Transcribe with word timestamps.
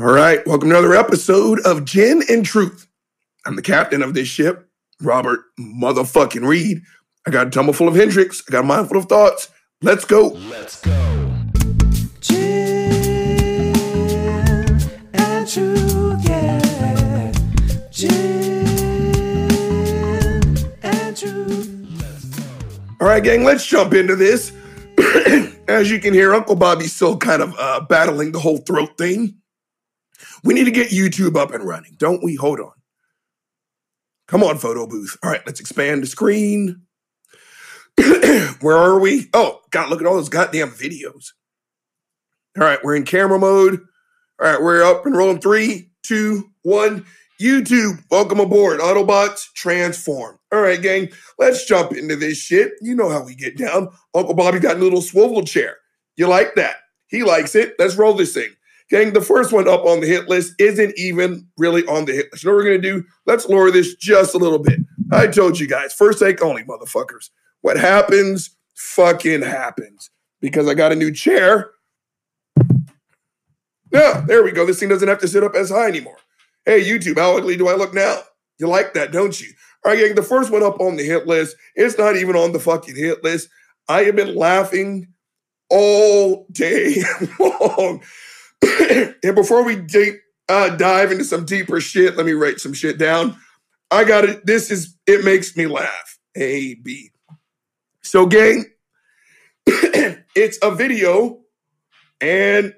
All 0.00 0.06
right, 0.06 0.40
welcome 0.46 0.70
to 0.70 0.78
another 0.78 0.94
episode 0.94 1.60
of 1.66 1.84
Gin 1.84 2.22
and 2.30 2.42
Truth. 2.42 2.86
I'm 3.44 3.54
the 3.54 3.60
captain 3.60 4.02
of 4.02 4.14
this 4.14 4.28
ship, 4.28 4.66
Robert 5.02 5.40
motherfucking 5.60 6.48
Reed. 6.48 6.80
I 7.26 7.30
got 7.30 7.48
a 7.48 7.50
tumble 7.50 7.74
full 7.74 7.86
of 7.86 7.96
Hendrick's. 7.96 8.42
I 8.48 8.52
got 8.52 8.64
a 8.64 8.66
mind 8.66 8.88
full 8.88 8.96
of 8.96 9.10
thoughts. 9.10 9.50
Let's 9.82 10.06
go. 10.06 10.28
Let's 10.28 10.80
go. 10.80 10.90
Gin 12.22 13.74
and 15.12 15.46
truth, 15.46 16.26
yeah. 16.26 17.32
Gin 17.90 18.66
and 20.82 21.14
truth. 21.14 22.96
All 23.02 23.06
right, 23.06 23.22
gang, 23.22 23.44
let's 23.44 23.66
jump 23.66 23.92
into 23.92 24.16
this. 24.16 24.50
As 25.68 25.90
you 25.90 26.00
can 26.00 26.14
hear, 26.14 26.32
Uncle 26.32 26.56
Bobby's 26.56 26.96
still 26.96 27.18
kind 27.18 27.42
of 27.42 27.54
uh, 27.58 27.80
battling 27.82 28.32
the 28.32 28.40
whole 28.40 28.56
throat 28.56 28.96
thing. 28.96 29.39
We 30.44 30.54
need 30.54 30.64
to 30.64 30.70
get 30.70 30.90
YouTube 30.90 31.36
up 31.36 31.52
and 31.52 31.64
running, 31.64 31.94
don't 31.98 32.22
we? 32.22 32.34
Hold 32.36 32.60
on. 32.60 32.72
Come 34.28 34.42
on, 34.42 34.58
photo 34.58 34.86
booth. 34.86 35.16
All 35.22 35.30
right, 35.30 35.42
let's 35.46 35.60
expand 35.60 36.02
the 36.02 36.06
screen. 36.06 36.82
Where 38.60 38.76
are 38.76 38.98
we? 38.98 39.28
Oh, 39.34 39.60
God, 39.70 39.90
look 39.90 40.00
at 40.00 40.06
all 40.06 40.14
those 40.14 40.28
goddamn 40.28 40.70
videos. 40.70 41.32
All 42.58 42.64
right, 42.64 42.78
we're 42.82 42.96
in 42.96 43.04
camera 43.04 43.38
mode. 43.38 43.80
All 44.40 44.50
right, 44.50 44.62
we're 44.62 44.82
up 44.82 45.04
and 45.04 45.16
rolling. 45.16 45.40
Three, 45.40 45.90
two, 46.02 46.50
one. 46.62 47.04
YouTube, 47.40 48.04
welcome 48.10 48.38
aboard. 48.38 48.80
Autobots 48.80 49.46
transform. 49.54 50.38
All 50.52 50.60
right, 50.60 50.80
gang, 50.80 51.08
let's 51.38 51.64
jump 51.64 51.92
into 51.92 52.14
this 52.14 52.36
shit. 52.36 52.72
You 52.82 52.94
know 52.94 53.08
how 53.08 53.24
we 53.24 53.34
get 53.34 53.56
down. 53.56 53.88
Uncle 54.14 54.34
Bobby 54.34 54.58
got 54.58 54.76
a 54.76 54.80
little 54.80 55.00
swivel 55.00 55.42
chair. 55.42 55.78
You 56.16 56.26
like 56.26 56.54
that? 56.56 56.76
He 57.08 57.22
likes 57.22 57.54
it. 57.54 57.76
Let's 57.78 57.96
roll 57.96 58.12
this 58.12 58.34
thing. 58.34 58.50
Gang, 58.90 59.12
the 59.12 59.20
first 59.20 59.52
one 59.52 59.68
up 59.68 59.84
on 59.84 60.00
the 60.00 60.06
hit 60.06 60.28
list 60.28 60.52
isn't 60.58 60.98
even 60.98 61.46
really 61.56 61.86
on 61.86 62.06
the 62.06 62.12
hit 62.12 62.26
list. 62.32 62.42
You 62.42 62.50
know 62.50 62.56
what 62.56 62.64
we're 62.64 62.70
going 62.70 62.82
to 62.82 62.90
do? 62.90 63.04
Let's 63.24 63.48
lower 63.48 63.70
this 63.70 63.94
just 63.94 64.34
a 64.34 64.38
little 64.38 64.58
bit. 64.58 64.80
I 65.12 65.28
told 65.28 65.60
you 65.60 65.68
guys, 65.68 65.94
first 65.94 66.18
take 66.18 66.42
only, 66.42 66.64
motherfuckers. 66.64 67.30
What 67.60 67.76
happens, 67.76 68.56
fucking 68.74 69.42
happens. 69.42 70.10
Because 70.40 70.66
I 70.66 70.74
got 70.74 70.90
a 70.90 70.96
new 70.96 71.12
chair. 71.12 71.70
Yeah, 73.92 74.24
there 74.26 74.42
we 74.42 74.50
go. 74.50 74.66
This 74.66 74.80
thing 74.80 74.88
doesn't 74.88 75.08
have 75.08 75.20
to 75.20 75.28
sit 75.28 75.44
up 75.44 75.54
as 75.54 75.70
high 75.70 75.88
anymore. 75.88 76.16
Hey, 76.64 76.82
YouTube, 76.82 77.18
how 77.18 77.36
ugly 77.36 77.56
do 77.56 77.68
I 77.68 77.74
look 77.74 77.94
now? 77.94 78.20
You 78.58 78.66
like 78.66 78.94
that, 78.94 79.12
don't 79.12 79.40
you? 79.40 79.48
All 79.84 79.92
right, 79.92 80.00
gang, 80.00 80.14
the 80.14 80.22
first 80.22 80.50
one 80.50 80.62
up 80.62 80.80
on 80.80 80.96
the 80.96 81.04
hit 81.04 81.26
list, 81.26 81.56
it's 81.74 81.96
not 81.96 82.16
even 82.16 82.36
on 82.36 82.52
the 82.52 82.60
fucking 82.60 82.96
hit 82.96 83.22
list. 83.22 83.48
I 83.88 84.02
have 84.02 84.16
been 84.16 84.34
laughing 84.34 85.08
all 85.70 86.46
day 86.52 87.02
long. 87.38 88.02
and 89.22 89.34
before 89.34 89.64
we 89.64 89.76
deep, 89.76 90.16
uh, 90.48 90.70
dive 90.76 91.12
into 91.12 91.24
some 91.24 91.44
deeper 91.44 91.80
shit, 91.80 92.16
let 92.16 92.26
me 92.26 92.32
write 92.32 92.60
some 92.60 92.72
shit 92.72 92.98
down. 92.98 93.36
I 93.90 94.04
got 94.04 94.24
it. 94.24 94.44
This 94.46 94.70
is, 94.70 94.96
it 95.06 95.24
makes 95.24 95.56
me 95.56 95.66
laugh. 95.66 96.18
A, 96.36 96.74
B. 96.74 97.10
So, 98.02 98.26
gang, 98.26 98.64
it's 99.66 100.58
a 100.62 100.74
video, 100.74 101.40
and 102.20 102.74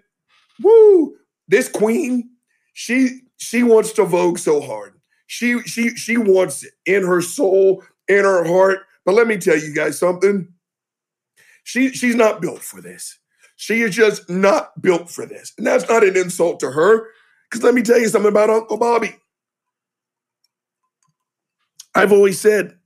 woo, 0.62 1.16
this 1.48 1.68
queen, 1.68 2.30
she 2.72 3.20
she 3.36 3.62
wants 3.62 3.92
to 3.92 4.04
vogue 4.04 4.38
so 4.38 4.60
hard. 4.60 5.00
She 5.26 5.60
she 5.62 5.90
she 5.96 6.16
wants 6.16 6.64
it 6.64 6.72
in 6.86 7.06
her 7.06 7.20
soul, 7.20 7.82
in 8.08 8.24
her 8.24 8.44
heart. 8.44 8.80
But 9.04 9.14
let 9.14 9.26
me 9.26 9.36
tell 9.36 9.58
you 9.58 9.74
guys 9.74 9.98
something. 9.98 10.48
She 11.64 11.90
she's 11.90 12.14
not 12.14 12.40
built 12.40 12.62
for 12.62 12.80
this. 12.80 13.18
She 13.62 13.82
is 13.82 13.94
just 13.94 14.28
not 14.28 14.82
built 14.82 15.08
for 15.08 15.24
this. 15.24 15.52
And 15.56 15.64
that's 15.64 15.88
not 15.88 16.02
an 16.02 16.16
insult 16.16 16.58
to 16.60 16.72
her. 16.72 17.06
Because 17.48 17.62
let 17.62 17.74
me 17.74 17.82
tell 17.82 17.96
you 17.96 18.08
something 18.08 18.28
about 18.28 18.50
Uncle 18.50 18.76
Bobby. 18.76 19.14
I've 21.94 22.10
always 22.10 22.40
said, 22.40 22.76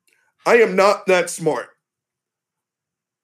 I 0.44 0.56
am 0.56 0.76
not 0.76 1.06
that 1.06 1.30
smart, 1.30 1.68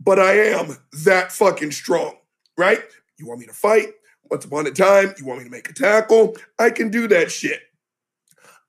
but 0.00 0.18
I 0.18 0.32
am 0.32 0.78
that 1.04 1.30
fucking 1.30 1.72
strong, 1.72 2.14
right? 2.56 2.80
You 3.18 3.26
want 3.26 3.40
me 3.40 3.46
to 3.46 3.52
fight? 3.52 3.88
Once 4.30 4.46
upon 4.46 4.66
a 4.66 4.70
time, 4.70 5.12
you 5.18 5.26
want 5.26 5.40
me 5.40 5.44
to 5.44 5.50
make 5.50 5.68
a 5.68 5.74
tackle? 5.74 6.34
I 6.58 6.70
can 6.70 6.90
do 6.90 7.06
that 7.08 7.30
shit. 7.30 7.60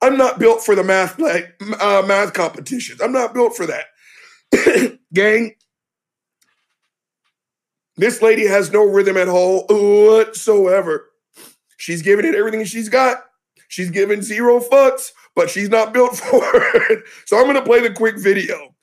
I'm 0.01 0.17
not 0.17 0.39
built 0.39 0.61
for 0.61 0.75
the 0.75 0.83
math 0.83 1.17
like 1.19 1.57
uh, 1.79 2.03
math 2.05 2.33
competitions. 2.33 2.99
I'm 2.99 3.13
not 3.13 3.33
built 3.33 3.55
for 3.55 3.65
that. 3.65 4.99
Gang, 5.13 5.55
this 7.97 8.21
lady 8.21 8.45
has 8.47 8.71
no 8.71 8.83
rhythm 8.85 9.17
at 9.17 9.27
all 9.27 9.65
whatsoever. 9.69 11.09
She's 11.77 12.01
giving 12.01 12.25
it 12.25 12.35
everything 12.35 12.63
she's 12.65 12.89
got. 12.89 13.25
She's 13.67 13.91
giving 13.91 14.21
zero 14.21 14.59
fucks, 14.59 15.11
but 15.35 15.49
she's 15.49 15.69
not 15.69 15.93
built 15.93 16.15
for 16.17 16.43
it. 16.43 17.03
So 17.25 17.37
I'm 17.37 17.43
going 17.43 17.55
to 17.55 17.63
play 17.63 17.81
the 17.81 17.93
quick 17.93 18.17
video 18.17 18.73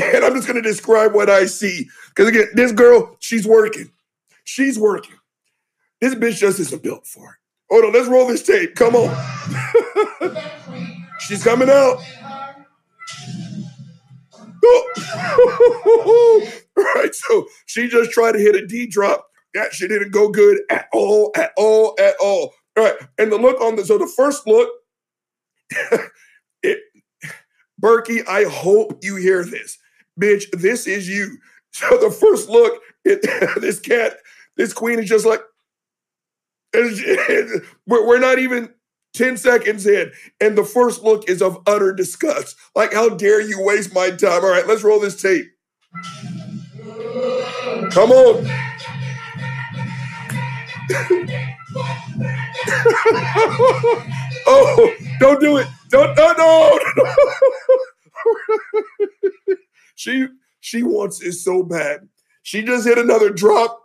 and 0.00 0.24
I'm 0.24 0.34
just 0.34 0.46
going 0.46 0.62
to 0.62 0.68
describe 0.68 1.14
what 1.14 1.30
I 1.30 1.46
see. 1.46 1.88
Because 2.08 2.28
again, 2.28 2.48
this 2.54 2.72
girl, 2.72 3.16
she's 3.20 3.46
working. 3.46 3.90
She's 4.44 4.78
working. 4.78 5.16
This 6.00 6.14
bitch 6.14 6.38
just 6.38 6.60
isn't 6.60 6.82
built 6.82 7.06
for 7.06 7.30
it. 7.30 7.36
Hold 7.70 7.84
on, 7.84 7.92
let's 7.92 8.08
roll 8.08 8.26
this 8.26 8.42
tape. 8.42 8.74
Come 8.74 8.96
on. 8.96 10.36
she's 11.20 11.42
coming 11.44 11.70
out. 11.70 11.98
Oh. 14.62 16.59
Right, 16.94 17.14
so 17.14 17.46
she 17.66 17.88
just 17.88 18.10
tried 18.10 18.32
to 18.32 18.38
hit 18.38 18.54
a 18.56 18.66
D 18.66 18.86
drop. 18.86 19.26
That 19.54 19.72
shit 19.72 19.90
didn't 19.90 20.12
go 20.12 20.28
good 20.28 20.60
at 20.70 20.88
all, 20.92 21.32
at 21.36 21.52
all, 21.56 21.94
at 21.98 22.14
all. 22.20 22.54
All 22.76 22.84
right, 22.84 22.94
and 23.18 23.30
the 23.30 23.36
look 23.36 23.60
on 23.60 23.76
the 23.76 23.84
so 23.84 23.98
the 23.98 24.06
first 24.06 24.46
look, 24.46 24.68
it, 26.62 26.78
Berkey, 27.80 28.26
I 28.26 28.44
hope 28.44 28.98
you 29.02 29.16
hear 29.16 29.44
this, 29.44 29.78
bitch. 30.20 30.44
This 30.52 30.86
is 30.86 31.08
you. 31.08 31.38
So 31.72 31.86
the 31.98 32.10
first 32.10 32.48
look, 32.48 32.82
it, 33.04 33.22
this 33.60 33.78
cat, 33.78 34.16
this 34.56 34.72
queen 34.72 34.98
is 34.98 35.08
just 35.08 35.24
like, 35.24 35.40
we're, 36.74 38.04
we're 38.04 38.18
not 38.18 38.40
even 38.40 38.74
10 39.14 39.36
seconds 39.36 39.86
in, 39.86 40.10
and 40.40 40.58
the 40.58 40.64
first 40.64 41.04
look 41.04 41.28
is 41.28 41.40
of 41.40 41.62
utter 41.68 41.92
disgust. 41.92 42.56
Like, 42.74 42.92
how 42.92 43.10
dare 43.10 43.40
you 43.40 43.62
waste 43.62 43.94
my 43.94 44.10
time? 44.10 44.42
All 44.44 44.50
right, 44.50 44.66
let's 44.66 44.82
roll 44.82 44.98
this 44.98 45.22
tape. 45.22 45.46
Come 47.88 48.12
on. 48.12 48.46
oh, 54.46 54.94
don't 55.18 55.40
do 55.40 55.56
it. 55.56 55.66
Don't 55.88 56.16
no 56.16 56.32
no. 56.32 56.78
no. 56.96 57.14
she 59.94 60.26
she 60.60 60.82
wants 60.82 61.22
it 61.22 61.32
so 61.32 61.62
bad. 61.62 62.08
She 62.42 62.62
just 62.62 62.86
hit 62.86 62.98
another 62.98 63.30
drop, 63.30 63.80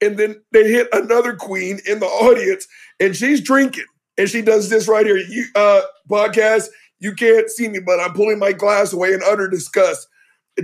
and 0.00 0.16
then 0.16 0.42
they 0.52 0.70
hit 0.70 0.88
another 0.92 1.36
queen 1.36 1.80
in 1.86 2.00
the 2.00 2.06
audience, 2.06 2.66
and 2.98 3.14
she's 3.14 3.40
drinking. 3.40 3.84
And 4.18 4.28
she 4.28 4.42
does 4.42 4.68
this 4.68 4.88
right 4.88 5.06
here. 5.06 5.16
You 5.16 5.46
uh 5.54 5.82
podcast, 6.10 6.68
you 6.98 7.14
can't 7.14 7.50
see 7.50 7.68
me, 7.68 7.80
but 7.80 8.00
I'm 8.00 8.14
pulling 8.14 8.38
my 8.38 8.52
glass 8.52 8.92
away 8.92 9.12
in 9.12 9.20
utter 9.24 9.48
disgust 9.48 10.08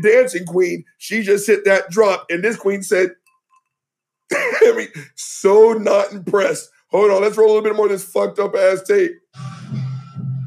dancing 0.03 0.45
queen, 0.45 0.85
she 0.99 1.23
just 1.23 1.47
hit 1.47 1.65
that 1.65 1.91
drop. 1.91 2.27
And 2.31 2.43
this 2.43 2.57
queen 2.57 2.83
said, 2.83 3.13
I 4.33 4.75
mean, 4.77 4.89
so 5.15 5.73
not 5.73 6.13
impressed. 6.13 6.71
Hold 6.91 7.11
on, 7.11 7.23
let's 7.23 7.37
roll 7.37 7.49
a 7.49 7.53
little 7.53 7.63
bit 7.63 7.77
more 7.77 7.87
of 7.87 7.93
this 7.93 8.05
fucked 8.05 8.39
up 8.39 8.55
ass 8.55 8.83
tape. 8.83 9.13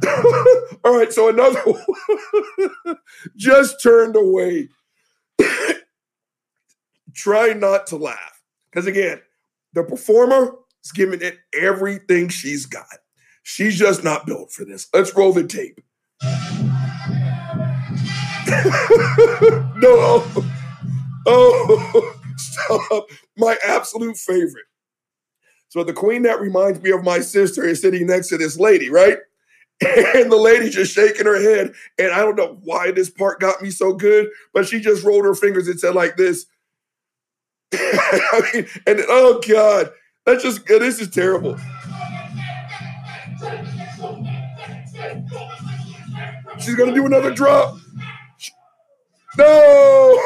All 0.83 0.97
right, 0.97 1.13
so 1.13 1.29
another 1.29 1.59
one 1.65 2.97
just 3.35 3.81
turned 3.81 4.15
away. 4.15 4.69
Try 7.13 7.53
not 7.53 7.87
to 7.87 7.97
laugh. 7.97 8.41
Because 8.71 8.87
again, 8.87 9.21
the 9.73 9.83
performer 9.83 10.55
is 10.83 10.91
giving 10.91 11.21
it 11.21 11.37
everything 11.53 12.29
she's 12.29 12.65
got. 12.65 12.85
She's 13.43 13.77
just 13.77 14.03
not 14.03 14.25
built 14.25 14.51
for 14.51 14.65
this. 14.65 14.87
Let's 14.93 15.15
roll 15.15 15.33
the 15.33 15.45
tape. 15.45 15.79
no. 19.77 20.23
Oh, 21.25 21.91
oh, 21.93 22.15
stop. 22.37 23.09
My 23.37 23.57
absolute 23.65 24.17
favorite. 24.17 24.65
So 25.69 25.83
the 25.83 25.93
queen 25.93 26.23
that 26.23 26.41
reminds 26.41 26.81
me 26.81 26.91
of 26.91 27.03
my 27.03 27.19
sister 27.19 27.63
is 27.63 27.81
sitting 27.81 28.07
next 28.07 28.27
to 28.29 28.37
this 28.37 28.59
lady, 28.59 28.89
right? 28.89 29.17
And 30.13 30.31
the 30.31 30.37
lady 30.37 30.69
just 30.69 30.93
shaking 30.93 31.25
her 31.25 31.41
head. 31.41 31.73
And 31.97 32.11
I 32.11 32.19
don't 32.19 32.35
know 32.35 32.59
why 32.61 32.91
this 32.91 33.09
part 33.09 33.39
got 33.39 33.63
me 33.63 33.71
so 33.71 33.93
good, 33.93 34.29
but 34.53 34.67
she 34.67 34.79
just 34.79 35.03
rolled 35.03 35.25
her 35.25 35.33
fingers 35.33 35.67
and 35.67 35.79
said 35.79 35.95
like 35.95 36.17
this. 36.17 36.45
I 37.73 38.51
mean, 38.53 38.67
and 38.85 38.99
oh 39.07 39.41
God, 39.47 39.91
that's 40.23 40.43
just 40.43 40.67
this 40.67 41.01
is 41.01 41.09
terrible. 41.09 41.57
She's 46.59 46.75
gonna 46.75 46.93
do 46.93 47.07
another 47.07 47.33
drop. 47.33 47.80
No! 49.37 50.17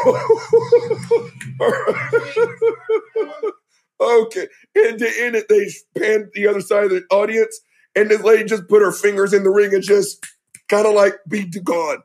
Okay. 4.00 4.48
And 4.76 5.00
to 5.00 5.12
end 5.20 5.36
it, 5.36 5.48
they 5.48 5.68
panned 5.98 6.30
the 6.34 6.48
other 6.48 6.62
side 6.62 6.86
of 6.86 6.90
the 6.92 7.04
audience, 7.12 7.60
and 7.96 8.10
this 8.10 8.22
lady 8.22 8.44
just 8.44 8.68
put 8.68 8.82
her 8.82 8.92
fingers 8.92 9.34
in 9.34 9.44
the 9.44 9.50
ring 9.50 9.74
and 9.74 9.84
just 9.84 10.26
kind 10.68 10.86
of 10.86 10.94
like 10.94 11.16
beat 11.28 11.54
to 11.54 11.62
God. 11.62 12.00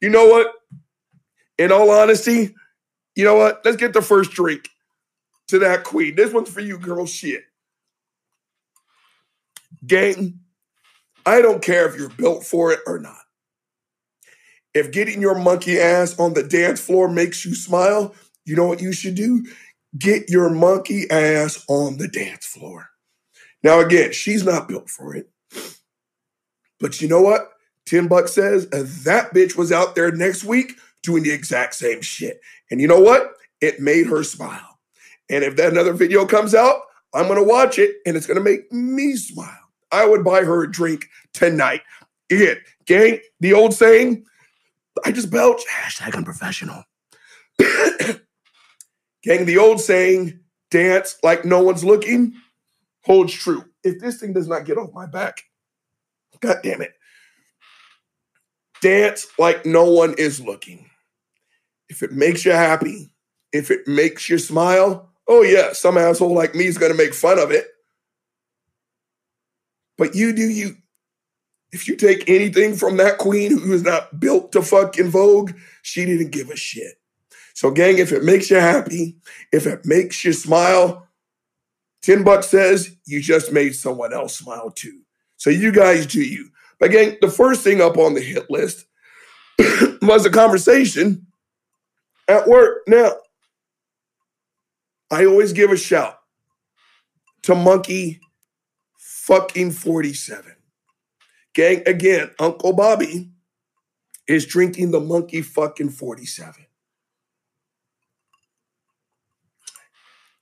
You 0.00 0.10
know 0.10 0.26
what? 0.26 0.48
In 1.58 1.72
all 1.72 1.90
honesty, 1.90 2.54
you 3.14 3.24
know 3.24 3.36
what? 3.36 3.62
Let's 3.64 3.76
get 3.76 3.92
the 3.92 4.02
first 4.02 4.32
drink 4.32 4.68
to 5.48 5.58
that 5.60 5.84
queen. 5.84 6.16
This 6.16 6.32
one's 6.32 6.50
for 6.50 6.60
you, 6.60 6.78
girl. 6.78 7.06
Shit. 7.06 7.44
Gang, 9.86 10.40
I 11.24 11.40
don't 11.40 11.62
care 11.62 11.88
if 11.88 11.96
you're 11.96 12.10
built 12.10 12.44
for 12.44 12.72
it 12.72 12.80
or 12.86 12.98
not. 12.98 13.25
If 14.76 14.92
getting 14.92 15.22
your 15.22 15.38
monkey 15.38 15.80
ass 15.80 16.18
on 16.18 16.34
the 16.34 16.42
dance 16.42 16.82
floor 16.82 17.08
makes 17.08 17.46
you 17.46 17.54
smile, 17.54 18.14
you 18.44 18.54
know 18.54 18.66
what 18.66 18.82
you 18.82 18.92
should 18.92 19.14
do? 19.14 19.42
Get 19.96 20.28
your 20.28 20.50
monkey 20.50 21.10
ass 21.10 21.64
on 21.66 21.96
the 21.96 22.06
dance 22.06 22.44
floor. 22.44 22.90
Now, 23.62 23.80
again, 23.80 24.12
she's 24.12 24.44
not 24.44 24.68
built 24.68 24.90
for 24.90 25.16
it. 25.16 25.30
But 26.78 27.00
you 27.00 27.08
know 27.08 27.22
what? 27.22 27.52
10 27.86 28.06
Bucks 28.06 28.34
says 28.34 28.66
uh, 28.70 28.84
that 29.04 29.32
bitch 29.32 29.56
was 29.56 29.72
out 29.72 29.94
there 29.94 30.12
next 30.12 30.44
week 30.44 30.74
doing 31.02 31.22
the 31.22 31.32
exact 31.32 31.74
same 31.74 32.02
shit. 32.02 32.38
And 32.70 32.78
you 32.78 32.86
know 32.86 33.00
what? 33.00 33.32
It 33.62 33.80
made 33.80 34.06
her 34.08 34.22
smile. 34.24 34.78
And 35.30 35.42
if 35.42 35.56
that 35.56 35.72
another 35.72 35.94
video 35.94 36.26
comes 36.26 36.54
out, 36.54 36.82
I'm 37.14 37.28
gonna 37.28 37.42
watch 37.42 37.78
it 37.78 37.96
and 38.04 38.14
it's 38.14 38.26
gonna 38.26 38.40
make 38.40 38.70
me 38.70 39.16
smile. 39.16 39.56
I 39.90 40.04
would 40.04 40.22
buy 40.22 40.44
her 40.44 40.64
a 40.64 40.70
drink 40.70 41.08
tonight. 41.32 41.80
Again, 42.30 42.58
gang, 42.84 43.20
the 43.40 43.54
old 43.54 43.72
saying, 43.72 44.26
I 45.04 45.12
just 45.12 45.30
belch, 45.30 45.62
hashtag 45.70 46.14
unprofessional. 46.14 46.84
gang, 47.58 49.44
the 49.44 49.58
old 49.58 49.80
saying, 49.80 50.40
dance 50.70 51.16
like 51.22 51.44
no 51.44 51.62
one's 51.62 51.84
looking, 51.84 52.34
holds 53.04 53.32
true. 53.32 53.64
If 53.84 54.00
this 54.00 54.18
thing 54.20 54.32
does 54.32 54.48
not 54.48 54.64
get 54.64 54.78
off 54.78 54.92
my 54.92 55.06
back, 55.06 55.42
god 56.40 56.58
damn 56.62 56.82
it. 56.82 56.94
Dance 58.80 59.26
like 59.38 59.64
no 59.64 59.90
one 59.90 60.14
is 60.18 60.40
looking. 60.40 60.88
If 61.88 62.02
it 62.02 62.12
makes 62.12 62.44
you 62.44 62.52
happy, 62.52 63.12
if 63.52 63.70
it 63.70 63.86
makes 63.86 64.28
you 64.28 64.38
smile, 64.38 65.10
oh 65.28 65.42
yeah, 65.42 65.72
some 65.72 65.96
asshole 65.96 66.34
like 66.34 66.54
me 66.54 66.66
is 66.66 66.78
gonna 66.78 66.94
make 66.94 67.14
fun 67.14 67.38
of 67.38 67.50
it. 67.50 67.66
But 69.96 70.14
you 70.14 70.32
do 70.34 70.42
you. 70.42 70.76
If 71.72 71.88
you 71.88 71.96
take 71.96 72.28
anything 72.28 72.76
from 72.76 72.96
that 72.98 73.18
queen 73.18 73.58
who 73.58 73.72
is 73.72 73.82
not 73.82 74.20
built 74.20 74.52
to 74.52 74.62
fuck 74.62 74.98
in 74.98 75.10
Vogue, 75.10 75.52
she 75.82 76.04
didn't 76.04 76.30
give 76.30 76.50
a 76.50 76.56
shit. 76.56 76.94
So, 77.54 77.70
gang, 77.70 77.98
if 77.98 78.12
it 78.12 78.22
makes 78.22 78.50
you 78.50 78.56
happy, 78.56 79.16
if 79.52 79.66
it 79.66 79.84
makes 79.84 80.24
you 80.24 80.32
smile, 80.32 81.08
10 82.02 82.22
bucks 82.22 82.48
says 82.48 82.94
you 83.06 83.20
just 83.20 83.52
made 83.52 83.74
someone 83.74 84.12
else 84.12 84.38
smile 84.38 84.70
too. 84.70 85.00
So, 85.36 85.50
you 85.50 85.72
guys 85.72 86.06
do 86.06 86.20
you. 86.20 86.50
But, 86.78 86.90
gang, 86.90 87.16
the 87.20 87.30
first 87.30 87.62
thing 87.62 87.80
up 87.80 87.96
on 87.96 88.14
the 88.14 88.20
hit 88.20 88.50
list 88.50 88.86
was 90.02 90.26
a 90.26 90.30
conversation 90.30 91.26
at 92.28 92.46
work. 92.46 92.82
Now, 92.86 93.12
I 95.10 95.24
always 95.24 95.52
give 95.52 95.70
a 95.70 95.76
shout 95.76 96.18
to 97.42 97.54
Monkey 97.54 98.20
fucking 98.98 99.70
47. 99.70 100.55
Gang, 101.56 101.82
again, 101.86 102.30
Uncle 102.38 102.74
Bobby 102.74 103.30
is 104.28 104.44
drinking 104.44 104.90
the 104.90 105.00
Monkey 105.00 105.40
fucking 105.40 105.88
47. 105.88 106.66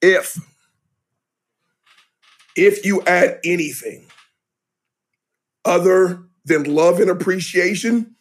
If 0.03 0.37
if 2.57 2.85
you 2.85 3.01
add 3.03 3.39
anything 3.45 4.07
other 5.65 6.25
than 6.45 6.65
love 6.65 6.99
and 6.99 7.09
appreciation 7.09 8.17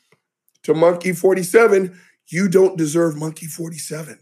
to 0.62 0.76
Monkey 0.76 1.14
47, 1.14 2.00
you 2.28 2.48
don't 2.48 2.78
deserve 2.78 3.18
Monkey 3.18 3.48
47. 3.48 4.20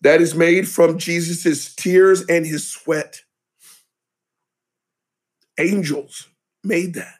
That 0.00 0.20
is 0.20 0.34
made 0.34 0.68
from 0.68 0.98
Jesus' 0.98 1.76
tears 1.76 2.26
and 2.26 2.44
his 2.44 2.68
sweat. 2.68 3.20
Angels 5.58 6.26
made 6.64 6.94
that. 6.94 7.14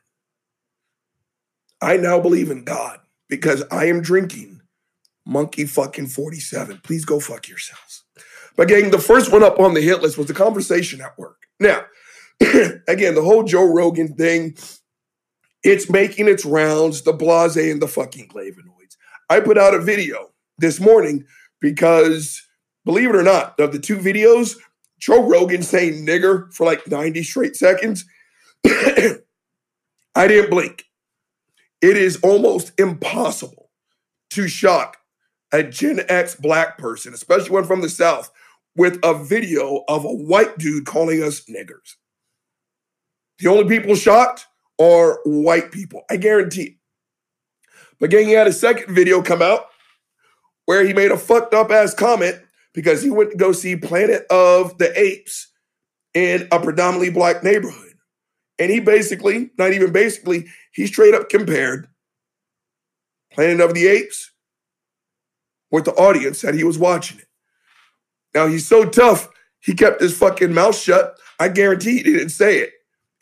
I 1.80 1.96
now 1.96 2.20
believe 2.20 2.50
in 2.50 2.64
God 2.64 3.00
because 3.28 3.64
I 3.70 3.86
am 3.86 4.02
drinking 4.02 4.60
Monkey 5.26 5.66
fucking 5.66 6.08
47. 6.08 6.80
Please 6.82 7.04
go 7.04 7.20
fuck 7.20 7.48
yourselves. 7.48 8.04
But 8.56 8.68
gang, 8.68 8.90
the 8.90 8.98
first 8.98 9.32
one 9.32 9.42
up 9.42 9.58
on 9.58 9.74
the 9.74 9.80
hit 9.80 10.02
list 10.02 10.18
was 10.18 10.26
the 10.26 10.34
conversation 10.34 11.00
at 11.00 11.18
work. 11.18 11.42
Now, 11.58 11.84
again, 12.88 13.14
the 13.14 13.22
whole 13.22 13.44
Joe 13.44 13.64
Rogan 13.64 14.14
thing, 14.14 14.56
it's 15.64 15.88
making 15.88 16.28
its 16.28 16.44
rounds, 16.44 17.02
the 17.02 17.12
blase 17.12 17.56
and 17.56 17.80
the 17.80 17.88
fucking 17.88 18.28
flavonoids. 18.28 18.96
I 19.30 19.40
put 19.40 19.58
out 19.58 19.74
a 19.74 19.80
video 19.80 20.30
this 20.58 20.80
morning 20.80 21.24
because, 21.60 22.42
believe 22.84 23.08
it 23.08 23.16
or 23.16 23.22
not, 23.22 23.58
of 23.58 23.72
the 23.72 23.78
two 23.78 23.96
videos, 23.96 24.56
Joe 24.98 25.26
Rogan 25.26 25.62
saying 25.62 26.06
nigger 26.06 26.52
for 26.52 26.66
like 26.66 26.86
90 26.86 27.22
straight 27.22 27.56
seconds, 27.56 28.04
I 30.14 30.28
didn't 30.28 30.50
blink. 30.50 30.84
It 31.80 31.96
is 31.96 32.18
almost 32.22 32.72
impossible 32.78 33.70
to 34.30 34.48
shock 34.48 34.98
a 35.52 35.62
Gen 35.62 36.00
X 36.08 36.34
black 36.34 36.78
person, 36.78 37.12
especially 37.12 37.50
one 37.50 37.64
from 37.64 37.80
the 37.80 37.88
South, 37.88 38.30
with 38.76 38.98
a 39.02 39.14
video 39.22 39.84
of 39.88 40.04
a 40.04 40.12
white 40.12 40.58
dude 40.58 40.86
calling 40.86 41.22
us 41.22 41.42
niggers. 41.42 41.96
The 43.38 43.48
only 43.48 43.64
people 43.64 43.94
shocked 43.94 44.46
are 44.80 45.20
white 45.24 45.72
people. 45.72 46.04
I 46.10 46.16
guarantee 46.16 46.62
it. 46.62 46.76
But 47.98 48.10
gang, 48.10 48.26
he 48.26 48.32
had 48.32 48.46
a 48.46 48.52
second 48.52 48.94
video 48.94 49.22
come 49.22 49.42
out 49.42 49.66
where 50.66 50.84
he 50.84 50.92
made 50.92 51.10
a 51.10 51.18
fucked 51.18 51.54
up 51.54 51.70
ass 51.70 51.94
comment 51.94 52.40
because 52.72 53.02
he 53.02 53.10
went 53.10 53.30
to 53.32 53.36
go 53.36 53.52
see 53.52 53.76
Planet 53.76 54.24
of 54.30 54.78
the 54.78 54.98
Apes 54.98 55.48
in 56.14 56.48
a 56.50 56.60
predominantly 56.60 57.10
black 57.10 57.42
neighborhood. 57.42 57.91
And 58.62 58.70
he 58.70 58.78
basically, 58.78 59.50
not 59.58 59.72
even 59.72 59.90
basically, 59.90 60.46
he 60.70 60.86
straight 60.86 61.14
up 61.14 61.28
compared 61.28 61.88
Planet 63.32 63.60
of 63.60 63.74
the 63.74 63.88
Apes 63.88 64.30
with 65.72 65.84
the 65.84 65.92
audience 65.94 66.42
that 66.42 66.54
he 66.54 66.62
was 66.62 66.78
watching 66.78 67.18
it. 67.18 67.26
Now 68.32 68.46
he's 68.46 68.64
so 68.64 68.84
tough, 68.84 69.28
he 69.58 69.74
kept 69.74 70.00
his 70.00 70.16
fucking 70.16 70.54
mouth 70.54 70.76
shut. 70.76 71.18
I 71.40 71.48
guarantee 71.48 71.96
he 71.96 72.04
didn't 72.04 72.28
say 72.28 72.58
it 72.58 72.70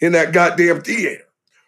in 0.00 0.12
that 0.12 0.34
goddamn 0.34 0.82
theater. 0.82 1.24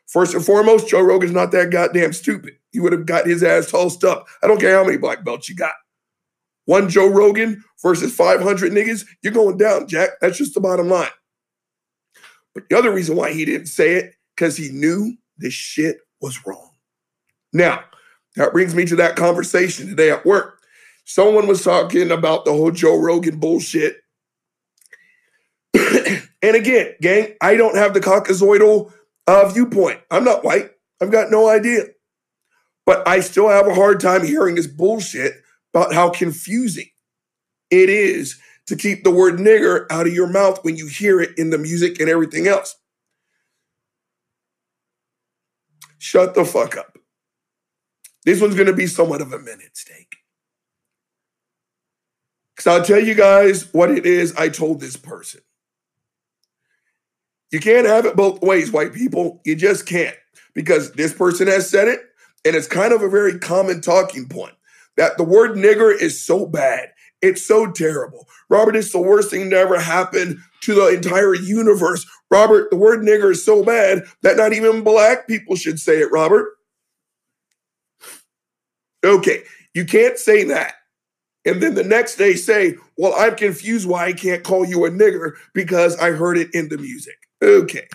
First 0.06 0.34
and 0.34 0.44
foremost, 0.44 0.88
Joe 0.88 1.00
Rogan's 1.00 1.32
not 1.32 1.50
that 1.52 1.70
goddamn 1.70 2.12
stupid. 2.12 2.52
He 2.72 2.80
would 2.80 2.92
have 2.92 3.06
got 3.06 3.26
his 3.26 3.42
ass 3.42 3.70
tossed 3.70 4.04
up. 4.04 4.26
I 4.42 4.48
don't 4.48 4.60
care 4.60 4.76
how 4.76 4.84
many 4.84 4.98
black 4.98 5.24
belts 5.24 5.48
you 5.48 5.56
got. 5.56 5.72
One 6.66 6.90
Joe 6.90 7.08
Rogan 7.08 7.64
versus 7.80 8.14
500 8.14 8.70
niggas, 8.70 9.06
you're 9.22 9.32
going 9.32 9.56
down, 9.56 9.88
Jack. 9.88 10.10
That's 10.20 10.36
just 10.36 10.52
the 10.52 10.60
bottom 10.60 10.90
line. 10.90 11.08
But 12.54 12.68
the 12.68 12.78
other 12.78 12.92
reason 12.92 13.16
why 13.16 13.32
he 13.32 13.44
didn't 13.44 13.66
say 13.66 13.94
it, 13.94 14.14
because 14.34 14.56
he 14.56 14.70
knew 14.70 15.16
this 15.38 15.54
shit 15.54 15.98
was 16.20 16.46
wrong. 16.46 16.70
Now, 17.52 17.84
that 18.36 18.52
brings 18.52 18.74
me 18.74 18.84
to 18.86 18.96
that 18.96 19.16
conversation 19.16 19.88
today 19.88 20.10
at 20.10 20.24
work. 20.24 20.60
Someone 21.04 21.46
was 21.46 21.62
talking 21.62 22.10
about 22.10 22.44
the 22.44 22.52
whole 22.52 22.70
Joe 22.70 22.98
Rogan 22.98 23.38
bullshit. 23.38 23.96
and 25.74 26.56
again, 26.56 26.94
gang, 27.00 27.34
I 27.40 27.56
don't 27.56 27.76
have 27.76 27.94
the 27.94 28.00
caucasoidal 28.00 28.92
uh, 29.26 29.48
viewpoint. 29.48 30.00
I'm 30.10 30.24
not 30.24 30.44
white. 30.44 30.70
I've 31.00 31.10
got 31.10 31.30
no 31.30 31.48
idea. 31.48 31.84
But 32.86 33.06
I 33.06 33.20
still 33.20 33.48
have 33.48 33.66
a 33.66 33.74
hard 33.74 34.00
time 34.00 34.24
hearing 34.24 34.54
this 34.54 34.66
bullshit 34.66 35.34
about 35.74 35.92
how 35.92 36.10
confusing 36.10 36.88
it 37.70 37.88
is 37.88 38.38
to 38.66 38.76
keep 38.76 39.04
the 39.04 39.10
word 39.10 39.34
nigger 39.34 39.86
out 39.90 40.06
of 40.06 40.12
your 40.12 40.28
mouth 40.28 40.62
when 40.64 40.76
you 40.76 40.86
hear 40.86 41.20
it 41.20 41.36
in 41.36 41.50
the 41.50 41.58
music 41.58 42.00
and 42.00 42.08
everything 42.08 42.46
else. 42.46 42.76
Shut 45.98 46.34
the 46.34 46.44
fuck 46.44 46.76
up. 46.76 46.98
This 48.24 48.40
one's 48.40 48.54
going 48.54 48.66
to 48.66 48.72
be 48.72 48.86
somewhat 48.86 49.20
of 49.20 49.32
a 49.32 49.38
minute 49.38 49.76
steak. 49.76 50.16
Because 52.54 52.66
I'll 52.66 52.84
tell 52.84 53.00
you 53.00 53.14
guys 53.14 53.72
what 53.72 53.90
it 53.90 54.06
is 54.06 54.34
I 54.36 54.48
told 54.48 54.80
this 54.80 54.96
person. 54.96 55.40
You 57.50 57.60
can't 57.60 57.86
have 57.86 58.06
it 58.06 58.16
both 58.16 58.40
ways, 58.40 58.72
white 58.72 58.94
people. 58.94 59.40
You 59.44 59.56
just 59.56 59.86
can't. 59.86 60.16
Because 60.54 60.92
this 60.92 61.12
person 61.12 61.48
has 61.48 61.68
said 61.68 61.88
it, 61.88 62.00
and 62.44 62.56
it's 62.56 62.66
kind 62.66 62.92
of 62.92 63.02
a 63.02 63.08
very 63.08 63.38
common 63.38 63.80
talking 63.80 64.28
point 64.28 64.54
that 64.96 65.16
the 65.16 65.24
word 65.24 65.52
nigger 65.52 65.94
is 65.94 66.20
so 66.20 66.46
bad. 66.46 66.91
It's 67.22 67.44
so 67.46 67.70
terrible. 67.70 68.26
Robert, 68.50 68.76
it's 68.76 68.92
the 68.92 69.00
worst 69.00 69.30
thing 69.30 69.50
to 69.50 69.56
ever 69.56 69.78
happen 69.78 70.42
to 70.62 70.74
the 70.74 70.88
entire 70.88 71.34
universe. 71.34 72.04
Robert, 72.30 72.70
the 72.70 72.76
word 72.76 73.00
nigger 73.00 73.30
is 73.30 73.44
so 73.44 73.62
bad 73.64 74.04
that 74.22 74.36
not 74.36 74.52
even 74.52 74.82
black 74.82 75.26
people 75.26 75.56
should 75.56 75.78
say 75.78 76.00
it, 76.00 76.12
Robert. 76.12 76.48
Okay, 79.04 79.42
you 79.74 79.84
can't 79.84 80.18
say 80.18 80.44
that 80.44 80.74
and 81.44 81.62
then 81.62 81.74
the 81.74 81.84
next 81.84 82.16
day 82.16 82.34
say, 82.34 82.76
Well, 82.96 83.14
I'm 83.16 83.36
confused 83.36 83.88
why 83.88 84.06
I 84.06 84.12
can't 84.12 84.44
call 84.44 84.64
you 84.64 84.84
a 84.84 84.90
nigger 84.90 85.32
because 85.54 85.96
I 85.96 86.12
heard 86.12 86.38
it 86.38 86.54
in 86.54 86.68
the 86.68 86.78
music. 86.78 87.16
Okay. 87.42 87.88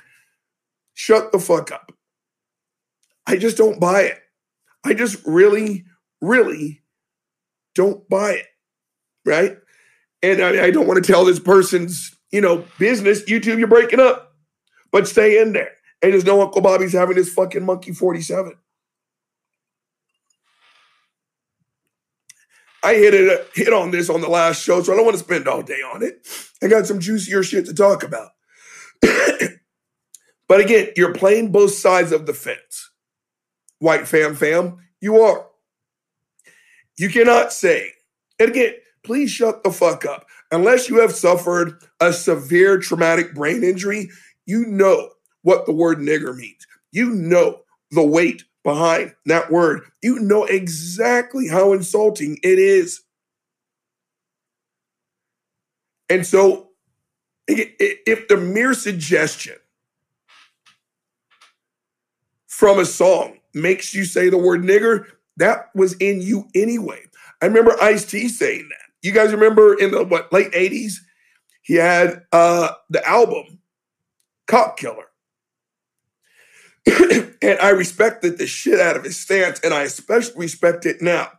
Shut 0.94 1.32
the 1.32 1.40
fuck 1.40 1.72
up. 1.72 1.92
I 3.26 3.38
just 3.38 3.58
don't 3.58 3.80
buy 3.80 4.02
it. 4.02 4.20
I 4.84 4.94
just 4.94 5.26
really, 5.26 5.86
really 6.22 6.82
don't 7.76 8.08
buy 8.10 8.32
it. 8.32 8.46
Right. 9.28 9.58
And 10.24 10.42
I, 10.42 10.68
I 10.68 10.72
don't 10.72 10.88
want 10.88 11.04
to 11.04 11.12
tell 11.12 11.26
this 11.26 11.40
person's, 11.40 12.16
you 12.32 12.40
know, 12.40 12.64
business. 12.80 13.24
YouTube, 13.26 13.60
you're 13.60 13.68
breaking 13.68 14.00
up, 14.00 14.34
but 14.90 15.06
stay 15.06 15.42
in 15.42 15.52
there. 15.52 15.72
And 16.02 16.14
there's 16.14 16.24
no 16.24 16.42
Uncle 16.42 16.62
Bobby's 16.62 16.94
having 16.94 17.18
his 17.18 17.34
fucking 17.34 17.66
monkey 17.66 17.92
47. 17.92 18.54
I 22.84 22.94
hit 22.94 23.14
it 23.14 23.50
hit 23.54 23.74
on 23.74 23.92
this 23.92 24.10
on 24.10 24.22
the 24.22 24.30
last 24.30 24.64
show, 24.64 24.82
so 24.82 24.94
I 24.94 24.96
don't 24.96 25.04
want 25.04 25.18
to 25.18 25.24
spend 25.24 25.46
all 25.48 25.62
day 25.62 25.82
on 25.94 26.04
it. 26.04 26.26
I 26.64 26.68
got 26.68 26.86
some 26.86 27.00
juicier 27.00 27.44
shit 27.44 27.66
to 27.66 27.74
talk 27.74 28.04
about. 28.04 28.30
but 30.48 30.62
again, 30.62 30.92
you're 30.96 31.14
playing 31.14 31.52
both 31.52 31.72
sides 31.74 32.14
of 32.14 32.28
the 32.28 32.34
fence. 32.34 32.92
White 33.80 34.08
fam 34.08 34.36
fam, 34.36 34.78
you 35.02 35.20
are. 35.22 35.48
You 36.98 37.10
cannot 37.10 37.52
say, 37.52 37.92
and 38.40 38.50
again, 38.50 38.74
please 39.04 39.32
shut 39.32 39.64
the 39.64 39.72
fuck 39.72 40.06
up. 40.06 40.26
Unless 40.52 40.90
you 40.90 41.00
have 41.02 41.14
suffered 41.14 41.82
a 42.00 42.14
severe 42.14 42.80
traumatic 42.80 43.34
brain 43.34 43.64
injury, 43.64 44.10
you 44.46 44.66
know 44.66 45.10
what 45.42 45.66
the 45.66 45.74
word 45.74 46.00
nigger 46.00 46.36
means. 46.36 46.66
You 46.92 47.12
know 47.12 47.62
the 47.92 48.06
weight 48.06 48.44
behind 48.64 49.16
that 49.26 49.52
word. 49.52 49.82
You 50.02 50.20
know 50.20 50.46
exactly 50.46 51.48
how 51.48 51.74
insulting 51.74 52.38
it 52.44 52.60
is. 52.60 53.02
And 56.10 56.26
so, 56.26 56.70
if 57.48 58.28
the 58.28 58.38
mere 58.38 58.74
suggestion 58.74 59.56
from 62.48 62.80
a 62.80 62.86
song 62.86 63.38
makes 63.54 63.94
you 63.94 64.06
say 64.06 64.30
the 64.30 64.38
word 64.38 64.62
nigger, 64.62 65.06
that 65.38 65.70
was 65.76 65.94
in 65.96 66.22
you 66.22 66.48
anyway. 66.56 67.04
I 67.42 67.46
remember 67.46 67.76
Ice 67.82 68.06
T 68.06 68.28
saying 68.30 68.70
that. 68.70 68.77
You 69.02 69.12
guys 69.12 69.32
remember 69.32 69.76
in 69.76 69.92
the 69.92 70.04
what 70.04 70.32
late 70.34 70.52
80s? 70.52 70.94
He 71.62 71.76
had 71.76 72.24
uh 72.32 72.72
the 72.90 73.06
album 73.08 73.60
Cop 74.48 74.78
Killer. 74.78 75.06
and 77.42 77.60
I 77.60 77.70
respected 77.70 78.38
the 78.38 78.48
shit 78.48 78.80
out 78.80 78.96
of 78.96 79.04
his 79.04 79.18
stance, 79.18 79.60
and 79.60 79.74
I 79.74 79.84
especially 79.84 80.40
respect 80.40 80.86
it 80.86 81.02
now. 81.02 81.30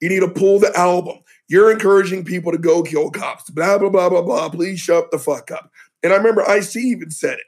You 0.00 0.10
need 0.10 0.20
to 0.20 0.28
pull 0.28 0.58
the 0.58 0.76
album. 0.76 1.20
You're 1.48 1.72
encouraging 1.72 2.24
people 2.24 2.52
to 2.52 2.58
go 2.58 2.82
kill 2.82 3.10
cops. 3.10 3.48
Blah 3.50 3.78
blah 3.78 3.88
blah 3.88 4.08
blah 4.10 4.22
blah. 4.22 4.48
Please 4.50 4.80
shut 4.80 5.10
the 5.10 5.18
fuck 5.18 5.50
up. 5.50 5.70
And 6.02 6.12
I 6.12 6.16
remember 6.16 6.48
Ice 6.48 6.72
T 6.72 6.80
even 6.80 7.10
said 7.10 7.34
it. 7.38 7.46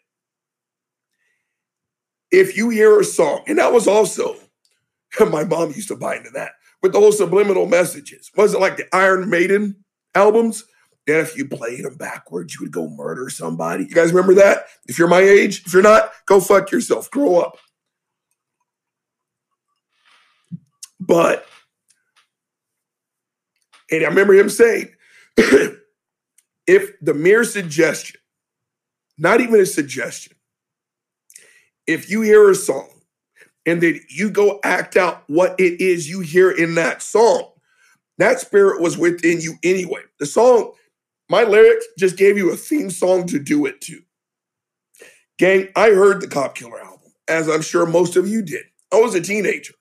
If 2.30 2.56
you 2.56 2.70
hear 2.70 2.99
a 2.99 3.04
song, 3.04 3.42
and 3.46 3.58
that 3.58 3.73
was 3.73 3.87
also 3.87 4.37
my 5.30 5.44
mom 5.44 5.73
used 5.73 5.88
to 5.88 5.96
buy 5.96 6.16
into 6.16 6.30
that 6.30 6.52
with 6.84 6.92
those 6.92 7.16
subliminal 7.16 7.64
messages. 7.64 8.30
Was 8.36 8.52
it 8.52 8.60
like 8.60 8.76
the 8.76 8.94
Iron 8.94 9.30
Maiden 9.30 9.86
albums? 10.14 10.64
That 11.06 11.20
if 11.20 11.34
you 11.34 11.48
played 11.48 11.82
them 11.82 11.96
backwards, 11.96 12.54
you 12.54 12.60
would 12.60 12.72
go 12.72 12.90
murder 12.90 13.30
somebody. 13.30 13.84
You 13.84 13.94
guys 13.94 14.12
remember 14.12 14.34
that? 14.34 14.66
If 14.84 14.98
you're 14.98 15.08
my 15.08 15.20
age, 15.20 15.62
if 15.64 15.72
you're 15.72 15.80
not, 15.80 16.12
go 16.26 16.40
fuck 16.40 16.70
yourself. 16.70 17.10
Grow 17.10 17.40
up. 17.40 17.56
But, 21.00 21.46
and 23.90 24.04
I 24.04 24.08
remember 24.08 24.34
him 24.34 24.50
saying, 24.50 24.90
if 26.66 27.00
the 27.00 27.14
mere 27.14 27.44
suggestion, 27.44 28.20
not 29.16 29.40
even 29.40 29.58
a 29.58 29.64
suggestion, 29.64 30.34
if 31.86 32.10
you 32.10 32.20
hear 32.20 32.50
a 32.50 32.54
song 32.54 32.93
and 33.66 33.83
then 33.83 34.00
you 34.09 34.30
go 34.30 34.61
act 34.62 34.97
out 34.97 35.25
what 35.28 35.59
it 35.59 35.80
is 35.80 36.09
you 36.09 36.21
hear 36.21 36.50
in 36.50 36.75
that 36.75 37.02
song, 37.02 37.50
that 38.18 38.40
spirit 38.40 38.80
was 38.80 38.97
within 38.99 39.40
you 39.40 39.54
anyway. 39.62 40.02
The 40.18 40.26
song 40.26 40.73
my 41.28 41.44
lyrics 41.44 41.87
just 41.99 42.16
gave 42.16 42.37
you 42.37 42.52
a 42.52 42.56
theme 42.56 42.90
song 42.90 43.26
to 43.28 43.38
do 43.38 43.66
it 43.66 43.80
to. 43.83 44.02
Gang, 45.38 45.68
I 45.75 45.90
heard 45.90 46.21
the 46.21 46.28
Cop 46.28 46.54
Killer 46.54 46.80
album, 46.80 47.12
as 47.28 47.49
I'm 47.49 47.62
sure 47.62 47.87
most 47.87 48.16
of 48.16 48.28
you 48.28 48.42
did. 48.42 48.64
I 48.92 49.00
was 49.00 49.14
a 49.14 49.21
teenager. 49.21 49.75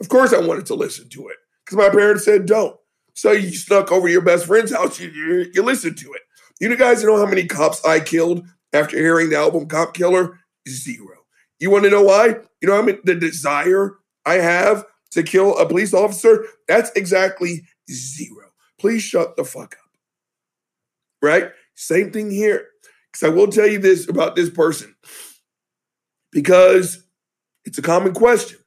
Of 0.00 0.08
course, 0.08 0.32
I 0.32 0.40
wanted 0.40 0.66
to 0.66 0.74
listen 0.74 1.08
to 1.10 1.28
it 1.28 1.36
because 1.64 1.78
my 1.78 1.88
parents 1.88 2.24
said 2.24 2.46
don't. 2.46 2.76
So 3.14 3.32
you 3.32 3.50
snuck 3.52 3.90
over 3.90 4.08
your 4.08 4.20
best 4.20 4.46
friend's 4.46 4.72
house, 4.72 5.00
you, 5.00 5.08
you, 5.10 5.50
you 5.52 5.62
listened 5.62 5.98
to 5.98 6.12
it. 6.12 6.22
You 6.60 6.74
guys 6.76 7.02
know 7.02 7.16
how 7.16 7.26
many 7.26 7.46
cops 7.46 7.84
I 7.84 8.00
killed 8.00 8.46
after 8.72 8.96
hearing 8.96 9.30
the 9.30 9.36
album 9.36 9.66
Cop 9.66 9.94
Killer? 9.94 10.38
Zero. 10.68 11.19
You 11.60 11.70
want 11.70 11.84
to 11.84 11.90
know 11.90 12.02
why? 12.02 12.36
You 12.60 12.68
know, 12.68 12.78
I 12.78 12.82
mean, 12.82 12.98
the 13.04 13.14
desire 13.14 13.96
I 14.26 14.34
have 14.34 14.84
to 15.12 15.22
kill 15.22 15.56
a 15.58 15.66
police 15.66 15.94
officer, 15.94 16.46
that's 16.66 16.90
exactly 16.96 17.62
zero. 17.90 18.46
Please 18.78 19.02
shut 19.02 19.36
the 19.36 19.44
fuck 19.44 19.74
up 19.74 19.90
right? 21.22 21.50
Same 21.74 22.10
thing 22.10 22.30
here. 22.30 22.68
Because 23.12 23.28
I 23.28 23.34
will 23.34 23.48
tell 23.48 23.66
you 23.66 23.78
this 23.78 24.08
about 24.08 24.36
this 24.36 24.50
person, 24.50 24.94
because 26.30 27.04
it's 27.64 27.78
a 27.78 27.82
common 27.82 28.14
question. 28.14 28.58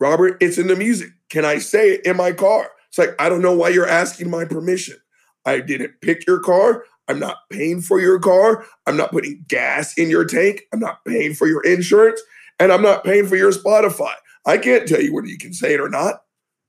Robert, 0.00 0.38
it's 0.40 0.58
in 0.58 0.66
the 0.66 0.74
music. 0.74 1.10
Can 1.30 1.44
I 1.44 1.58
say 1.58 1.92
it 1.92 2.06
in 2.06 2.16
my 2.16 2.32
car? 2.32 2.70
It's 2.88 2.98
like, 2.98 3.14
I 3.20 3.28
don't 3.28 3.42
know 3.42 3.54
why 3.54 3.68
you're 3.68 3.88
asking 3.88 4.28
my 4.28 4.44
permission. 4.44 4.96
I 5.46 5.60
didn't 5.60 6.00
pick 6.00 6.26
your 6.26 6.40
car. 6.40 6.84
I'm 7.08 7.20
not 7.20 7.38
paying 7.50 7.80
for 7.80 8.00
your 8.00 8.18
car. 8.18 8.64
I'm 8.86 8.96
not 8.96 9.12
putting 9.12 9.44
gas 9.46 9.96
in 9.96 10.10
your 10.10 10.24
tank. 10.24 10.62
I'm 10.72 10.80
not 10.80 11.04
paying 11.04 11.34
for 11.34 11.46
your 11.46 11.64
insurance. 11.64 12.20
And 12.62 12.72
I'm 12.72 12.82
not 12.82 13.02
paying 13.02 13.26
for 13.26 13.34
your 13.34 13.50
Spotify. 13.50 14.14
I 14.46 14.56
can't 14.56 14.86
tell 14.86 15.02
you 15.02 15.12
whether 15.12 15.26
you 15.26 15.36
can 15.36 15.52
say 15.52 15.74
it 15.74 15.80
or 15.80 15.88
not. 15.88 16.22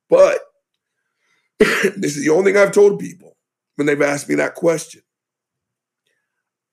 But 0.09 0.39
this 1.59 2.17
is 2.17 2.25
the 2.25 2.31
only 2.31 2.51
thing 2.51 2.59
I've 2.59 2.71
told 2.71 2.99
people 2.99 3.37
when 3.75 3.85
they've 3.85 4.01
asked 4.01 4.27
me 4.27 4.33
that 4.35 4.55
question. 4.55 5.03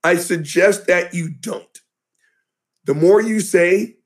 I 0.02 0.16
suggest 0.16 0.86
that 0.86 1.12
you 1.12 1.28
don't. 1.28 1.80
The 2.86 2.94
more 2.94 3.20
you 3.20 3.40
say 3.40 3.96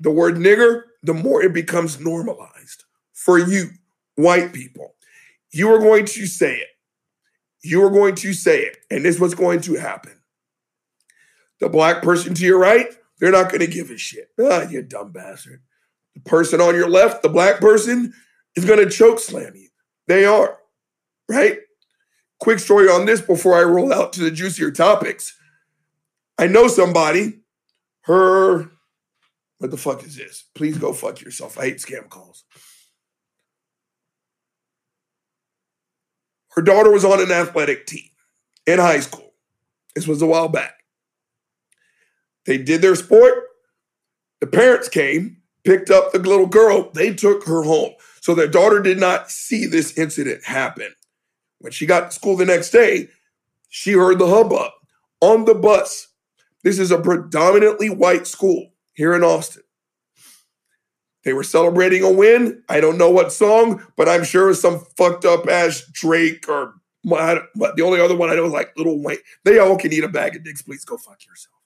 the 0.00 0.10
word 0.10 0.34
nigger, 0.34 0.82
the 1.04 1.14
more 1.14 1.40
it 1.44 1.52
becomes 1.52 2.00
normalized 2.00 2.82
for 3.12 3.38
you, 3.38 3.70
white 4.16 4.52
people. 4.52 4.96
You 5.52 5.72
are 5.72 5.78
going 5.78 6.06
to 6.06 6.26
say 6.26 6.56
it. 6.56 6.68
You 7.62 7.84
are 7.84 7.90
going 7.90 8.16
to 8.16 8.32
say 8.32 8.62
it. 8.62 8.78
And 8.90 9.04
this 9.04 9.14
is 9.14 9.20
what's 9.20 9.34
going 9.34 9.60
to 9.60 9.74
happen. 9.74 10.18
The 11.60 11.68
black 11.68 12.02
person 12.02 12.34
to 12.34 12.44
your 12.44 12.58
right, 12.58 12.88
they're 13.20 13.30
not 13.30 13.48
going 13.48 13.60
to 13.60 13.66
give 13.66 13.90
a 13.90 13.98
shit. 13.98 14.30
Ah, 14.40 14.68
you 14.68 14.82
dumb 14.82 15.12
bastard. 15.12 15.62
The 16.14 16.20
person 16.20 16.60
on 16.60 16.74
your 16.74 16.88
left, 16.88 17.22
the 17.22 17.28
black 17.28 17.60
person, 17.60 18.12
is 18.56 18.64
going 18.64 18.80
to 18.80 18.90
choke 18.90 19.20
slam 19.20 19.52
you. 19.54 19.68
They 20.08 20.24
are, 20.24 20.58
right? 21.28 21.58
quick 22.40 22.58
story 22.58 22.88
on 22.88 23.04
this 23.04 23.20
before 23.20 23.56
I 23.56 23.62
roll 23.62 23.92
out 23.92 24.12
to 24.14 24.20
the 24.20 24.30
juicier 24.30 24.70
topics. 24.72 25.36
I 26.38 26.46
know 26.46 26.66
somebody, 26.66 27.40
her, 28.02 28.70
what 29.58 29.70
the 29.70 29.76
fuck 29.76 30.02
is 30.04 30.16
this? 30.16 30.46
Please 30.54 30.78
go 30.78 30.92
fuck 30.92 31.20
yourself. 31.20 31.58
I 31.58 31.66
hate 31.66 31.76
scam 31.76 32.08
calls. 32.08 32.44
Her 36.52 36.62
daughter 36.62 36.90
was 36.90 37.04
on 37.04 37.20
an 37.20 37.30
athletic 37.30 37.86
team 37.86 38.08
in 38.66 38.78
high 38.78 39.00
school. 39.00 39.34
This 39.94 40.08
was 40.08 40.22
a 40.22 40.26
while 40.26 40.48
back. 40.48 40.79
They 42.46 42.58
did 42.58 42.82
their 42.82 42.94
sport. 42.94 43.34
The 44.40 44.46
parents 44.46 44.88
came, 44.88 45.38
picked 45.64 45.90
up 45.90 46.12
the 46.12 46.18
little 46.18 46.46
girl, 46.46 46.90
they 46.92 47.14
took 47.14 47.44
her 47.44 47.62
home. 47.62 47.92
So 48.20 48.34
their 48.34 48.48
daughter 48.48 48.80
did 48.80 48.98
not 48.98 49.30
see 49.30 49.66
this 49.66 49.96
incident 49.98 50.44
happen. 50.44 50.94
When 51.58 51.72
she 51.72 51.86
got 51.86 52.10
to 52.10 52.14
school 52.14 52.36
the 52.36 52.46
next 52.46 52.70
day, 52.70 53.08
she 53.68 53.92
heard 53.92 54.18
the 54.18 54.28
hubbub 54.28 54.72
on 55.20 55.44
the 55.44 55.54
bus. 55.54 56.08
This 56.64 56.78
is 56.78 56.90
a 56.90 56.98
predominantly 56.98 57.90
white 57.90 58.26
school 58.26 58.72
here 58.94 59.14
in 59.14 59.22
Austin. 59.22 59.62
They 61.22 61.34
were 61.34 61.44
celebrating 61.44 62.02
a 62.02 62.10
win. 62.10 62.62
I 62.68 62.80
don't 62.80 62.96
know 62.96 63.10
what 63.10 63.32
song, 63.32 63.82
but 63.96 64.08
I'm 64.08 64.24
sure 64.24 64.44
it 64.44 64.48
was 64.48 64.60
some 64.62 64.80
fucked 64.96 65.26
up 65.26 65.46
ass 65.48 65.84
Drake 65.92 66.48
or 66.48 66.74
the 67.04 67.82
only 67.84 68.00
other 68.00 68.16
one 68.16 68.30
I 68.30 68.34
know 68.34 68.46
is 68.46 68.52
like 68.52 68.72
Lil 68.76 69.02
Wayne. 69.02 69.18
They 69.44 69.58
all 69.58 69.76
can 69.76 69.92
eat 69.92 70.04
a 70.04 70.08
bag 70.08 70.36
of 70.36 70.44
dicks. 70.44 70.62
Please 70.62 70.84
go 70.84 70.96
fuck 70.96 71.24
yourself. 71.26 71.59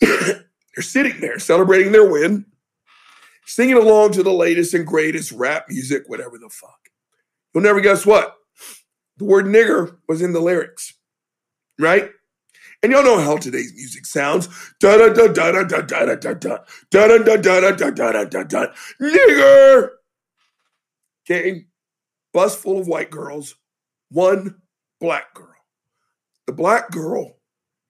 They're 0.00 0.82
sitting 0.82 1.20
there 1.20 1.38
celebrating 1.38 1.92
their 1.92 2.08
win, 2.08 2.46
singing 3.46 3.76
along 3.76 4.12
to 4.12 4.22
the 4.22 4.32
latest 4.32 4.74
and 4.74 4.86
greatest 4.86 5.32
rap 5.32 5.66
music, 5.68 6.04
whatever 6.06 6.38
the 6.38 6.50
fuck. 6.50 6.78
You'll 7.54 7.64
never 7.64 7.80
guess 7.80 8.04
what? 8.04 8.36
The 9.16 9.24
word 9.24 9.46
nigger 9.46 9.96
was 10.08 10.20
in 10.20 10.32
the 10.34 10.40
lyrics, 10.40 10.94
right? 11.78 12.10
And 12.82 12.92
y'all 12.92 13.02
know 13.02 13.18
how 13.18 13.38
today's 13.38 13.72
music 13.74 14.04
sounds. 14.04 14.48
Da 14.80 14.98
da 14.98 15.08
da 15.08 15.28
da 15.28 15.50
da 15.52 15.62
da 15.64 15.80
da 15.80 16.14
da 16.14 16.14
da 16.14 16.58
da 16.90 17.06
da 17.06 17.18
da 17.18 17.36
da 17.36 17.60
da 17.60 17.70
da 17.70 17.90
da 17.90 18.12
da 18.12 18.24
da 18.24 18.42
da 18.44 18.66
Nigger. 19.00 19.88
Okay. 21.24 21.66
bus 22.32 22.54
full 22.54 22.78
of 22.78 22.86
white 22.86 23.10
girls, 23.10 23.56
one 24.10 24.56
black 25.00 25.32
girl. 25.34 25.54
The 26.46 26.52
black 26.52 26.90
girl 26.90 27.38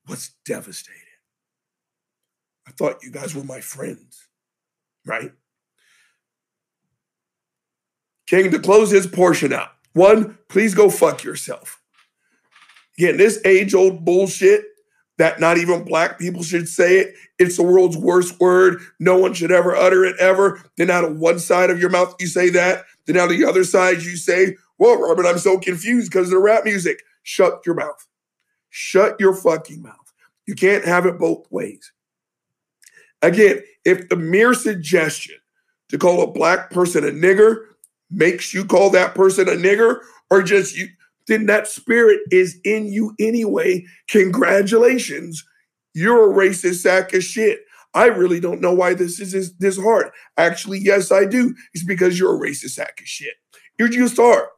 was 0.09 0.31
devastated. 0.45 1.06
I 2.66 2.73
thought 2.73 3.02
you 3.02 3.11
guys 3.11 3.35
were 3.35 3.44
my 3.44 3.61
friends, 3.61 4.28
right? 5.04 5.32
King, 8.26 8.50
to 8.50 8.58
close 8.58 8.90
his 8.90 9.06
portion 9.06 9.52
out, 9.52 9.70
one, 9.92 10.38
please 10.49 10.75
go 10.75 10.90
fuck 10.90 11.23
yourself. 11.23 11.80
Again, 12.99 13.16
this 13.16 13.40
age 13.44 13.75
old 13.75 14.04
bullshit 14.04 14.64
that 15.18 15.40
not 15.40 15.58
even 15.58 15.85
black 15.85 16.18
people 16.18 16.42
should 16.42 16.68
say 16.68 16.99
it. 16.99 17.14
It's 17.38 17.56
the 17.56 17.62
world's 17.62 17.96
worst 17.96 18.38
word. 18.40 18.80
No 18.99 19.16
one 19.16 19.32
should 19.32 19.52
ever 19.52 19.75
utter 19.75 20.04
it 20.04 20.16
ever. 20.18 20.62
Then 20.76 20.90
out 20.90 21.04
of 21.04 21.18
one 21.18 21.38
side 21.38 21.70
of 21.70 21.80
your 21.80 21.90
mouth, 21.90 22.14
you 22.20 22.26
say 22.26 22.50
that. 22.50 22.85
Then 23.06 23.16
out 23.16 23.30
of 23.30 23.38
the 23.38 23.44
other 23.44 23.64
side, 23.64 24.02
you 24.02 24.16
say, 24.16 24.56
Well, 24.78 25.00
Robert, 25.00 25.26
I'm 25.26 25.38
so 25.38 25.58
confused 25.58 26.11
because 26.11 26.26
of 26.28 26.32
the 26.32 26.38
rap 26.38 26.64
music. 26.64 27.02
Shut 27.23 27.64
your 27.64 27.75
mouth. 27.75 28.06
Shut 28.68 29.18
your 29.18 29.35
fucking 29.35 29.82
mouth. 29.82 30.12
You 30.46 30.54
can't 30.54 30.85
have 30.85 31.06
it 31.06 31.18
both 31.18 31.46
ways. 31.50 31.92
Again, 33.23 33.62
if 33.85 34.08
the 34.08 34.16
mere 34.16 34.54
suggestion 34.54 35.37
to 35.88 35.99
call 35.99 36.23
a 36.23 36.30
black 36.30 36.70
person 36.70 37.04
a 37.04 37.11
nigger 37.11 37.56
makes 38.11 38.52
you 38.54 38.64
call 38.64 38.90
that 38.90 39.14
person 39.14 39.49
a 39.49 39.52
nigger, 39.52 40.00
or 40.30 40.42
just 40.42 40.76
you, 40.76 40.88
then 41.26 41.46
that 41.46 41.66
spirit 41.66 42.20
is 42.30 42.58
in 42.64 42.87
you 42.87 43.14
anyway. 43.18 43.85
Congratulations. 44.08 45.44
You're 45.94 46.30
a 46.30 46.35
racist 46.35 46.82
sack 46.82 47.14
of 47.14 47.25
shit. 47.25 47.61
I 47.94 48.06
really 48.06 48.40
don't 48.40 48.61
know 48.61 48.75
why 48.75 48.94
this 48.94 49.18
is 49.18 49.54
this, 49.56 49.78
hard. 49.78 50.11
Actually, 50.37 50.78
yes, 50.78 51.11
I 51.11 51.25
do. 51.25 51.54
It's 51.73 51.85
because 51.85 52.18
you're 52.18 52.37
a 52.37 52.38
racist 52.38 52.70
sack 52.70 53.00
of 53.00 53.06
shit. 53.06 53.35
You 53.78 53.88
just 53.88 54.18
are. 54.18 54.50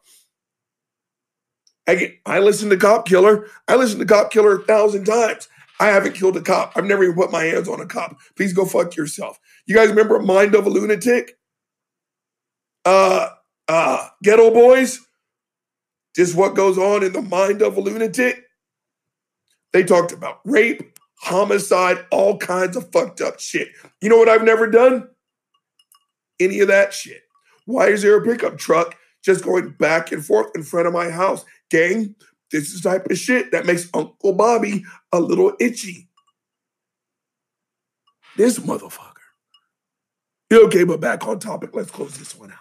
Again, 1.86 2.14
I 2.26 2.40
listen 2.40 2.68
to 2.70 2.76
Cop 2.76 3.06
Killer. 3.06 3.46
I 3.68 3.76
listen 3.76 3.98
to 4.00 4.04
Cop 4.04 4.32
Killer 4.32 4.58
a 4.58 4.64
thousand 4.64 5.04
times. 5.04 5.48
I 5.80 5.86
haven't 5.86 6.14
killed 6.14 6.36
a 6.36 6.40
cop. 6.42 6.72
I've 6.74 6.84
never 6.84 7.04
even 7.04 7.14
put 7.14 7.30
my 7.30 7.44
hands 7.44 7.68
on 7.68 7.80
a 7.80 7.86
cop. 7.86 8.18
Please 8.36 8.52
go 8.52 8.64
fuck 8.64 8.96
yourself. 8.96 9.38
You 9.66 9.74
guys 9.74 9.90
remember 9.90 10.18
Mind 10.18 10.54
of 10.54 10.66
a 10.66 10.70
Lunatic? 10.70 11.38
Uh, 12.84 13.28
uh, 13.68 14.08
Geto 14.24 14.52
Boys? 14.52 15.00
Just 16.18 16.34
what 16.34 16.56
goes 16.56 16.76
on 16.78 17.04
in 17.04 17.12
the 17.12 17.22
mind 17.22 17.62
of 17.62 17.76
a 17.76 17.80
lunatic? 17.80 18.44
They 19.72 19.84
talked 19.84 20.10
about 20.10 20.40
rape, 20.44 20.98
homicide, 21.20 22.04
all 22.10 22.38
kinds 22.38 22.76
of 22.76 22.90
fucked 22.90 23.20
up 23.20 23.38
shit. 23.38 23.68
You 24.00 24.08
know 24.08 24.16
what 24.16 24.28
I've 24.28 24.42
never 24.42 24.66
done? 24.66 25.08
Any 26.40 26.58
of 26.58 26.66
that 26.66 26.92
shit. 26.92 27.22
Why 27.66 27.86
is 27.88 28.02
there 28.02 28.16
a 28.16 28.24
pickup 28.24 28.58
truck 28.58 28.96
just 29.24 29.44
going 29.44 29.76
back 29.78 30.10
and 30.10 30.24
forth 30.24 30.50
in 30.56 30.64
front 30.64 30.88
of 30.88 30.92
my 30.92 31.08
house? 31.08 31.44
Gang, 31.70 32.16
this 32.50 32.72
is 32.72 32.80
the 32.82 32.90
type 32.90 33.06
of 33.10 33.18
shit 33.18 33.52
that 33.52 33.66
makes 33.66 33.88
Uncle 33.92 34.32
Bobby 34.32 34.84
a 35.12 35.20
little 35.20 35.52
itchy. 35.60 36.08
This 38.36 38.58
motherfucker. 38.58 39.14
Okay, 40.52 40.84
but 40.84 41.00
back 41.00 41.26
on 41.26 41.38
topic. 41.38 41.70
Let's 41.74 41.90
close 41.90 42.16
this 42.16 42.36
one 42.36 42.52
out. 42.52 42.58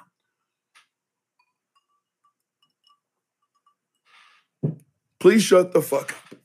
Please 5.20 5.42
shut 5.42 5.72
the 5.74 5.82
fuck 5.82 6.14
up. 6.14 6.40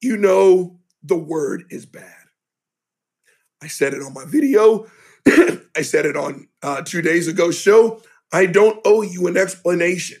You 0.00 0.16
know 0.16 0.80
the 1.02 1.16
word 1.16 1.64
is 1.70 1.86
bad. 1.86 2.14
I 3.62 3.68
said 3.68 3.94
it 3.94 4.02
on 4.02 4.14
my 4.14 4.24
video. 4.24 4.86
I 5.26 5.82
said 5.82 6.06
it 6.06 6.16
on 6.16 6.48
uh, 6.62 6.82
two 6.82 7.02
days 7.02 7.28
ago 7.28 7.50
show. 7.50 8.02
I 8.32 8.46
don't 8.46 8.80
owe 8.84 9.02
you 9.02 9.26
an 9.26 9.36
explanation 9.36 10.18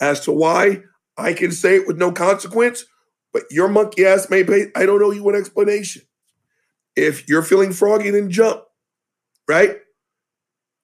as 0.00 0.20
to 0.20 0.32
why 0.32 0.82
I 1.16 1.32
can 1.32 1.52
say 1.52 1.76
it 1.76 1.86
with 1.86 1.98
no 1.98 2.12
consequence, 2.12 2.84
but 3.32 3.44
your 3.50 3.68
monkey 3.68 4.06
ass 4.06 4.30
may 4.30 4.44
pay. 4.44 4.68
I 4.74 4.86
don't 4.86 5.02
owe 5.02 5.10
you 5.10 5.28
an 5.28 5.36
explanation. 5.36 6.02
If 6.96 7.28
you're 7.28 7.42
feeling 7.42 7.72
froggy, 7.72 8.10
then 8.10 8.30
jump, 8.30 8.64
right? 9.48 9.78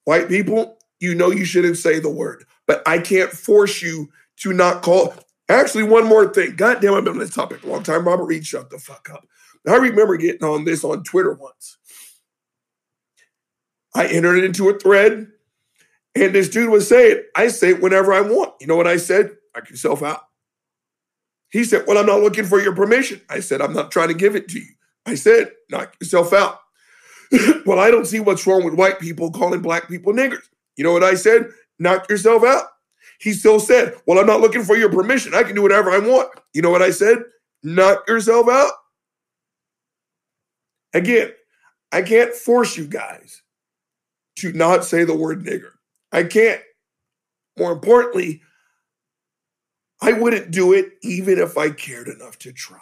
White 0.05 0.29
people, 0.29 0.79
you 1.01 1.15
know 1.15 1.31
you 1.31 1.45
shouldn't 1.45 1.79
say 1.79 1.99
the 1.99 2.11
word, 2.11 2.45
but 2.67 2.87
I 2.87 2.99
can't 2.99 3.31
force 3.31 3.83
you 3.83 4.11
to 4.39 4.53
not 4.53 4.83
call. 4.83 5.15
Actually, 5.49 5.85
one 5.85 6.07
more 6.07 6.33
thing. 6.33 6.57
God 6.57 6.81
damn, 6.81 6.95
I've 6.95 7.05
been 7.05 7.15
on 7.15 7.19
this 7.19 7.35
topic 7.35 7.63
a 7.63 7.67
long 7.67 7.83
time. 7.83 8.07
Robert 8.07 8.25
Reed, 8.25 8.47
shut 8.47 8.71
the 8.71 8.79
fuck 8.79 9.09
up. 9.13 9.27
I 9.69 9.77
remember 9.77 10.17
getting 10.17 10.45
on 10.45 10.65
this 10.65 10.85
on 10.85 11.03
Twitter 11.03 11.33
once. 11.35 11.79
I 13.95 14.07
entered 14.07 14.37
it 14.37 14.45
into 14.45 14.69
a 14.69 14.79
thread, 14.79 15.29
and 16.17 16.35
this 16.35 16.49
dude 16.49 16.71
was 16.71 16.89
saying, 16.89 17.23
I 17.35 17.49
say 17.49 17.71
it 17.71 17.83
whenever 17.83 18.13
I 18.13 18.23
want. 18.23 18.55
You 18.61 18.67
know 18.67 18.77
what 18.77 18.87
I 18.87 18.97
said? 18.97 19.37
Knock 19.55 19.69
yourself 19.69 20.03
out. 20.03 20.23
He 21.51 21.63
said, 21.65 21.85
Well, 21.87 21.99
I'm 21.99 22.07
not 22.07 22.23
looking 22.23 22.45
for 22.45 22.61
your 22.61 22.75
permission. 22.75 23.21
I 23.29 23.41
said, 23.41 23.61
I'm 23.61 23.75
not 23.75 23.91
trying 23.91 24.09
to 24.09 24.15
give 24.15 24.35
it 24.35 24.49
to 24.49 24.59
you. 24.59 24.73
I 25.05 25.15
said, 25.15 25.53
Knock 25.71 25.95
yourself 26.01 26.33
out. 26.33 26.61
well, 27.67 27.79
I 27.79 27.91
don't 27.91 28.07
see 28.07 28.21
what's 28.21 28.47
wrong 28.47 28.65
with 28.65 28.75
white 28.75 28.99
people 28.99 29.31
calling 29.31 29.61
black 29.61 29.89
people 29.89 30.13
niggers. 30.13 30.49
You 30.77 30.85
know 30.85 30.93
what 30.93 31.05
I 31.05 31.15
said? 31.15 31.51
Knock 31.79 32.09
yourself 32.09 32.45
out. 32.45 32.65
He 33.21 33.33
still 33.33 33.61
said, 33.61 33.95
Well, 34.07 34.19
I'm 34.19 34.27
not 34.27 34.41
looking 34.41 34.65
for 34.65 34.77
your 34.77 34.91
permission. 34.91 35.35
I 35.35 35.43
can 35.43 35.55
do 35.55 35.63
whatever 35.63 35.91
I 35.91 35.99
want. 35.99 36.31
You 36.55 36.63
know 36.63 36.71
what 36.71 36.83
I 36.83 36.91
said? 36.91 37.19
Knock 37.63 38.09
yourself 38.09 38.49
out. 38.49 38.73
Again, 40.95 41.33
I 41.93 42.03
can't 42.03 42.35
force 42.35 42.77
you 42.77 42.87
guys 42.87 43.43
to 44.37 44.53
not 44.53 44.85
say 44.85 45.05
the 45.05 45.17
word 45.17 45.45
nigger. 45.45 45.76
I 46.17 46.25
can't. 46.25 46.63
More 47.59 47.73
importantly, 47.73 48.41
I 50.01 50.13
wouldn't 50.13 50.51
do 50.51 50.73
it 50.73 50.95
even 51.03 51.39
if 51.39 51.59
I 51.59 51.71
cared 51.71 52.09
enough 52.09 52.39
to 52.41 52.53
try. 52.53 52.81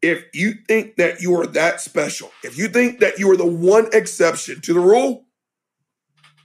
If 0.00 0.24
you 0.34 0.54
think 0.66 0.96
that 0.96 1.20
you 1.20 1.38
are 1.38 1.46
that 1.48 1.82
special, 1.82 2.30
if 2.42 2.56
you 2.56 2.68
think 2.68 3.00
that 3.00 3.18
you 3.18 3.30
are 3.30 3.36
the 3.36 3.46
one 3.46 3.88
exception 3.92 4.62
to 4.62 4.72
the 4.72 4.80
rule, 4.80 5.26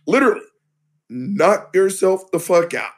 literally, 0.05 0.45
knock 1.09 1.73
yourself 1.73 2.29
the 2.31 2.39
fuck 2.39 2.73
out. 2.73 2.91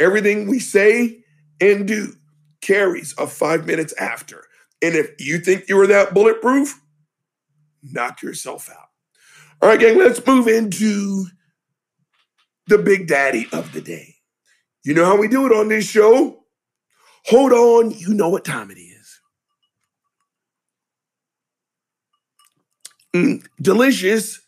Everything 0.00 0.48
we 0.48 0.58
say 0.58 1.22
and 1.60 1.86
do 1.86 2.14
carries 2.62 3.14
a 3.18 3.26
five 3.26 3.66
minutes 3.66 3.92
after. 3.98 4.46
And 4.80 4.94
if 4.94 5.10
you 5.20 5.38
think 5.38 5.68
you 5.68 5.78
are 5.78 5.86
that 5.86 6.14
bulletproof, 6.14 6.80
knock 7.82 8.22
yourself 8.22 8.70
out. 8.70 8.81
All 9.62 9.68
right, 9.68 9.78
gang, 9.78 9.96
let's 9.96 10.24
move 10.26 10.48
into 10.48 11.26
the 12.66 12.78
big 12.78 13.06
daddy 13.06 13.46
of 13.52 13.72
the 13.72 13.80
day. 13.80 14.16
You 14.84 14.92
know 14.92 15.04
how 15.04 15.16
we 15.16 15.28
do 15.28 15.46
it 15.46 15.52
on 15.52 15.68
this 15.68 15.88
show? 15.88 16.44
Hold 17.26 17.52
on, 17.52 17.92
you 17.92 18.12
know 18.12 18.28
what 18.28 18.44
time 18.44 18.72
it 18.72 18.78
is. 18.78 19.20
Mm, 23.14 23.46
delicious 23.60 24.40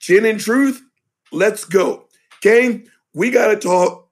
gin 0.00 0.24
and 0.24 0.40
truth. 0.40 0.80
Let's 1.30 1.64
go. 1.66 2.06
Gang, 2.40 2.88
we 3.12 3.30
got 3.30 3.48
to 3.48 3.56
talk 3.56 4.08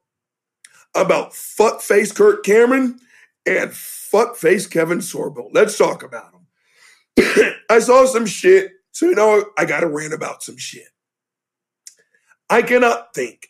about 0.94 1.32
fuckface 1.32 2.14
Kirk 2.14 2.44
Cameron 2.44 2.98
and 3.46 3.70
fuckface 3.70 4.70
Kevin 4.70 4.98
Sorbo. 4.98 5.48
Let's 5.52 5.78
talk 5.78 6.02
about 6.02 6.32
them. 6.32 7.54
I 7.70 7.78
saw 7.78 8.04
some 8.04 8.26
shit, 8.26 8.72
so 8.96 9.04
you 9.04 9.14
know 9.14 9.44
I 9.58 9.66
got 9.66 9.80
to 9.80 9.88
rant 9.88 10.14
about 10.14 10.42
some 10.42 10.56
shit. 10.56 10.88
I 12.48 12.62
cannot 12.62 13.12
think 13.12 13.48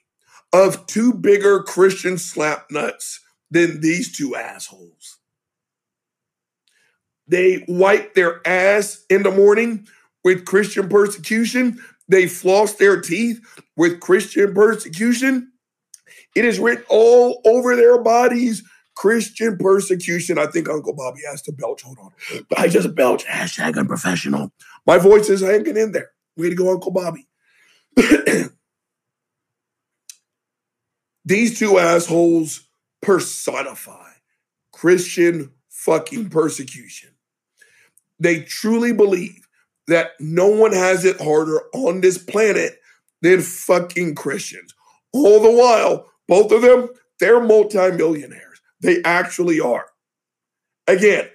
of 0.52 0.88
two 0.88 1.14
bigger 1.14 1.62
Christian 1.62 2.18
slap 2.18 2.68
nuts 2.68 3.20
than 3.48 3.80
these 3.80 4.10
two 4.10 4.34
assholes. 4.34 5.18
They 7.28 7.64
wipe 7.68 8.14
their 8.14 8.40
ass 8.44 9.04
in 9.08 9.22
the 9.22 9.30
morning 9.30 9.86
with 10.24 10.46
Christian 10.46 10.88
persecution. 10.88 11.78
They 12.08 12.26
floss 12.26 12.74
their 12.74 13.00
teeth 13.00 13.38
with 13.76 14.00
Christian 14.00 14.52
persecution. 14.52 15.52
It 16.34 16.44
is 16.44 16.58
written 16.58 16.84
all 16.88 17.40
over 17.44 17.76
their 17.76 18.02
bodies. 18.02 18.64
Christian 18.96 19.58
persecution. 19.58 20.38
I 20.38 20.46
think 20.46 20.68
Uncle 20.68 20.94
Bobby 20.94 21.20
has 21.30 21.42
to 21.42 21.52
belch. 21.52 21.82
Hold 21.82 21.98
on. 21.98 22.10
I 22.56 22.66
just 22.66 22.94
belch. 22.94 23.24
Hashtag 23.26 23.78
unprofessional. 23.78 24.50
My 24.86 24.98
voice 24.98 25.28
is 25.28 25.40
hanging 25.40 25.76
in 25.76 25.92
there. 25.92 26.10
Way 26.36 26.50
to 26.50 26.54
go, 26.54 26.70
Uncle 26.70 26.92
Bobby. 26.92 27.26
These 31.24 31.58
two 31.58 31.78
assholes 31.78 32.68
personify 33.02 34.12
Christian 34.72 35.50
fucking 35.68 36.30
persecution. 36.30 37.10
They 38.20 38.42
truly 38.42 38.92
believe 38.92 39.48
that 39.88 40.12
no 40.20 40.48
one 40.48 40.72
has 40.72 41.04
it 41.04 41.20
harder 41.20 41.62
on 41.74 42.00
this 42.00 42.18
planet 42.18 42.80
than 43.22 43.40
fucking 43.40 44.14
Christians. 44.14 44.74
All 45.12 45.40
the 45.40 45.50
while, 45.50 46.06
both 46.28 46.52
of 46.52 46.62
them, 46.62 46.90
they're 47.18 47.40
multimillionaires. 47.40 48.60
They 48.80 49.02
actually 49.04 49.60
are. 49.60 49.86
Again, 50.86 51.28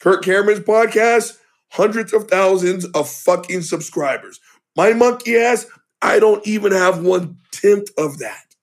Kirk 0.00 0.22
Cameron's 0.24 0.60
podcast, 0.60 1.38
hundreds 1.70 2.12
of 2.12 2.28
thousands 2.28 2.84
of 2.86 3.08
fucking 3.08 3.62
subscribers. 3.62 4.40
My 4.76 4.92
monkey 4.92 5.36
ass, 5.36 5.66
I 6.02 6.18
don't 6.18 6.46
even 6.46 6.72
have 6.72 7.02
one 7.02 7.38
tenth 7.50 7.88
of 7.98 8.18
that. 8.18 8.54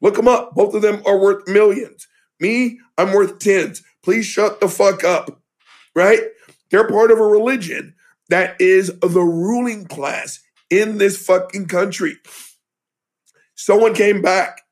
Look 0.00 0.16
them 0.16 0.28
up. 0.28 0.54
Both 0.54 0.74
of 0.74 0.82
them 0.82 1.02
are 1.06 1.18
worth 1.18 1.48
millions. 1.48 2.06
Me, 2.40 2.78
I'm 2.98 3.12
worth 3.12 3.38
tens. 3.38 3.82
Please 4.02 4.26
shut 4.26 4.60
the 4.60 4.68
fuck 4.68 5.02
up. 5.04 5.40
Right? 5.94 6.20
They're 6.70 6.88
part 6.88 7.10
of 7.10 7.18
a 7.18 7.24
religion 7.24 7.94
that 8.28 8.60
is 8.60 8.88
the 9.00 9.20
ruling 9.20 9.86
class 9.86 10.40
in 10.70 10.98
this 10.98 11.24
fucking 11.24 11.68
country. 11.68 12.16
Someone 13.54 13.94
came 13.94 14.20
back 14.22 14.62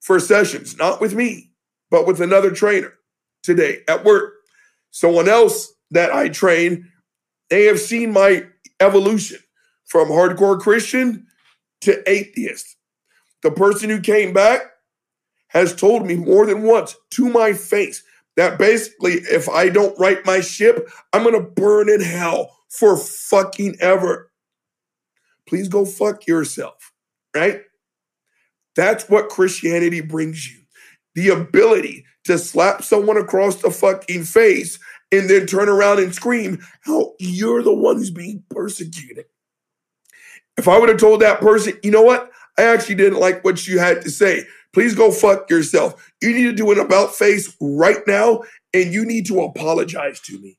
for 0.00 0.20
sessions, 0.20 0.76
not 0.76 1.00
with 1.00 1.14
me, 1.14 1.50
but 1.90 2.06
with 2.06 2.20
another 2.20 2.50
trainer 2.50 2.94
today 3.42 3.80
at 3.88 4.04
work. 4.04 4.34
Someone 4.90 5.28
else 5.28 5.74
that 5.90 6.12
I 6.12 6.28
train, 6.28 6.90
they 7.50 7.64
have 7.64 7.80
seen 7.80 8.12
my 8.12 8.46
evolution 8.80 9.38
from 9.86 10.08
hardcore 10.08 10.60
Christian 10.60 11.26
to 11.82 12.08
atheist. 12.10 12.76
The 13.42 13.50
person 13.50 13.88
who 13.88 14.00
came 14.00 14.32
back 14.32 14.60
has 15.48 15.74
told 15.74 16.06
me 16.06 16.16
more 16.16 16.46
than 16.46 16.62
once 16.62 16.96
to 17.12 17.28
my 17.28 17.52
face 17.52 18.02
that 18.36 18.58
basically, 18.58 19.14
if 19.14 19.48
I 19.48 19.68
don't 19.68 19.98
right 19.98 20.24
my 20.24 20.40
ship, 20.40 20.88
I'm 21.12 21.24
gonna 21.24 21.40
burn 21.40 21.88
in 21.88 22.00
hell 22.00 22.56
for 22.68 22.96
fucking 22.96 23.76
ever. 23.80 24.30
Please 25.48 25.68
go 25.68 25.84
fuck 25.84 26.26
yourself, 26.26 26.92
right? 27.34 27.62
That's 28.76 29.08
what 29.08 29.28
Christianity 29.30 30.00
brings 30.02 30.48
you 30.48 30.58
the 31.14 31.30
ability 31.30 32.04
to 32.24 32.38
slap 32.38 32.84
someone 32.84 33.16
across 33.16 33.56
the 33.56 33.70
fucking 33.70 34.22
face 34.22 34.78
and 35.10 35.28
then 35.28 35.46
turn 35.46 35.68
around 35.68 36.00
and 36.00 36.14
scream 36.14 36.64
how 36.82 37.14
you're 37.18 37.62
the 37.62 37.74
one 37.74 37.96
who's 37.96 38.10
being 38.10 38.44
persecuted. 38.50 39.26
If 40.56 40.68
I 40.68 40.78
would 40.78 40.88
have 40.88 40.98
told 40.98 41.20
that 41.20 41.40
person, 41.40 41.78
you 41.82 41.90
know 41.90 42.02
what? 42.02 42.30
I 42.58 42.62
actually 42.64 42.96
didn't 42.96 43.20
like 43.20 43.44
what 43.44 43.66
you 43.66 43.78
had 43.78 44.02
to 44.02 44.10
say. 44.10 44.44
Please 44.72 44.94
go 44.94 45.10
fuck 45.10 45.48
yourself. 45.48 46.12
You 46.20 46.32
need 46.32 46.44
to 46.44 46.52
do 46.52 46.70
an 46.72 46.78
about 46.78 47.14
face 47.14 47.56
right 47.60 48.02
now 48.06 48.42
and 48.74 48.92
you 48.92 49.06
need 49.06 49.26
to 49.26 49.40
apologize 49.40 50.20
to 50.20 50.38
me. 50.38 50.58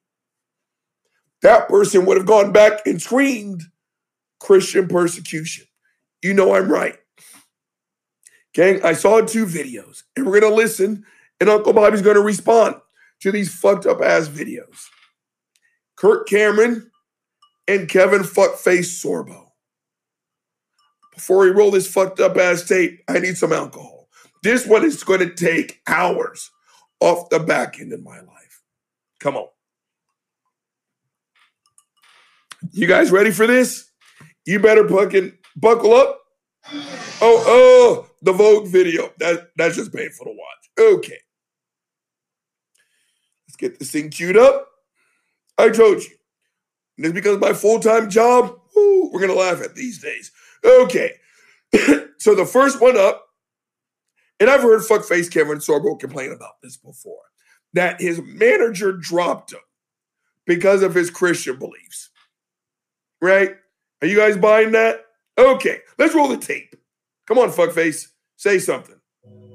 That 1.42 1.68
person 1.68 2.06
would 2.06 2.18
have 2.18 2.26
gone 2.26 2.52
back 2.52 2.86
and 2.86 3.02
screamed 3.02 3.64
Christian 4.40 4.88
persecution. 4.88 5.66
You 6.22 6.34
know 6.34 6.56
I'm 6.56 6.72
right. 6.72 6.98
Gang, 8.54 8.84
I 8.84 8.94
saw 8.94 9.22
two 9.22 9.46
videos 9.46 10.04
and 10.16 10.26
we're 10.26 10.40
going 10.40 10.52
to 10.52 10.56
listen 10.56 11.06
and 11.40 11.50
Uncle 11.50 11.74
Bobby's 11.74 12.02
going 12.02 12.16
to 12.16 12.22
respond 12.22 12.76
to 13.21 13.32
these 13.32 13.53
fucked 13.53 13.86
up 13.86 14.01
ass 14.01 14.27
videos. 14.27 14.88
Kirk 15.95 16.27
Cameron 16.27 16.89
and 17.67 17.89
Kevin 17.89 18.21
Fuckface 18.21 19.03
Sorbo. 19.03 19.47
Before 21.13 21.39
we 21.39 21.49
roll 21.49 21.71
this 21.71 21.91
fucked 21.91 22.19
up 22.19 22.38
ass 22.38 22.63
tape, 22.63 23.01
I 23.08 23.19
need 23.19 23.38
some 23.38 23.51
alcohol. 23.51 24.08
This 24.41 24.65
one 24.65 24.86
is 24.86 25.03
going 25.03 25.19
to 25.19 25.34
take 25.34 25.82
hours 25.88 26.49
off 27.01 27.29
the 27.29 27.39
back 27.39 27.79
end 27.79 27.91
of 27.91 28.01
my 28.01 28.19
life. 28.21 28.62
Come 29.19 29.36
on. 29.36 29.47
You 32.71 32.88
guys 32.88 33.12
ready 33.12 33.32
for 33.32 33.47
this? 33.47 33.89
You 34.45 34.60
better 34.60 34.88
fucking 34.88 35.34
buckle 35.55 35.93
up. 35.93 36.21
Oh, 37.21 37.43
oh, 37.45 38.10
the 38.21 38.34
Vogue 38.34 38.67
video. 38.67 39.12
That 39.19 39.49
that's 39.58 39.75
just 39.75 39.93
painful 39.93 40.25
to 40.25 40.32
watch. 40.32 40.95
Okay. 40.95 41.17
Get 43.60 43.78
this 43.78 43.91
thing 43.91 44.10
queued 44.10 44.38
up. 44.38 44.67
I 45.58 45.69
told 45.69 46.02
you. 46.02 46.10
And 47.04 47.13
because 47.13 47.36
of 47.36 47.41
my 47.41 47.54
full-time 47.54 48.10
job. 48.10 48.58
Woo, 48.76 49.12
we're 49.12 49.22
gonna 49.22 49.34
laugh 49.34 49.62
at 49.62 49.76
these 49.76 50.02
days. 50.02 50.32
Okay. 50.63 51.13
so 52.17 52.36
the 52.36 52.45
first 52.45 52.82
one 52.82 52.98
up, 52.98 53.26
and 54.39 54.50
I've 54.50 54.62
heard 54.62 54.82
fuckface 54.82 55.32
Kevin 55.32 55.58
Sorbo 55.58 56.00
complain 56.00 56.32
about 56.32 56.62
this 56.63 56.78
before, 56.78 57.22
that 57.74 58.02
his 58.02 58.22
manager 58.24 58.93
dropped 58.93 59.52
him 59.52 59.60
because 60.45 60.82
of 60.82 60.95
his 60.95 61.10
Christian 61.10 61.58
beliefs. 61.58 62.10
Right? 63.22 63.56
Are 64.02 64.08
you 64.08 64.17
guys 64.17 64.38
buying 64.38 64.72
that? 64.72 65.06
Okay, 65.38 65.80
let's 65.98 66.15
roll 66.15 66.30
the 66.30 66.38
tape. 66.38 66.74
Come 67.28 67.38
on, 67.38 67.50
fuckface. 67.52 68.08
Say 68.38 68.60
something. 68.60 68.99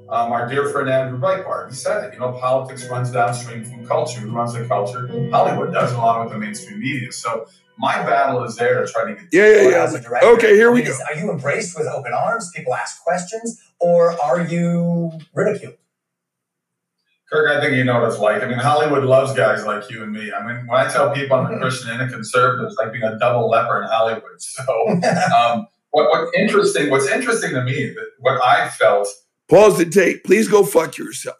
Um, 0.07 0.31
our 0.31 0.47
dear 0.47 0.69
friend 0.69 0.87
Andrew 0.87 1.19
Breitbart, 1.19 1.69
he 1.69 1.75
said 1.75 2.03
it. 2.05 2.13
You 2.13 2.19
know, 2.19 2.33
politics 2.33 2.87
runs 2.89 3.11
downstream 3.11 3.63
from 3.65 3.85
culture. 3.87 4.19
Who 4.19 4.29
runs 4.31 4.53
the 4.53 4.65
culture? 4.65 5.07
Hollywood 5.31 5.73
does, 5.73 5.93
along 5.93 6.25
with 6.25 6.33
the 6.33 6.39
mainstream 6.39 6.79
media. 6.79 7.11
So 7.11 7.47
my 7.79 7.95
battle 8.03 8.43
is 8.43 8.55
there 8.55 8.85
to 8.85 8.91
try 8.91 9.05
to 9.05 9.15
get. 9.15 9.25
Yeah, 9.31 9.47
yeah, 9.61 9.65
Well, 9.67 9.83
as 9.87 9.95
a 9.95 9.97
yeah. 9.97 10.03
director, 10.07 10.27
Okay, 10.27 10.55
here 10.55 10.69
I 10.69 10.73
we 10.73 10.81
mean, 10.83 10.91
go. 10.91 10.97
Are 11.09 11.15
you 11.19 11.31
embraced 11.31 11.75
with 11.77 11.87
open 11.87 12.13
arms? 12.13 12.51
People 12.55 12.75
ask 12.75 13.03
questions, 13.03 13.59
or 13.79 14.11
are 14.21 14.41
you 14.45 15.11
ridiculed? 15.33 15.75
Kirk, 17.31 17.49
I 17.49 17.59
think 17.59 17.75
you 17.75 17.83
know 17.83 17.99
what 18.01 18.09
it's 18.09 18.19
like. 18.19 18.43
I 18.43 18.47
mean, 18.47 18.59
Hollywood 18.59 19.03
loves 19.03 19.33
guys 19.33 19.65
like 19.65 19.89
you 19.89 20.03
and 20.03 20.11
me. 20.13 20.31
I 20.31 20.45
mean, 20.45 20.67
when 20.67 20.79
I 20.79 20.87
tell 20.87 21.11
people 21.11 21.35
I'm 21.37 21.51
a 21.51 21.57
Christian 21.57 21.89
and 21.89 22.03
a 22.03 22.07
conservative, 22.07 22.67
it's 22.67 22.77
like 22.77 22.91
being 22.91 23.03
a 23.03 23.17
double 23.17 23.49
leper 23.49 23.81
in 23.81 23.87
Hollywood. 23.89 24.39
So, 24.39 24.63
um, 25.35 25.67
what, 25.89 26.09
what 26.11 26.35
interesting? 26.35 26.91
What's 26.91 27.07
interesting 27.07 27.51
to 27.55 27.63
me, 27.63 27.87
that 27.87 28.05
what 28.19 28.39
I 28.43 28.69
felt 28.69 29.07
Pause 29.49 29.77
the 29.79 29.85
tape. 29.85 30.23
Please 30.23 30.47
go 30.47 30.63
fuck 30.63 30.97
yourself. 30.97 31.37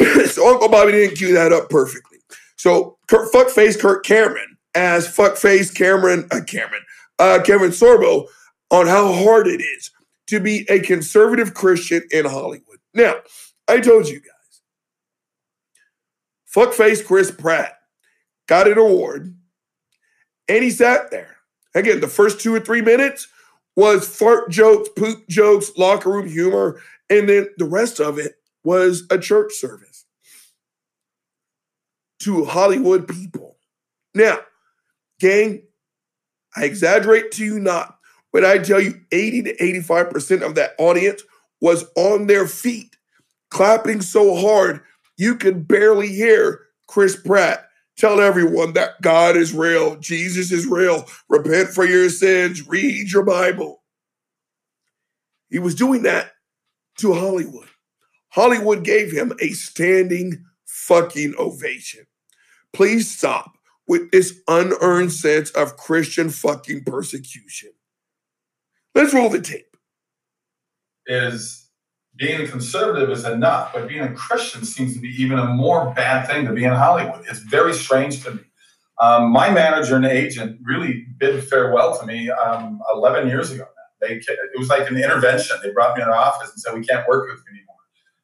so 0.26 0.48
Uncle 0.48 0.68
Bobby 0.68 0.92
didn't 0.92 1.16
cue 1.16 1.34
that 1.34 1.52
up 1.52 1.68
perfectly. 1.70 2.18
So 2.56 2.98
Kirk, 3.08 3.32
fuckface 3.32 3.78
Kirk 3.78 4.04
Cameron 4.04 4.56
as 4.74 5.08
fuckface 5.08 5.74
Cameron, 5.74 6.28
uh, 6.30 6.40
Cameron, 6.46 6.82
uh, 7.18 7.40
Kevin 7.44 7.70
Sorbo 7.70 8.26
on 8.70 8.86
how 8.86 9.12
hard 9.12 9.46
it 9.46 9.60
is 9.60 9.90
to 10.28 10.40
be 10.40 10.66
a 10.70 10.80
conservative 10.80 11.54
Christian 11.54 12.02
in 12.10 12.24
Hollywood. 12.24 12.78
Now, 12.94 13.16
I 13.68 13.80
told 13.80 14.08
you 14.08 14.20
guys, 14.20 14.62
fuckface 16.54 17.04
Chris 17.04 17.30
Pratt 17.30 17.74
got 18.46 18.68
an 18.68 18.78
award 18.78 19.34
and 20.48 20.64
he 20.64 20.70
sat 20.70 21.10
there. 21.10 21.36
Again, 21.74 22.00
the 22.00 22.08
first 22.08 22.40
two 22.40 22.54
or 22.54 22.60
three 22.60 22.82
minutes 22.82 23.28
was 23.76 24.06
fart 24.06 24.50
jokes, 24.50 24.88
poop 24.96 25.26
jokes, 25.28 25.70
locker 25.78 26.10
room 26.10 26.28
humor, 26.28 26.80
and 27.18 27.28
then 27.28 27.48
the 27.58 27.64
rest 27.64 28.00
of 28.00 28.18
it 28.18 28.36
was 28.64 29.04
a 29.10 29.18
church 29.18 29.52
service 29.52 30.06
to 32.20 32.44
Hollywood 32.44 33.08
people. 33.08 33.56
Now, 34.14 34.38
gang, 35.20 35.62
I 36.56 36.64
exaggerate 36.64 37.32
to 37.32 37.44
you 37.44 37.58
not, 37.58 37.98
but 38.32 38.44
I 38.44 38.58
tell 38.58 38.80
you 38.80 39.00
80 39.10 39.42
to 39.42 39.56
85% 39.56 40.42
of 40.42 40.54
that 40.54 40.72
audience 40.78 41.22
was 41.60 41.84
on 41.96 42.26
their 42.26 42.46
feet, 42.46 42.96
clapping 43.50 44.00
so 44.00 44.36
hard 44.36 44.80
you 45.16 45.36
could 45.36 45.68
barely 45.68 46.08
hear 46.08 46.60
Chris 46.88 47.16
Pratt 47.16 47.68
tell 47.96 48.20
everyone 48.20 48.72
that 48.72 49.00
God 49.02 49.36
is 49.36 49.52
real, 49.54 49.96
Jesus 49.96 50.50
is 50.50 50.66
real, 50.66 51.06
repent 51.28 51.68
for 51.68 51.84
your 51.84 52.08
sins, 52.08 52.66
read 52.66 53.10
your 53.10 53.22
Bible. 53.22 53.82
He 55.50 55.58
was 55.58 55.74
doing 55.74 56.02
that 56.02 56.31
to 56.98 57.14
Hollywood. 57.14 57.68
Hollywood 58.28 58.84
gave 58.84 59.12
him 59.12 59.32
a 59.40 59.50
standing 59.50 60.44
fucking 60.66 61.34
ovation. 61.38 62.06
Please 62.72 63.10
stop 63.10 63.58
with 63.86 64.10
this 64.10 64.40
unearned 64.48 65.12
sense 65.12 65.50
of 65.50 65.76
Christian 65.76 66.30
fucking 66.30 66.84
persecution. 66.84 67.70
Let's 68.94 69.12
roll 69.12 69.28
the 69.28 69.40
tape. 69.40 69.76
is 71.06 71.62
being 72.16 72.46
conservative 72.46 73.10
is 73.10 73.24
enough, 73.24 73.72
but 73.72 73.88
being 73.88 74.02
a 74.02 74.12
Christian 74.14 74.64
seems 74.64 74.94
to 74.94 75.00
be 75.00 75.08
even 75.08 75.38
a 75.38 75.46
more 75.46 75.92
bad 75.94 76.26
thing 76.26 76.46
to 76.46 76.52
be 76.52 76.64
in 76.64 76.72
Hollywood. 76.72 77.24
It's 77.28 77.40
very 77.40 77.72
strange 77.72 78.22
to 78.24 78.32
me. 78.32 78.42
Um, 79.00 79.32
my 79.32 79.50
manager 79.50 79.96
and 79.96 80.04
agent 80.04 80.60
really 80.62 81.06
bid 81.18 81.42
farewell 81.44 81.98
to 81.98 82.06
me 82.06 82.30
um, 82.30 82.80
11 82.94 83.28
years 83.28 83.50
ago. 83.50 83.66
They, 84.02 84.16
it 84.16 84.58
was 84.58 84.68
like 84.68 84.90
an 84.90 84.96
intervention. 84.96 85.56
They 85.62 85.70
brought 85.70 85.96
me 85.96 86.02
in 86.02 86.08
their 86.08 86.16
office 86.16 86.50
and 86.50 86.60
said, 86.60 86.74
"We 86.74 86.84
can't 86.84 87.08
work 87.08 87.30
with 87.30 87.40
you 87.46 87.56
anymore." 87.56 87.76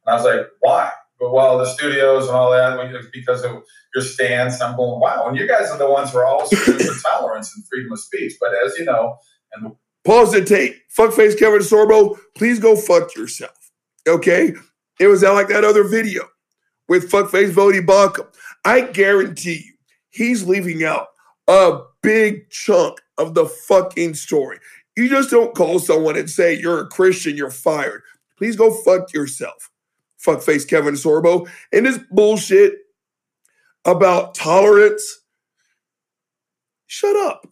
And 0.04 0.12
I 0.12 0.16
was 0.16 0.24
like, 0.24 0.46
"Why?" 0.60 0.90
But 1.18 1.32
well, 1.32 1.58
the 1.58 1.66
studios 1.66 2.26
and 2.28 2.36
all 2.36 2.50
that, 2.50 3.10
because 3.12 3.44
of 3.44 3.62
your 3.94 4.04
stance. 4.04 4.60
I'm 4.60 4.76
going, 4.76 5.00
"Wow!" 5.00 5.28
And 5.28 5.36
you 5.36 5.48
guys 5.48 5.70
are 5.70 5.78
the 5.78 5.90
ones 5.90 6.12
who 6.12 6.18
are 6.18 6.26
also 6.26 6.56
for 6.56 7.08
tolerance 7.08 7.54
and 7.56 7.66
freedom 7.66 7.92
of 7.92 8.00
speech. 8.00 8.34
But 8.40 8.50
as 8.64 8.76
you 8.78 8.84
know, 8.84 9.16
and 9.54 9.72
Pause 10.08 10.32
the 10.32 10.44
tape. 10.44 10.74
Fuckface 10.96 11.38
Kevin 11.38 11.60
Sorbo, 11.60 12.18
please 12.34 12.58
go 12.58 12.76
fuck 12.76 13.14
yourself. 13.14 13.52
Okay? 14.06 14.54
It 14.98 15.06
was 15.06 15.22
like 15.22 15.48
that 15.48 15.64
other 15.64 15.84
video 15.84 16.24
with 16.88 17.10
Fuckface 17.10 17.50
Voddie 17.50 17.84
Baucham. 17.84 18.26
I 18.64 18.80
guarantee 18.80 19.64
you, 19.66 19.74
he's 20.08 20.44
leaving 20.44 20.82
out 20.82 21.08
a 21.46 21.80
big 22.02 22.48
chunk 22.48 23.02
of 23.18 23.34
the 23.34 23.44
fucking 23.44 24.14
story. 24.14 24.58
You 24.98 25.08
just 25.08 25.30
don't 25.30 25.54
call 25.54 25.78
someone 25.78 26.16
and 26.16 26.28
say 26.28 26.58
you're 26.58 26.80
a 26.80 26.88
Christian, 26.88 27.36
you're 27.36 27.52
fired. 27.52 28.02
Please 28.36 28.56
go 28.56 28.74
fuck 28.82 29.12
yourself. 29.12 29.70
Fuckface 30.20 30.68
Kevin 30.68 30.94
Sorbo. 30.94 31.48
And 31.72 31.86
this 31.86 32.00
bullshit 32.10 32.74
about 33.84 34.34
tolerance. 34.34 35.20
Shut 36.88 37.14
up. 37.14 37.46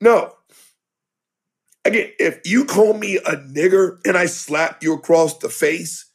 No. 0.00 0.34
Again, 1.84 2.10
if 2.18 2.40
you 2.44 2.64
call 2.64 2.94
me 2.94 3.18
a 3.18 3.36
nigger 3.36 3.98
and 4.04 4.16
I 4.16 4.26
slap 4.26 4.82
you 4.82 4.92
across 4.94 5.38
the 5.38 5.48
face, 5.48 6.06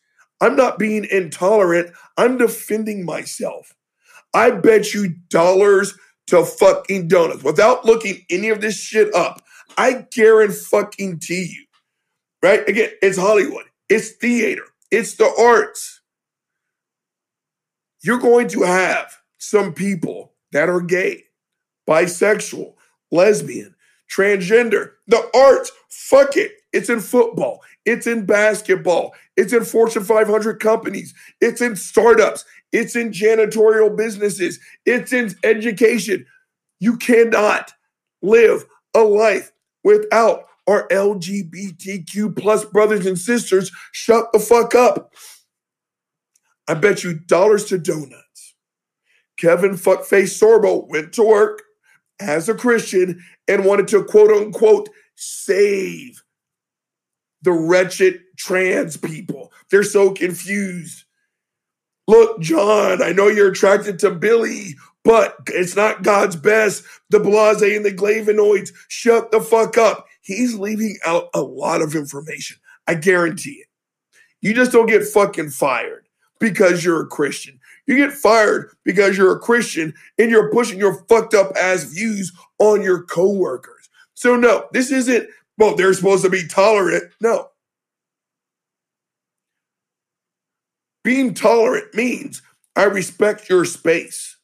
I'm 0.42 0.58
not 0.58 0.78
being 0.78 1.08
intolerant. 1.10 1.92
I'm 2.18 2.38
defending 2.38 3.06
myself. 3.06 3.74
I 4.34 4.52
bet 4.52 4.94
you 4.94 5.16
dollars 5.30 5.98
to 6.28 6.44
fucking 6.44 7.08
donuts 7.08 7.44
without 7.44 7.86
looking 7.86 8.26
any 8.30 8.50
of 8.50 8.60
this 8.60 8.78
shit 8.78 9.16
up. 9.16 9.42
I 9.78 10.06
guarantee 10.12 11.52
you, 11.54 11.66
right? 12.42 12.68
Again, 12.68 12.92
it's 13.02 13.18
Hollywood, 13.18 13.66
it's 13.90 14.12
theater, 14.12 14.66
it's 14.92 15.16
the 15.16 15.34
arts. 15.40 16.02
You're 18.02 18.20
going 18.20 18.48
to 18.50 18.62
have 18.62 19.18
some 19.38 19.74
people 19.74 20.34
that 20.52 20.70
are 20.70 20.82
gay, 20.82 21.24
bisexual, 21.88 22.76
lesbian, 23.12 23.76
transgender. 24.12 24.92
The 25.08 25.30
arts, 25.36 25.72
fuck 25.90 26.38
it. 26.38 26.52
It's 26.72 26.90
in 26.90 27.00
football, 27.00 27.64
it's 27.86 28.06
in 28.06 28.26
basketball, 28.26 29.16
it's 29.38 29.54
in 29.54 29.64
Fortune 29.64 30.04
500 30.04 30.60
companies, 30.60 31.14
it's 31.40 31.62
in 31.62 31.78
startups, 31.78 32.44
it's 32.74 32.98
in 32.98 33.12
janitorial 33.12 33.96
businesses, 33.96 34.60
it's 34.86 35.14
in 35.14 35.34
education. 35.46 36.26
You 36.82 36.98
cannot 36.98 37.72
live 38.22 38.66
a 38.94 39.00
life 39.00 39.54
without 39.86 40.46
our 40.68 40.88
LGBTQ 40.90 42.36
plus 42.36 42.66
brothers 42.66 43.06
and 43.06 43.18
sisters. 43.18 43.72
Shut 43.94 44.34
the 44.34 44.40
fuck 44.40 44.76
up. 44.76 45.14
I 46.68 46.74
bet 46.74 47.04
you 47.04 47.14
dollars 47.14 47.66
to 47.66 47.78
donuts. 47.78 48.56
Kevin 49.38 49.74
Fuckface 49.74 50.42
Sorbo 50.42 50.88
went 50.90 51.14
to 51.14 51.24
work 51.24 51.62
as 52.20 52.50
a 52.50 52.56
Christian 52.56 53.22
and 53.48 53.64
wanted 53.64 53.88
to 53.90 54.04
quote 54.04 54.32
unquote 54.32 54.90
save 55.16 56.24
the 57.44 57.52
wretched 57.52 58.22
trans 58.38 58.98
people. 58.98 59.52
They're 59.70 59.84
so 59.84 60.12
confused. 60.12 61.04
Look, 62.08 62.42
John, 62.42 63.04
I 63.04 63.12
know 63.12 63.28
you're 63.28 63.52
attracted 63.52 64.00
to 64.00 64.12
Billy, 64.12 64.76
but 65.06 65.38
it's 65.48 65.76
not 65.76 66.04
God's 66.04 66.36
best. 66.36 66.84
The 67.12 67.20
blase 67.20 67.62
and 67.62 67.86
the 67.86 67.92
glavinoids, 67.92 68.72
shut 68.90 69.32
the 69.32 69.40
fuck 69.40 69.78
up. 69.78 70.08
He's 70.22 70.56
leaving 70.56 70.98
out 71.06 71.30
a 71.34 71.42
lot 71.42 71.82
of 71.82 71.96
information. 71.96 72.58
I 72.88 72.96
guarantee 72.96 73.62
it. 73.62 73.68
You 74.42 74.54
just 74.54 74.72
don't 74.72 74.88
get 74.88 75.08
fucking 75.08 75.52
fired 75.52 76.08
because 76.40 76.84
you're 76.84 77.02
a 77.02 77.08
Christian. 77.08 77.60
You 77.86 77.96
get 77.96 78.14
fired 78.14 78.72
because 78.84 79.16
you're 79.16 79.36
a 79.36 79.40
Christian 79.40 79.94
and 80.18 80.32
you're 80.32 80.52
pushing 80.52 80.80
your 80.80 81.06
fucked 81.08 81.36
up 81.36 81.56
ass 81.56 81.84
views 81.84 82.34
on 82.58 82.82
your 82.82 83.04
coworkers. 83.04 83.90
So 84.16 84.36
no, 84.36 84.66
this 84.72 84.92
isn't, 84.92 85.30
well, 85.60 85.76
they're 85.76 85.94
supposed 85.94 86.24
to 86.24 86.30
be 86.32 86.48
tolerant. 86.48 87.12
No. 87.22 87.50
Being 91.04 91.36
tolerant 91.36 91.94
means 91.94 92.42
I 92.76 92.86
respect 92.86 93.50
your 93.50 93.66
space 93.66 94.35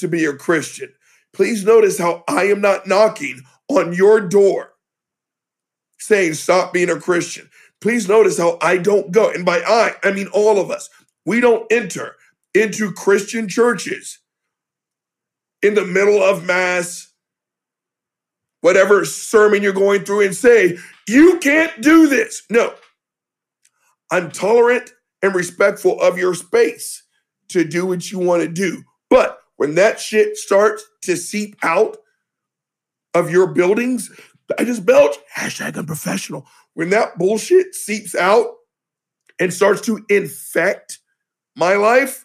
to 0.00 0.08
be 0.08 0.24
a 0.24 0.32
Christian. 0.32 0.92
Please 1.32 1.64
notice 1.64 1.98
how 1.98 2.24
I 2.28 2.44
am 2.44 2.60
not 2.60 2.86
knocking 2.86 3.42
on 3.68 3.92
your 3.92 4.20
door 4.20 4.72
saying 6.00 6.34
stop 6.34 6.72
being 6.72 6.90
a 6.90 6.98
Christian. 6.98 7.48
Please 7.80 8.08
notice 8.08 8.36
how 8.38 8.58
I 8.60 8.76
don't 8.76 9.12
go, 9.12 9.30
and 9.30 9.44
by 9.44 9.60
I, 9.60 9.94
I 10.02 10.12
mean 10.12 10.28
all 10.28 10.60
of 10.60 10.70
us. 10.70 10.88
We 11.24 11.40
don't 11.40 11.70
enter 11.70 12.16
into 12.54 12.92
Christian 12.92 13.48
churches 13.48 14.18
in 15.62 15.74
the 15.74 15.84
middle 15.84 16.22
of 16.22 16.44
Mass, 16.44 17.12
whatever 18.60 19.04
sermon 19.04 19.62
you're 19.62 19.72
going 19.72 20.04
through, 20.04 20.22
and 20.22 20.34
say, 20.34 20.78
You 21.08 21.38
can't 21.38 21.80
do 21.80 22.08
this. 22.08 22.42
No. 22.50 22.74
I'm 24.10 24.30
tolerant 24.30 24.90
and 25.22 25.34
respectful 25.34 26.00
of 26.00 26.18
your 26.18 26.34
space 26.34 27.04
to 27.48 27.64
do 27.64 27.86
what 27.86 28.10
you 28.10 28.18
want 28.18 28.42
to 28.42 28.48
do. 28.48 28.82
But 29.08 29.38
when 29.60 29.74
that 29.74 30.00
shit 30.00 30.38
starts 30.38 30.82
to 31.02 31.18
seep 31.18 31.54
out 31.62 31.98
of 33.12 33.30
your 33.30 33.46
buildings, 33.46 34.10
I 34.58 34.64
just 34.64 34.86
belch, 34.86 35.16
hashtag 35.36 35.76
unprofessional. 35.76 36.46
When 36.72 36.88
that 36.90 37.18
bullshit 37.18 37.74
seeps 37.74 38.14
out 38.14 38.54
and 39.38 39.52
starts 39.52 39.82
to 39.82 40.02
infect 40.08 41.00
my 41.56 41.74
life, 41.74 42.24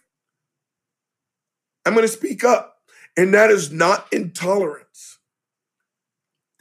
I'm 1.86 1.94
going 1.94 2.08
to 2.08 2.08
speak 2.08 2.46
up. 2.46 2.78
And 3.18 3.34
that 3.34 3.52
is 3.52 3.70
not 3.70 4.08
intolerance. 4.14 5.20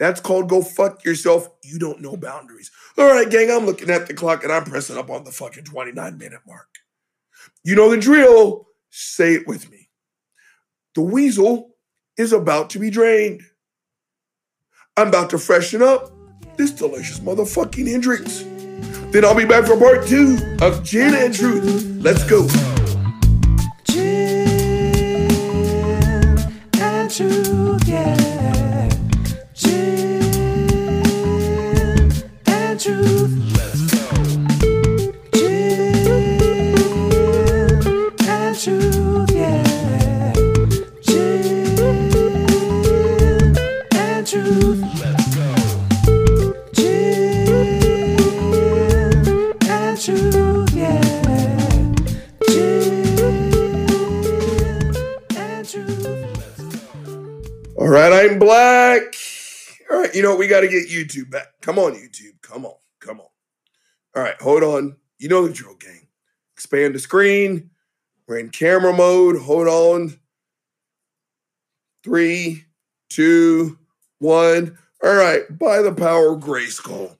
That's 0.01 0.21
called 0.21 0.49
go 0.49 0.61
fuck 0.61 1.05
yourself. 1.05 1.51
You 1.63 1.79
don't 1.79 2.01
know 2.01 2.17
boundaries. 2.17 2.73
All 2.99 3.07
right, 3.07 3.31
gang, 3.31 3.49
I'm 3.49 3.65
looking 3.65 3.91
at 3.91 4.09
the 4.09 4.15
clock 4.15 4.43
and 4.43 4.53
I'm 4.53 4.65
pressing 4.65 4.99
up 4.99 5.09
on 5.09 5.23
the 5.23 5.31
fucking 5.31 5.67
29 5.67 6.19
minute 6.19 6.41
mark. 6.45 6.67
You 7.63 7.77
know 7.77 7.91
the 7.91 7.97
drill. 7.97 8.67
Say 8.91 9.35
it 9.35 9.47
with 9.47 9.71
me. 9.71 9.84
The 10.95 11.03
weasel 11.03 11.75
is 12.17 12.33
about 12.33 12.71
to 12.71 12.79
be 12.79 12.91
drained. 12.91 13.43
I'm 14.97 15.09
about 15.09 15.31
to 15.31 15.39
freshen 15.39 15.83
up 15.83 16.11
this 16.57 16.71
delicious 16.71 17.19
motherfucking 17.19 17.91
Hendrick's. 17.91 18.45
Then 19.11 19.25
I'll 19.25 19.35
be 19.35 19.45
back 19.45 19.67
for 19.67 19.77
part 19.77 20.07
two 20.07 20.39
of 20.61 20.85
Gin 20.85 21.15
and 21.15 21.35
Truth. 21.35 21.99
Let's 22.01 22.23
go. 22.29 22.47
All 57.85 57.91
right, 57.91 58.15
I'm 58.15 58.39
black. 58.39 59.15
All 59.91 60.01
right, 60.01 60.15
you 60.15 60.23
know? 60.23 60.35
We 60.35 60.49
got 60.49 60.63
to 60.63 60.69
get 60.69 60.89
YouTube 60.89 61.31
back. 61.31 61.49
Come 61.61 61.79
on, 61.79 61.93
YouTube. 61.93 62.41
Come 62.41 62.65
on. 62.65 62.77
Come 62.99 63.21
on. 63.21 63.27
All 64.17 64.23
right, 64.23 64.41
hold 64.41 64.63
on. 64.63 64.97
You 65.19 65.29
know 65.29 65.47
the 65.47 65.53
drill, 65.53 65.75
gang. 65.75 66.09
Expand 66.55 66.95
the 66.95 66.99
screen. 66.99 67.69
We're 68.27 68.39
in 68.39 68.49
camera 68.49 68.95
mode. 68.95 69.37
Hold 69.37 69.69
on. 69.69 70.19
Three, 72.03 72.65
two, 73.11 73.79
one. 74.19 74.79
All 75.03 75.15
right, 75.15 75.43
by 75.59 75.83
the 75.83 75.93
power 75.93 76.33
of 76.33 76.41
Grayskull. 76.41 77.19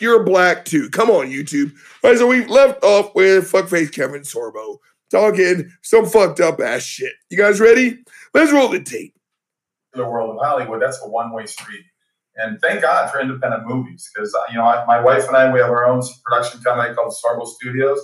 You're 0.00 0.24
black 0.24 0.64
too. 0.64 0.90
Come 0.90 1.10
on, 1.10 1.30
YouTube. 1.30 1.72
All 2.02 2.10
right, 2.10 2.18
so 2.18 2.26
we 2.26 2.44
left 2.46 2.82
off 2.82 3.14
with 3.14 3.52
fuckface 3.52 3.92
Kevin 3.92 4.22
Sorbo 4.22 4.78
talking 5.08 5.70
some 5.82 6.04
fucked 6.04 6.40
up 6.40 6.58
ass 6.58 6.82
shit. 6.82 7.12
You 7.28 7.38
guys 7.38 7.60
ready? 7.60 8.02
Let's 8.34 8.50
roll 8.50 8.70
the 8.70 8.82
tape. 8.82 9.14
The 9.94 10.04
world 10.06 10.36
of 10.36 10.42
Hollywood, 10.44 10.80
that's 10.82 11.00
a 11.02 11.08
one-way 11.08 11.46
street. 11.46 11.84
And 12.36 12.60
thank 12.60 12.82
God 12.82 13.10
for 13.10 13.20
independent 13.20 13.66
movies 13.66 14.08
because 14.14 14.34
you 14.50 14.56
know 14.56 14.64
I, 14.64 14.84
my 14.86 15.00
wife 15.00 15.26
and 15.26 15.36
I 15.36 15.52
we 15.52 15.60
have 15.60 15.70
our 15.70 15.86
own 15.86 16.00
production 16.24 16.60
company 16.62 16.94
called 16.94 17.12
Sorbo 17.12 17.46
Studios. 17.46 17.98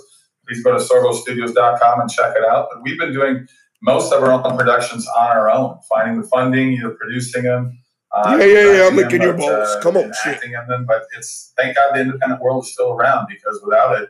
Please 0.47 0.63
go 0.63 0.77
to 0.77 0.83
sorbostudios.com 0.83 2.01
and 2.01 2.09
check 2.09 2.33
it 2.35 2.43
out. 2.45 2.67
But 2.71 2.81
we've 2.83 2.97
been 2.99 3.13
doing 3.13 3.47
most 3.81 4.11
of 4.13 4.23
our 4.23 4.31
own 4.31 4.57
productions 4.57 5.07
on 5.07 5.27
our 5.37 5.49
own, 5.49 5.77
finding 5.89 6.21
the 6.21 6.27
funding, 6.27 6.73
either 6.73 6.91
producing 6.91 7.43
them. 7.43 7.77
uh, 8.13 8.37
Yeah, 8.39 8.45
yeah, 8.45 8.73
yeah, 8.73 8.87
I'm 8.87 8.95
licking 8.95 9.21
your 9.21 9.33
balls. 9.33 9.75
Come 9.81 9.97
on, 9.97 10.11
shit. 10.23 10.43
in 10.43 10.51
them. 10.67 10.85
But 10.85 11.03
it's 11.17 11.53
thank 11.57 11.75
God 11.75 11.95
the 11.95 12.01
independent 12.01 12.41
world 12.41 12.63
is 12.65 12.71
still 12.73 12.91
around 12.93 13.27
because 13.29 13.61
without 13.65 14.01
it, 14.01 14.09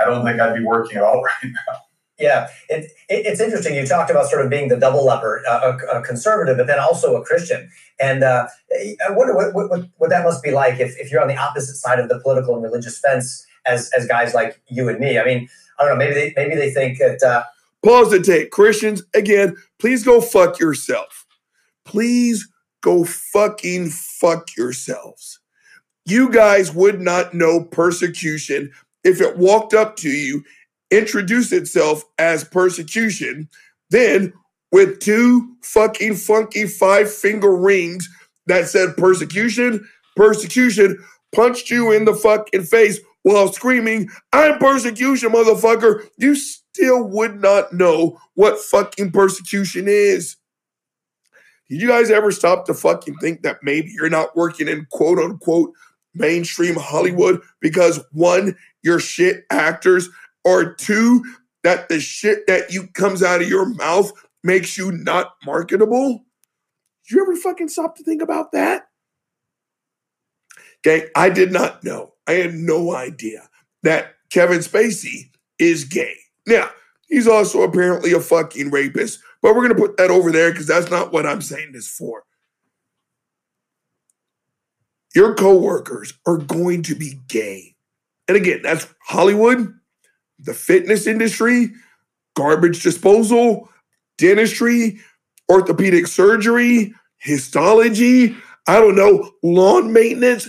I 0.00 0.04
don't 0.04 0.24
think 0.24 0.40
I'd 0.40 0.54
be 0.56 0.64
working 0.64 0.96
at 0.98 1.02
all 1.04 1.22
right 1.42 1.52
now. 1.68 1.76
Yeah, 2.18 2.48
it, 2.68 2.86
it, 3.08 3.26
it's 3.26 3.40
interesting. 3.40 3.76
You 3.76 3.86
talked 3.86 4.10
about 4.10 4.26
sort 4.26 4.44
of 4.44 4.50
being 4.50 4.68
the 4.68 4.76
double 4.76 5.04
leopard, 5.04 5.42
uh, 5.48 5.76
a, 5.92 5.98
a 5.98 6.02
conservative, 6.02 6.56
but 6.56 6.66
then 6.66 6.80
also 6.80 7.14
a 7.16 7.24
Christian. 7.24 7.70
And 8.00 8.24
uh, 8.24 8.48
I 8.72 9.10
wonder 9.10 9.36
what, 9.36 9.54
what, 9.54 9.70
what, 9.70 9.88
what 9.98 10.10
that 10.10 10.24
must 10.24 10.42
be 10.42 10.50
like 10.50 10.80
if, 10.80 10.98
if 10.98 11.12
you're 11.12 11.22
on 11.22 11.28
the 11.28 11.36
opposite 11.36 11.76
side 11.76 12.00
of 12.00 12.08
the 12.08 12.18
political 12.20 12.54
and 12.54 12.62
religious 12.62 12.98
fence 12.98 13.46
as, 13.66 13.90
as 13.96 14.06
guys 14.06 14.34
like 14.34 14.60
you 14.68 14.88
and 14.88 14.98
me. 14.98 15.18
I 15.18 15.24
mean, 15.24 15.48
I 15.78 15.84
don't 15.84 15.96
know. 15.96 16.04
Maybe 16.04 16.14
they 16.14 16.34
maybe 16.36 16.56
they 16.56 16.72
think 16.72 16.98
that 16.98 17.22
uh, 17.22 17.44
Pause 17.84 18.10
the 18.10 18.20
tape. 18.20 18.50
Christians, 18.50 19.02
again, 19.14 19.56
please 19.78 20.02
go 20.02 20.20
fuck 20.20 20.58
yourself. 20.58 21.26
Please 21.84 22.48
go 22.80 23.04
fucking 23.04 23.90
fuck 23.90 24.56
yourselves. 24.56 25.38
You 26.04 26.30
guys 26.30 26.72
would 26.72 27.00
not 27.00 27.34
know 27.34 27.62
persecution 27.62 28.72
if 29.04 29.20
it 29.20 29.36
walked 29.36 29.74
up 29.74 29.96
to 29.96 30.10
you, 30.10 30.44
introduced 30.90 31.52
itself 31.52 32.04
as 32.18 32.44
persecution, 32.44 33.48
then 33.90 34.32
with 34.72 35.00
two 35.00 35.56
fucking 35.62 36.16
funky 36.16 36.66
five 36.66 37.12
finger 37.12 37.54
rings 37.54 38.08
that 38.46 38.68
said 38.68 38.96
persecution, 38.96 39.86
persecution, 40.16 40.98
punched 41.34 41.70
you 41.70 41.92
in 41.92 42.04
the 42.04 42.14
fucking 42.14 42.62
face 42.62 43.00
while 43.22 43.52
screaming, 43.52 44.08
I'm 44.32 44.58
persecution, 44.58 45.30
motherfucker, 45.30 46.08
you 46.16 46.34
still 46.34 47.04
would 47.04 47.40
not 47.40 47.72
know 47.72 48.18
what 48.34 48.58
fucking 48.58 49.12
persecution 49.12 49.86
is. 49.88 50.36
Did 51.68 51.82
you 51.82 51.88
guys 51.88 52.10
ever 52.10 52.30
stop 52.30 52.64
to 52.66 52.74
fucking 52.74 53.16
think 53.16 53.42
that 53.42 53.58
maybe 53.62 53.90
you're 53.92 54.08
not 54.08 54.34
working 54.36 54.68
in 54.68 54.86
quote 54.90 55.18
unquote 55.18 55.72
mainstream 56.14 56.76
Hollywood 56.76 57.42
because 57.60 58.02
one, 58.12 58.56
you're 58.82 59.00
shit 59.00 59.44
actors, 59.50 60.08
or 60.48 60.74
two, 60.74 61.24
that 61.64 61.88
the 61.88 62.00
shit 62.00 62.46
that 62.46 62.72
you 62.72 62.86
comes 62.88 63.22
out 63.22 63.42
of 63.42 63.48
your 63.48 63.66
mouth 63.66 64.12
makes 64.42 64.78
you 64.78 64.92
not 64.92 65.34
marketable? 65.44 66.24
Did 67.08 67.16
you 67.16 67.22
ever 67.22 67.36
fucking 67.36 67.68
stop 67.68 67.96
to 67.96 68.04
think 68.04 68.22
about 68.22 68.52
that? 68.52 68.88
Okay, 70.78 71.08
I 71.16 71.28
did 71.28 71.52
not 71.52 71.82
know. 71.84 72.14
I 72.26 72.32
had 72.32 72.54
no 72.54 72.94
idea 72.94 73.48
that 73.82 74.14
Kevin 74.30 74.60
Spacey 74.60 75.30
is 75.58 75.84
gay. 75.84 76.14
Now, 76.46 76.70
he's 77.08 77.26
also 77.26 77.62
apparently 77.62 78.12
a 78.12 78.20
fucking 78.20 78.70
rapist, 78.70 79.20
but 79.42 79.54
we're 79.54 79.66
going 79.66 79.76
to 79.76 79.86
put 79.86 79.96
that 79.96 80.10
over 80.10 80.30
there 80.30 80.50
because 80.50 80.66
that's 80.66 80.90
not 80.90 81.12
what 81.12 81.26
I'm 81.26 81.42
saying 81.42 81.72
this 81.72 81.88
for. 81.88 82.24
Your 85.14 85.34
coworkers 85.34 86.12
are 86.26 86.36
going 86.36 86.82
to 86.84 86.94
be 86.94 87.18
gay. 87.28 87.74
And 88.28 88.36
again, 88.36 88.60
that's 88.62 88.86
Hollywood, 89.02 89.74
the 90.38 90.54
fitness 90.54 91.06
industry, 91.06 91.72
garbage 92.36 92.82
disposal, 92.82 93.68
dentistry, 94.16 95.00
orthopedic 95.50 96.06
surgery, 96.06 96.94
histology, 97.18 98.36
I 98.66 98.80
don't 98.80 98.96
know, 98.96 99.30
lawn 99.42 99.92
maintenance. 99.92 100.48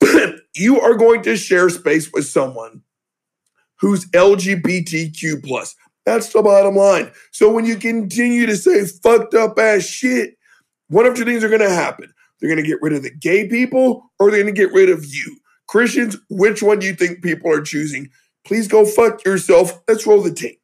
you 0.54 0.80
are 0.80 0.94
going 0.94 1.22
to 1.22 1.36
share 1.36 1.68
space 1.68 2.10
with 2.12 2.26
someone 2.26 2.82
who's 3.80 4.06
LGBTQ 4.10 5.44
plus. 5.44 5.74
That's 6.04 6.32
the 6.32 6.42
bottom 6.42 6.76
line. 6.76 7.10
So 7.32 7.50
when 7.50 7.66
you 7.66 7.76
continue 7.76 8.46
to 8.46 8.56
say 8.56 8.86
fucked 8.86 9.34
up 9.34 9.58
ass 9.58 9.82
shit, 9.82 10.36
one 10.88 11.04
of 11.04 11.16
two 11.16 11.24
things 11.24 11.42
are 11.42 11.48
going 11.48 11.60
to 11.60 11.70
happen. 11.70 12.12
They're 12.40 12.48
going 12.48 12.62
to 12.62 12.68
get 12.68 12.80
rid 12.80 12.92
of 12.92 13.02
the 13.02 13.10
gay 13.10 13.48
people 13.48 14.12
or 14.18 14.30
they're 14.30 14.42
going 14.42 14.54
to 14.54 14.60
get 14.60 14.72
rid 14.72 14.88
of 14.88 15.04
you. 15.04 15.36
Christians, 15.66 16.16
which 16.30 16.62
one 16.62 16.78
do 16.78 16.86
you 16.86 16.94
think 16.94 17.22
people 17.22 17.50
are 17.50 17.62
choosing? 17.62 18.08
Please 18.46 18.68
go 18.68 18.86
fuck 18.86 19.24
yourself. 19.24 19.82
Let's 19.88 20.06
roll 20.06 20.22
the 20.22 20.32
tape. 20.32 20.60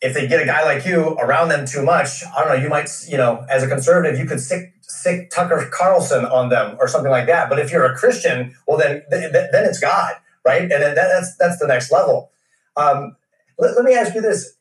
if 0.00 0.12
they 0.14 0.28
get 0.28 0.42
a 0.42 0.46
guy 0.46 0.62
like 0.64 0.84
you 0.84 1.00
around 1.16 1.48
them 1.48 1.64
too 1.66 1.82
much, 1.82 2.22
I 2.36 2.40
don't 2.44 2.48
know, 2.58 2.62
you 2.62 2.68
might, 2.68 2.90
you 3.08 3.16
know, 3.16 3.44
as 3.48 3.62
a 3.62 3.68
conservative, 3.68 4.18
you 4.18 4.26
could 4.26 4.40
sic, 4.40 4.74
sic 4.82 5.30
Tucker 5.30 5.66
Carlson 5.72 6.26
on 6.26 6.50
them 6.50 6.76
or 6.78 6.88
something 6.88 7.10
like 7.10 7.26
that. 7.26 7.48
But 7.48 7.58
if 7.58 7.72
you're 7.72 7.86
a 7.86 7.96
Christian, 7.96 8.54
well, 8.68 8.76
then 8.76 9.02
th- 9.10 9.32
th- 9.32 9.48
then 9.50 9.64
it's 9.64 9.80
God, 9.80 10.14
right? 10.44 10.60
And 10.62 10.70
then 10.70 10.94
that, 10.94 11.08
that's 11.08 11.36
that's 11.38 11.58
the 11.58 11.66
next 11.66 11.90
level. 11.90 12.30
Um, 12.76 13.16
let, 13.58 13.76
let 13.76 13.84
me 13.84 13.94
ask 13.94 14.14
you 14.14 14.20
this: 14.20 14.54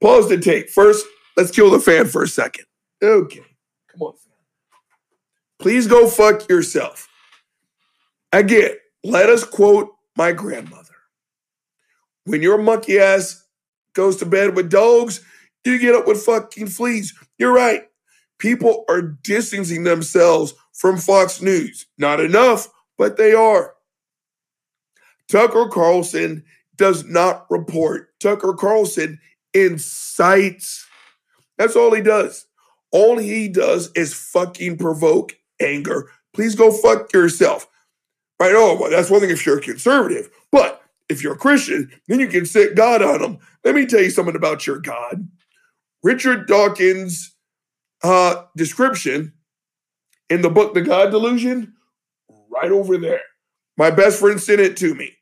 Pause 0.00 0.30
the 0.30 0.38
tape. 0.38 0.70
First, 0.70 1.04
let's 1.36 1.50
kill 1.50 1.70
the 1.70 1.80
fan 1.80 2.06
for 2.06 2.22
a 2.22 2.28
second. 2.28 2.64
Okay. 3.02 3.42
Come 3.92 4.02
on. 4.02 4.14
Please 5.58 5.86
go 5.86 6.08
fuck 6.08 6.48
yourself. 6.48 7.08
Again, 8.32 8.72
let 9.04 9.28
us 9.28 9.44
quote 9.44 9.90
my 10.18 10.32
grandmother. 10.32 10.96
When 12.24 12.42
your 12.42 12.58
monkey 12.58 12.98
ass 12.98 13.46
goes 13.94 14.16
to 14.16 14.26
bed 14.26 14.56
with 14.56 14.68
dogs, 14.68 15.20
you 15.64 15.78
get 15.78 15.94
up 15.94 16.06
with 16.06 16.22
fucking 16.22 16.66
fleas. 16.66 17.14
You're 17.38 17.54
right. 17.54 17.84
People 18.38 18.84
are 18.88 19.00
distancing 19.00 19.84
themselves 19.84 20.54
from 20.74 20.98
Fox 20.98 21.40
News. 21.40 21.86
Not 21.96 22.20
enough, 22.20 22.68
but 22.98 23.16
they 23.16 23.32
are. 23.32 23.74
Tucker 25.28 25.68
Carlson 25.68 26.44
does 26.76 27.04
not 27.04 27.46
report. 27.50 28.08
Tucker 28.18 28.54
Carlson 28.54 29.20
incites. 29.54 30.86
That's 31.58 31.76
all 31.76 31.94
he 31.94 32.02
does. 32.02 32.46
All 32.90 33.18
he 33.18 33.48
does 33.48 33.90
is 33.94 34.14
fucking 34.14 34.78
provoke 34.78 35.36
anger. 35.60 36.10
Please 36.32 36.54
go 36.54 36.70
fuck 36.70 37.12
yourself. 37.12 37.68
Right? 38.40 38.52
Oh, 38.54 38.76
well, 38.80 38.90
that's 38.90 39.10
one 39.10 39.20
thing 39.20 39.30
if 39.30 39.44
you're 39.44 39.58
a 39.58 39.62
conservative. 39.62 40.30
But 40.52 40.82
if 41.08 41.22
you're 41.22 41.34
a 41.34 41.38
Christian, 41.38 41.90
then 42.06 42.20
you 42.20 42.28
can 42.28 42.46
sit 42.46 42.76
God 42.76 43.02
on 43.02 43.20
them. 43.20 43.38
Let 43.64 43.74
me 43.74 43.86
tell 43.86 44.00
you 44.00 44.10
something 44.10 44.36
about 44.36 44.66
your 44.66 44.78
God. 44.78 45.28
Richard 46.02 46.46
Dawkins' 46.46 47.34
uh, 48.02 48.44
description 48.56 49.32
in 50.30 50.42
the 50.42 50.50
book 50.50 50.74
The 50.74 50.82
God 50.82 51.10
Delusion, 51.10 51.74
right 52.50 52.70
over 52.70 52.96
there. 52.98 53.22
My 53.76 53.90
best 53.90 54.20
friend 54.20 54.40
sent 54.40 54.60
it 54.60 54.76
to 54.78 54.94
me. 54.94 55.12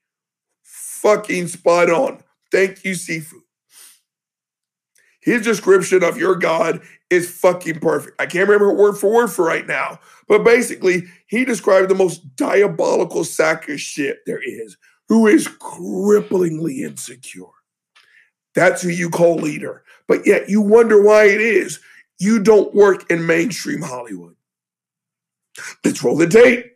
Fucking 0.63 1.49
spot 1.49 1.91
on. 1.91 2.23
Thank 2.51 2.85
you, 2.85 2.93
Sifu. 2.93 3.41
His 5.21 5.43
description 5.43 6.03
of 6.05 6.17
your 6.19 6.37
God 6.37 6.83
is 7.11 7.31
fucking 7.31 7.81
perfect. 7.81 8.21
I 8.21 8.27
can't 8.27 8.49
remember 8.49 8.73
word 8.73 8.95
for 8.95 9.13
word 9.13 9.29
for 9.29 9.45
right 9.45 9.67
now, 9.67 10.01
but 10.29 10.45
basically, 10.45 11.05
he 11.27 11.45
described 11.45 11.89
the 11.89 11.95
most 11.95 12.37
diabolical 12.37 13.25
sack 13.25 13.69
of 13.69 13.81
shit 13.81 14.19
there 14.27 14.43
is, 14.43 14.77
who 15.09 15.27
is 15.27 15.49
cripplingly 15.49 16.79
insecure. 16.79 17.45
That's 18.55 18.83
who 18.83 18.89
you 18.89 19.11
call 19.11 19.37
leader. 19.37 19.85
But 20.09 20.27
yet 20.27 20.49
you 20.49 20.61
wonder 20.61 21.03
why 21.03 21.25
it 21.25 21.41
is 21.41 21.81
you 22.19 22.39
don't 22.39 22.75
work 22.75 23.11
in 23.11 23.27
mainstream 23.27 23.83
Hollywood. 23.83 24.35
Let's 25.85 26.03
roll 26.03 26.17
the 26.17 26.27
tape. 26.27 26.73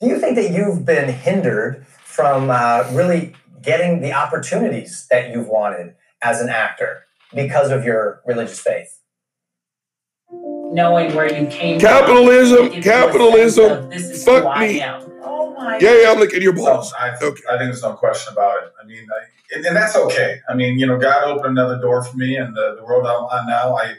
Do 0.00 0.08
you 0.08 0.18
think 0.18 0.36
that 0.36 0.50
you've 0.50 0.84
been 0.84 1.12
hindered 1.12 1.86
from 1.86 2.50
uh, 2.50 2.88
really 2.92 3.34
getting 3.62 4.00
the 4.00 4.12
opportunities 4.12 5.06
that 5.10 5.30
you've 5.30 5.48
wanted 5.48 5.94
as 6.22 6.40
an 6.40 6.48
actor 6.48 7.06
because 7.34 7.70
of 7.70 7.84
your 7.84 8.22
religious 8.26 8.60
faith? 8.60 9.00
Knowing 10.74 11.14
where 11.14 11.26
you 11.32 11.46
came 11.48 11.80
Capitalism, 11.80 12.56
from. 12.58 12.66
It 12.66 12.72
gives 12.74 12.86
you 12.86 12.92
a 12.92 12.94
sense 12.94 13.06
capitalism, 13.06 13.72
of, 13.72 13.90
This 13.90 14.10
is 14.10 14.24
fuck 14.24 14.58
me. 14.58 14.82
Oh 15.22 15.54
my 15.56 15.78
Yeah, 15.78 16.02
yeah, 16.02 16.12
I'm 16.12 16.18
looking 16.18 16.36
at 16.36 16.42
your 16.42 16.52
No, 16.54 16.64
balls. 16.64 16.92
I, 16.98 17.10
Okay. 17.10 17.42
I 17.48 17.58
think 17.58 17.70
there's 17.70 17.82
no 17.82 17.94
question 17.94 18.32
about 18.32 18.62
it. 18.64 18.72
I 18.82 18.86
mean, 18.86 19.06
I, 19.10 19.56
and, 19.56 19.66
and 19.66 19.76
that's 19.76 19.96
okay. 19.96 20.40
I 20.48 20.54
mean, 20.54 20.78
you 20.78 20.86
know, 20.86 20.98
God 20.98 21.24
opened 21.24 21.58
another 21.58 21.80
door 21.80 22.02
for 22.04 22.16
me, 22.16 22.36
and 22.36 22.54
the, 22.56 22.74
the 22.76 22.82
road 22.82 23.06
I'm 23.06 23.24
on 23.24 23.46
now, 23.46 23.76
I 23.76 23.94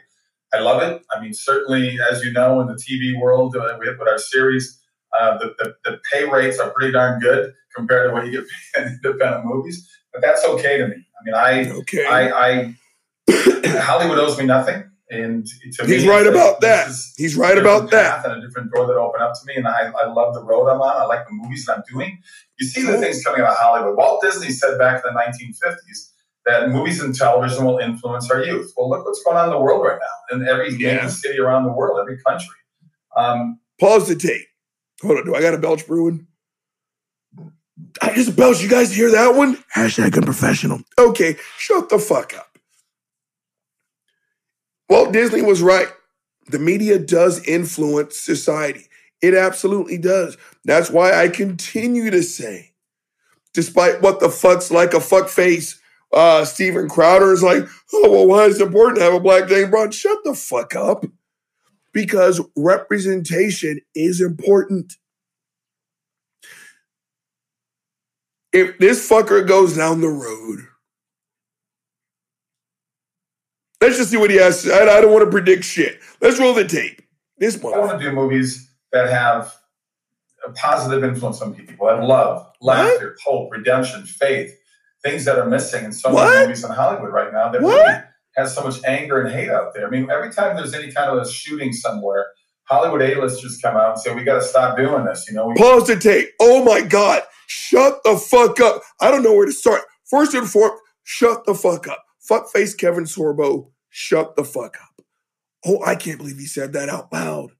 I 0.53 0.59
love 0.59 0.81
it. 0.83 1.01
I 1.11 1.19
mean, 1.21 1.33
certainly, 1.33 1.97
as 2.11 2.23
you 2.23 2.31
know, 2.31 2.61
in 2.61 2.67
the 2.67 2.75
TV 2.75 3.19
world, 3.19 3.55
uh, 3.57 3.75
with, 3.79 3.97
with 3.99 4.07
our 4.07 4.17
series, 4.17 4.79
uh, 5.17 5.37
the, 5.37 5.53
the 5.59 5.75
the 5.83 5.99
pay 6.11 6.25
rates 6.29 6.59
are 6.59 6.69
pretty 6.71 6.91
darn 6.93 7.19
good 7.19 7.53
compared 7.75 8.09
to 8.09 8.13
what 8.13 8.25
you 8.25 8.31
get 8.31 8.45
paid 8.75 8.81
in 8.87 8.99
independent 9.03 9.45
movies. 9.45 9.89
But 10.13 10.21
that's 10.21 10.43
okay 10.45 10.77
to 10.77 10.87
me. 10.87 10.95
I 10.95 11.23
mean, 11.25 11.35
I 11.35 11.69
Okay. 11.79 12.05
I, 12.05 12.29
I 12.49 12.75
Hollywood 13.81 14.17
owes 14.19 14.37
me 14.37 14.45
nothing, 14.45 14.83
and 15.09 15.47
He's 15.85 16.05
right 16.07 16.25
about 16.25 16.61
that. 16.61 16.89
He's 17.17 17.35
right 17.35 17.57
about 17.57 17.91
that. 17.91 18.25
And 18.25 18.41
a 18.43 18.45
different 18.47 18.71
door 18.73 18.87
that 18.87 18.93
opened 18.95 19.23
up 19.23 19.33
to 19.33 19.39
me, 19.45 19.55
and 19.55 19.67
I, 19.67 19.91
I 19.91 20.05
love 20.11 20.33
the 20.33 20.43
road 20.43 20.67
I'm 20.67 20.81
on. 20.81 20.95
I 21.01 21.05
like 21.05 21.25
the 21.27 21.33
movies 21.33 21.65
that 21.65 21.77
I'm 21.77 21.83
doing. 21.91 22.17
You 22.59 22.65
see 22.67 22.83
the 22.83 22.97
things 22.97 23.23
coming 23.23 23.41
out 23.41 23.49
of 23.51 23.57
Hollywood. 23.57 23.95
Walt 23.97 24.21
Disney 24.23 24.49
said 24.49 24.77
back 24.79 25.03
in 25.05 25.13
the 25.13 25.19
1950s 25.19 26.11
that 26.45 26.69
movies 26.69 27.01
and 27.01 27.13
television 27.15 27.65
will 27.65 27.79
influence 27.79 28.29
our 28.31 28.43
youth. 28.43 28.73
Well, 28.77 28.89
look 28.89 29.05
what's 29.05 29.23
going 29.23 29.37
on 29.37 29.45
in 29.45 29.51
the 29.51 29.59
world 29.59 29.83
right 29.83 29.99
now, 29.99 30.35
in 30.35 30.47
every 30.47 30.73
Yeah. 30.75 31.07
city 31.07 31.39
around 31.39 31.63
the 31.65 31.71
world, 31.73 31.99
every 31.99 32.17
country. 32.23 32.55
Um, 33.15 33.59
Pause 33.79 34.09
the 34.09 34.15
tape. 34.15 34.45
Hold 35.01 35.17
on. 35.19 35.25
Do 35.25 35.35
I 35.35 35.41
got 35.41 35.53
a 35.53 35.57
belch 35.57 35.85
brewing? 35.87 36.27
I 38.01 38.13
just 38.13 38.35
belched. 38.35 38.61
You 38.63 38.69
guys 38.69 38.95
hear 38.95 39.11
that 39.11 39.35
one? 39.35 39.57
Hashtag 39.75 40.15
unprofessional. 40.15 40.79
Okay, 40.97 41.35
shut 41.57 41.89
the 41.89 41.99
fuck 41.99 42.33
up. 42.37 42.54
Walt 44.89 45.11
Disney 45.13 45.41
was 45.41 45.61
right. 45.61 45.87
The 46.47 46.59
media 46.59 46.99
does 46.99 47.45
influence 47.47 48.17
society. 48.17 48.87
It 49.21 49.33
absolutely 49.33 49.97
does. 49.97 50.37
That's 50.63 50.91
why 50.91 51.13
I 51.13 51.29
continue 51.29 52.11
to 52.11 52.21
say, 52.21 52.73
despite 53.53 54.01
what 54.01 54.19
the 54.19 54.29
fuck's 54.29 54.69
like 54.69 54.93
a 54.93 54.99
fuck 54.99 55.29
face, 55.29 55.79
uh, 56.13 56.45
Steven 56.45 56.87
Crowder 56.87 57.33
is 57.33 57.41
like, 57.41 57.63
oh, 57.93 58.11
well, 58.11 58.27
why 58.27 58.45
is 58.45 58.59
it 58.59 58.67
important 58.67 58.99
to 58.99 59.03
have 59.03 59.13
a 59.13 59.19
black 59.19 59.47
James 59.47 59.71
Bond? 59.71 59.93
Shut 59.93 60.19
the 60.23 60.35
fuck 60.35 60.75
up 60.75 61.05
because 61.91 62.41
representation 62.55 63.79
is 63.95 64.21
important. 64.21 64.93
If 68.53 68.77
this 68.77 69.09
fucker 69.09 69.45
goes 69.45 69.75
down 69.75 70.01
the 70.01 70.07
road, 70.07 70.67
let's 73.81 73.97
just 73.97 74.11
see 74.11 74.17
what 74.17 74.29
he 74.29 74.37
has. 74.37 74.67
I, 74.69 74.81
I 74.97 75.01
don't 75.01 75.11
want 75.11 75.25
to 75.25 75.31
predict 75.31 75.63
shit. 75.63 75.99
Let's 76.21 76.39
roll 76.39 76.53
the 76.53 76.65
tape. 76.67 77.01
This 77.37 77.61
I 77.63 77.67
want 77.79 77.99
to 77.99 78.05
do 78.09 78.15
movies 78.15 78.71
that 78.93 79.09
have 79.09 79.53
a 80.47 80.51
positive 80.51 81.03
influence 81.03 81.41
on 81.41 81.53
people, 81.53 81.87
have 81.89 82.03
love, 82.03 82.47
laughter, 82.61 83.17
hope, 83.25 83.51
redemption, 83.51 84.03
faith, 84.05 84.55
things 85.03 85.25
that 85.25 85.37
are 85.37 85.49
missing 85.49 85.83
in 85.85 85.91
so 85.91 86.13
What? 86.13 86.29
many 86.33 86.47
movies 86.47 86.63
in 86.63 86.71
Hollywood 86.71 87.11
right 87.11 87.33
now 87.33 87.49
that 87.51 87.61
What? 87.61 87.85
really 87.87 87.99
has 88.37 88.53
so 88.55 88.63
much 88.63 88.83
anger 88.85 89.21
and 89.21 89.33
hate 89.33 89.49
out 89.49 89.73
there. 89.73 89.87
I 89.87 89.89
mean, 89.89 90.09
every 90.09 90.31
time 90.31 90.55
there's 90.55 90.73
any 90.73 90.91
kind 90.91 91.09
of 91.11 91.25
a 91.25 91.29
shooting 91.29 91.73
somewhere, 91.73 92.27
Hollywood 92.63 93.01
A-listers 93.01 93.59
come 93.61 93.75
out 93.75 93.91
and 93.91 93.99
say, 93.99 94.13
we 94.15 94.23
got 94.23 94.35
to 94.35 94.41
stop 94.41 94.77
doing 94.77 95.05
this. 95.05 95.25
You 95.27 95.35
know, 95.35 95.47
we, 95.47 95.55
Pause 95.55 95.87
the 95.87 95.95
tape. 95.97 96.29
Oh 96.39 96.63
my 96.63 96.81
God. 96.81 97.23
Shut 97.47 97.99
the 98.03 98.17
fuck 98.17 98.59
up. 98.59 98.81
I 99.01 99.11
don't 99.11 99.23
know 99.23 99.33
where 99.33 99.45
to 99.45 99.51
start. 99.51 99.81
First 100.09 100.33
and 100.33 100.49
foremost, 100.49 100.81
shut 101.03 101.45
the 101.45 101.53
fuck 101.53 101.87
up. 101.87 102.03
Fuck 102.27 102.49
face 102.49 102.73
Kevin 102.73 103.03
Sorbo. 103.03 103.69
Shut 103.89 104.35
the 104.35 104.43
fuck 104.43 104.77
up. 104.81 105.05
Oh, 105.65 105.83
I 105.85 105.95
can't 105.95 106.17
believe 106.17 106.37
he 106.37 106.45
said 106.45 106.73
that 106.73 106.89
out 106.89 107.13
loud. 107.13 107.51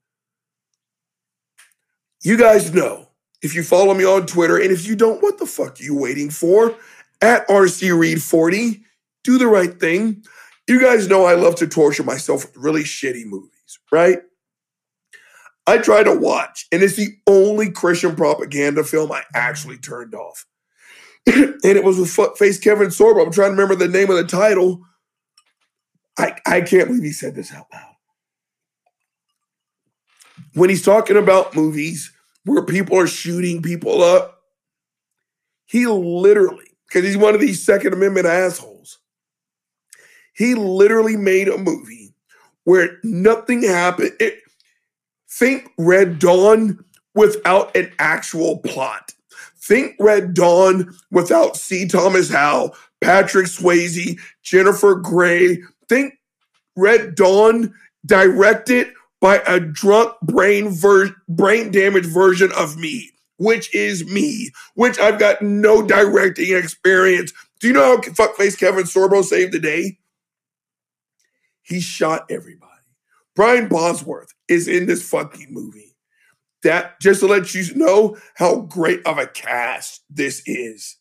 You 2.23 2.37
guys 2.37 2.73
know 2.73 3.09
if 3.41 3.53
you 3.53 3.63
follow 3.63 3.93
me 3.93 4.03
on 4.03 4.25
Twitter, 4.25 4.57
and 4.57 4.71
if 4.71 4.87
you 4.87 4.95
don't, 4.95 5.21
what 5.21 5.37
the 5.37 5.45
fuck 5.45 5.79
are 5.79 5.83
you 5.83 5.95
waiting 5.95 6.31
for? 6.31 6.75
At 7.21 7.47
RC 7.47 7.97
Reed 7.97 8.21
40, 8.21 8.83
do 9.23 9.37
the 9.37 9.47
right 9.47 9.79
thing. 9.79 10.23
You 10.67 10.81
guys 10.81 11.07
know 11.07 11.25
I 11.25 11.35
love 11.35 11.55
to 11.57 11.67
torture 11.67 12.03
myself 12.03 12.45
with 12.45 12.57
really 12.57 12.83
shitty 12.83 13.25
movies, 13.25 13.79
right? 13.91 14.19
I 15.67 15.77
try 15.77 16.03
to 16.03 16.13
watch, 16.13 16.67
and 16.71 16.81
it's 16.81 16.95
the 16.95 17.15
only 17.27 17.71
Christian 17.71 18.15
propaganda 18.15 18.83
film 18.83 19.11
I 19.11 19.23
actually 19.35 19.77
turned 19.77 20.15
off. 20.15 20.45
and 21.35 21.63
it 21.63 21.83
was 21.83 21.97
with 21.97 22.37
face 22.37 22.59
Kevin 22.59 22.87
Sorbo. 22.87 23.25
I'm 23.25 23.31
trying 23.31 23.55
to 23.55 23.61
remember 23.61 23.75
the 23.75 23.87
name 23.87 24.09
of 24.09 24.17
the 24.17 24.23
title. 24.25 24.81
I, 26.17 26.37
I 26.45 26.61
can't 26.61 26.87
believe 26.87 27.03
he 27.03 27.11
said 27.11 27.35
this 27.35 27.53
out 27.53 27.67
loud. 27.73 27.95
When 30.53 30.69
he's 30.69 30.83
talking 30.83 31.17
about 31.17 31.55
movies 31.55 32.11
where 32.45 32.63
people 32.63 32.97
are 32.97 33.07
shooting 33.07 33.61
people 33.61 34.01
up, 34.01 34.41
he 35.65 35.87
literally, 35.87 36.65
because 36.87 37.03
he's 37.03 37.17
one 37.17 37.33
of 37.33 37.41
these 37.41 37.63
Second 37.63 37.93
Amendment 37.93 38.27
assholes, 38.27 38.99
he 40.33 40.53
literally 40.53 41.17
made 41.17 41.47
a 41.47 41.57
movie 41.57 42.13
where 42.63 42.99
nothing 43.03 43.63
happened. 43.63 44.11
It, 44.19 44.39
think 45.29 45.71
Red 45.77 46.19
Dawn 46.19 46.83
without 47.13 47.75
an 47.75 47.91
actual 47.99 48.57
plot. 48.59 49.13
Think 49.65 49.95
Red 49.99 50.35
Dawn 50.35 50.95
without 51.09 51.57
C. 51.57 51.87
Thomas 51.87 52.29
Howell, 52.29 52.75
Patrick 53.01 53.47
Swayze, 53.47 54.19
Jennifer 54.43 54.93
Grey. 54.95 55.57
Think 55.89 56.13
Red 56.75 57.15
Dawn 57.15 57.73
directed 58.05 58.87
by 59.21 59.41
a 59.47 59.59
drunk 59.59 60.13
brain 60.21 60.69
ver- 60.69 61.15
brain 61.27 61.71
damaged 61.71 62.09
version 62.09 62.51
of 62.55 62.77
me, 62.77 63.09
which 63.37 63.73
is 63.73 64.05
me, 64.05 64.51
which 64.75 64.99
I've 64.99 65.17
got 65.17 65.41
no 65.41 65.81
directing 65.81 66.55
experience. 66.55 67.33
Do 67.59 67.67
you 67.67 67.73
know 67.73 67.83
how 67.83 68.01
fuckface 68.01 68.57
Kevin 68.57 68.83
Sorbo 68.83 69.23
saved 69.23 69.51
the 69.51 69.59
day? 69.59 69.97
He 71.63 71.79
shot 71.79 72.29
everybody. 72.29 72.71
Brian 73.35 73.67
Bosworth 73.67 74.31
is 74.47 74.67
in 74.67 74.85
this 74.85 75.09
fucking 75.09 75.47
movie. 75.49 75.84
That 76.65 76.99
just 76.99 77.19
to 77.19 77.27
let 77.27 77.53
you 77.53 77.75
know 77.75 78.17
how 78.33 78.61
great 78.61 79.05
of 79.05 79.19
a 79.19 79.27
cast 79.27 80.03
this 80.09 80.41
is. 80.47 80.97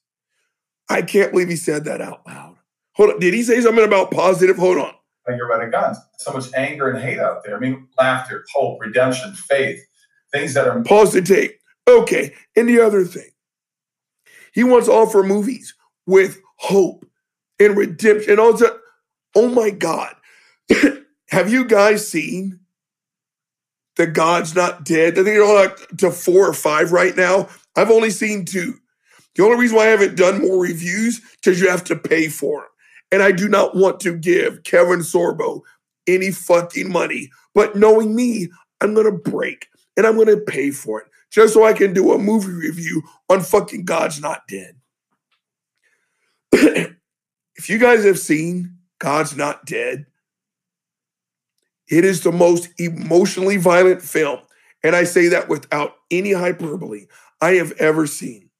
I 0.90 1.00
can't 1.00 1.32
believe 1.32 1.48
he 1.48 1.56
said 1.56 1.86
that 1.86 2.02
out 2.02 2.20
loud. 2.26 2.56
Hold 2.96 3.12
on. 3.12 3.18
Did 3.18 3.32
he 3.32 3.42
say 3.42 3.62
something 3.62 3.82
about 3.82 4.10
positive? 4.10 4.58
Hold 4.58 4.76
on. 4.76 4.92
you're 5.26 5.50
of 5.50 5.72
guns. 5.72 5.96
So 6.18 6.34
much 6.34 6.52
anger 6.54 6.90
and 6.90 7.02
hate 7.02 7.18
out 7.18 7.44
there. 7.44 7.56
I 7.56 7.60
mean, 7.60 7.88
laughter, 7.98 8.44
hope, 8.54 8.78
redemption, 8.78 9.32
faith, 9.32 9.82
things 10.34 10.52
that 10.52 10.68
are 10.68 10.82
Pause 10.82 11.14
the 11.14 11.22
tape. 11.22 11.58
Okay. 11.88 12.34
And 12.54 12.68
the 12.68 12.80
other 12.80 13.06
thing, 13.06 13.30
he 14.52 14.64
wants 14.64 14.88
to 14.88 14.92
offer 14.92 15.22
movies 15.22 15.74
with 16.06 16.42
hope 16.56 17.06
and 17.58 17.74
redemption. 17.74 18.32
And 18.32 18.40
also, 18.40 18.78
oh 19.34 19.48
my 19.48 19.70
God. 19.70 20.14
Have 21.30 21.50
you 21.50 21.64
guys 21.64 22.06
seen 22.06 22.60
The 23.96 24.06
God's 24.06 24.54
Not 24.54 24.84
Dead? 24.84 25.14
I 25.14 25.22
think 25.22 25.34
you're 25.34 25.44
all 25.44 25.54
like 25.54 25.96
to 25.98 26.10
four 26.10 26.48
or 26.48 26.54
five 26.54 26.92
right 26.92 27.16
now. 27.16 27.48
I've 27.76 27.90
only 27.90 28.10
seen 28.10 28.44
two. 28.44 28.74
The 29.34 29.44
only 29.44 29.56
reason 29.56 29.76
why 29.76 29.84
I 29.84 29.90
haven't 29.90 30.16
done 30.16 30.40
more 30.40 30.60
reviews 30.60 31.20
because 31.42 31.60
you 31.60 31.68
have 31.68 31.84
to 31.84 31.96
pay 31.96 32.28
for 32.28 32.60
them. 32.60 32.68
And 33.12 33.22
I 33.22 33.32
do 33.32 33.48
not 33.48 33.76
want 33.76 34.00
to 34.00 34.16
give 34.16 34.64
Kevin 34.64 35.00
Sorbo 35.00 35.62
any 36.06 36.30
fucking 36.30 36.90
money. 36.90 37.30
But 37.54 37.76
knowing 37.76 38.14
me, 38.14 38.48
I'm 38.80 38.94
going 38.94 39.06
to 39.06 39.30
break 39.30 39.68
and 39.96 40.06
I'm 40.06 40.16
going 40.16 40.28
to 40.28 40.36
pay 40.36 40.70
for 40.70 41.00
it 41.00 41.08
just 41.30 41.54
so 41.54 41.64
I 41.64 41.72
can 41.72 41.92
do 41.92 42.12
a 42.12 42.18
movie 42.18 42.52
review 42.52 43.02
on 43.28 43.40
fucking 43.40 43.84
God's 43.84 44.20
Not 44.20 44.42
Dead. 44.48 44.76
if 46.52 47.68
you 47.68 47.78
guys 47.78 48.04
have 48.04 48.18
seen 48.18 48.78
God's 49.00 49.36
Not 49.36 49.66
Dead, 49.66 50.06
it 51.88 52.04
is 52.04 52.22
the 52.22 52.32
most 52.32 52.68
emotionally 52.78 53.56
violent 53.56 54.02
film, 54.02 54.40
and 54.82 54.96
I 54.96 55.04
say 55.04 55.28
that 55.28 55.48
without 55.48 55.96
any 56.10 56.32
hyperbole, 56.32 57.06
I 57.40 57.52
have 57.52 57.72
ever 57.72 58.06
seen. 58.06 58.50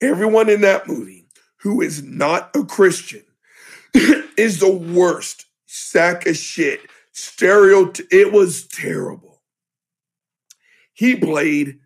Everyone 0.00 0.48
in 0.48 0.60
that 0.62 0.86
movie 0.88 1.28
who 1.58 1.80
is 1.80 2.02
not 2.02 2.54
a 2.54 2.64
Christian 2.64 3.24
is 3.94 4.60
the 4.60 4.72
worst 4.72 5.46
sack 5.66 6.26
of 6.26 6.36
shit. 6.36 6.80
Stereo, 7.12 7.92
it 8.10 8.32
was 8.32 8.66
terrible. 8.66 9.42
He 10.92 11.16
played 11.16 11.78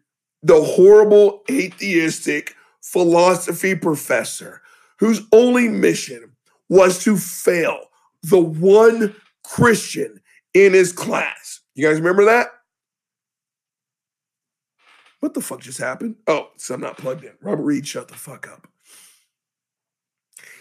the 0.42 0.62
horrible 0.62 1.42
atheistic 1.50 2.54
philosophy 2.82 3.74
professor 3.74 4.62
whose 4.98 5.22
only 5.32 5.68
mission 5.68 6.32
was 6.68 7.02
to 7.04 7.16
fail 7.16 7.80
the 8.22 8.40
one 8.40 9.14
Christian 9.50 10.20
in 10.54 10.72
his 10.72 10.92
class. 10.92 11.60
You 11.74 11.86
guys 11.86 11.98
remember 11.98 12.26
that? 12.26 12.48
What 15.18 15.34
the 15.34 15.40
fuck 15.40 15.60
just 15.60 15.78
happened? 15.78 16.16
Oh, 16.26 16.50
so 16.56 16.74
I'm 16.74 16.80
not 16.80 16.96
plugged 16.96 17.24
in. 17.24 17.32
Robert 17.42 17.64
Reed, 17.64 17.86
shut 17.86 18.08
the 18.08 18.14
fuck 18.14 18.48
up. 18.48 18.68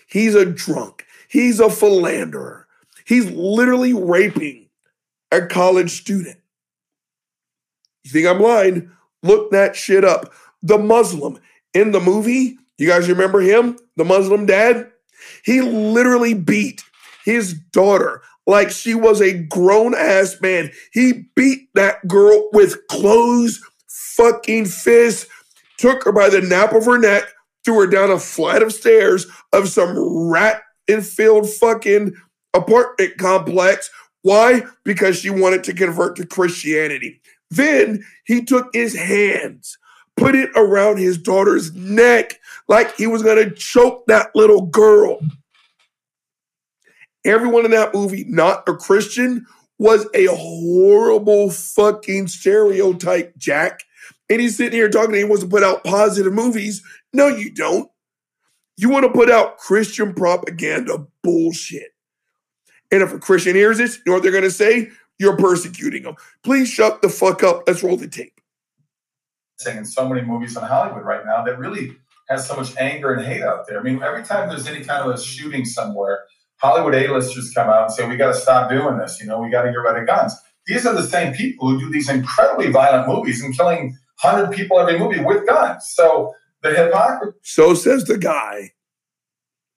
He's 0.07 0.33
a 0.33 0.45
drunk. 0.45 1.05
He's 1.29 1.59
a 1.59 1.69
philanderer. 1.69 2.67
He's 3.05 3.29
literally 3.29 3.93
raping 3.93 4.69
a 5.31 5.45
college 5.45 5.91
student. 5.91 6.37
You 8.03 8.11
think 8.11 8.27
I'm 8.27 8.41
lying? 8.41 8.91
Look 9.21 9.51
that 9.51 9.75
shit 9.75 10.03
up. 10.03 10.33
The 10.63 10.79
Muslim 10.79 11.39
in 11.75 11.91
the 11.91 11.99
movie, 11.99 12.57
you 12.79 12.87
guys 12.87 13.07
remember 13.07 13.39
him? 13.39 13.77
The 13.97 14.05
Muslim 14.05 14.47
dad? 14.47 14.91
He 15.43 15.61
literally 15.61 16.33
beat 16.33 16.83
his 17.23 17.53
daughter 17.53 18.23
like 18.49 18.71
she 18.71 18.95
was 18.95 19.21
a 19.21 19.43
grown 19.43 19.93
ass 19.93 20.41
man. 20.41 20.71
He 20.91 21.25
beat 21.35 21.69
that 21.75 22.05
girl 22.07 22.49
with 22.51 22.87
closed 22.87 23.61
fucking 23.87 24.65
fists, 24.65 25.27
took 25.77 26.03
her 26.03 26.11
by 26.11 26.29
the 26.29 26.41
nape 26.41 26.73
of 26.73 26.85
her 26.85 26.97
neck, 26.97 27.23
threw 27.63 27.81
her 27.81 27.87
down 27.87 28.09
a 28.09 28.19
flight 28.19 28.63
of 28.63 28.73
stairs 28.73 29.27
of 29.53 29.69
some 29.69 29.95
rat 30.29 30.63
infilled 30.89 31.47
fucking 31.47 32.15
apartment 32.55 33.17
complex. 33.19 33.91
Why? 34.23 34.63
Because 34.83 35.19
she 35.19 35.29
wanted 35.29 35.63
to 35.65 35.73
convert 35.73 36.15
to 36.17 36.25
Christianity. 36.25 37.21
Then 37.51 38.03
he 38.25 38.43
took 38.43 38.73
his 38.73 38.95
hands, 38.95 39.77
put 40.17 40.33
it 40.33 40.49
around 40.55 40.97
his 40.97 41.19
daughter's 41.19 41.73
neck 41.75 42.39
like 42.67 42.95
he 42.95 43.05
was 43.05 43.21
going 43.21 43.47
to 43.47 43.55
choke 43.55 44.07
that 44.07 44.31
little 44.35 44.65
girl. 44.65 45.19
Everyone 47.25 47.65
in 47.65 47.71
that 47.71 47.93
movie, 47.93 48.25
not 48.27 48.67
a 48.67 48.73
Christian, 48.73 49.45
was 49.77 50.07
a 50.13 50.27
horrible 50.27 51.49
fucking 51.49 52.27
stereotype, 52.27 53.35
Jack. 53.37 53.81
And 54.29 54.39
he's 54.39 54.57
sitting 54.57 54.77
here 54.77 54.89
talking, 54.89 55.15
he 55.15 55.23
wants 55.23 55.43
to 55.43 55.49
put 55.49 55.63
out 55.63 55.83
positive 55.83 56.33
movies. 56.33 56.83
No, 57.13 57.27
you 57.27 57.51
don't. 57.53 57.89
You 58.77 58.89
want 58.89 59.05
to 59.05 59.11
put 59.11 59.29
out 59.29 59.57
Christian 59.57 60.13
propaganda 60.13 61.05
bullshit. 61.23 61.91
And 62.91 63.01
if 63.01 63.13
a 63.13 63.19
Christian 63.19 63.55
hears 63.55 63.77
this, 63.77 63.97
you 63.97 64.03
know 64.07 64.13
what 64.13 64.23
they're 64.23 64.31
going 64.31 64.43
to 64.43 64.51
say? 64.51 64.89
You're 65.17 65.35
persecuting 65.35 66.03
them. 66.03 66.15
Please 66.43 66.69
shut 66.69 67.01
the 67.01 67.09
fuck 67.09 67.43
up. 67.43 67.63
Let's 67.67 67.83
roll 67.83 67.97
the 67.97 68.07
tape. 68.07 68.39
in 69.67 69.85
so 69.85 70.07
many 70.07 70.25
movies 70.25 70.55
in 70.55 70.63
Hollywood 70.63 71.03
right 71.03 71.25
now 71.25 71.43
that 71.43 71.59
really 71.59 71.97
has 72.29 72.47
so 72.47 72.55
much 72.55 72.75
anger 72.77 73.13
and 73.13 73.25
hate 73.25 73.41
out 73.41 73.67
there. 73.67 73.79
I 73.79 73.83
mean, 73.83 74.01
every 74.01 74.23
time 74.23 74.49
there's 74.49 74.67
any 74.67 74.83
kind 74.83 75.03
of 75.07 75.13
a 75.13 75.21
shooting 75.21 75.65
somewhere, 75.65 76.23
Hollywood 76.59 76.95
A-listers 76.95 77.51
come 77.53 77.69
out 77.69 77.83
and 77.83 77.91
say, 77.91 78.07
we 78.07 78.17
got 78.17 78.33
to 78.33 78.39
stop 78.39 78.69
doing 78.69 78.97
this. 78.97 79.19
You 79.19 79.27
know, 79.27 79.39
we 79.39 79.49
got 79.49 79.63
to 79.63 79.69
get 79.69 79.77
rid 79.77 80.01
of 80.01 80.07
guns. 80.07 80.35
These 80.67 80.85
are 80.85 80.93
the 80.93 81.07
same 81.07 81.33
people 81.33 81.69
who 81.69 81.79
do 81.79 81.89
these 81.89 82.09
incredibly 82.09 82.69
violent 82.69 83.07
movies 83.07 83.43
and 83.43 83.55
killing 83.55 83.97
100 84.21 84.53
people 84.55 84.79
every 84.79 84.99
movie 84.99 85.21
with 85.23 85.47
guns. 85.47 85.89
So 85.89 86.33
the 86.61 86.71
hypocrisy 86.71 87.37
So 87.41 87.73
says 87.73 88.03
the 88.05 88.17
guy 88.17 88.73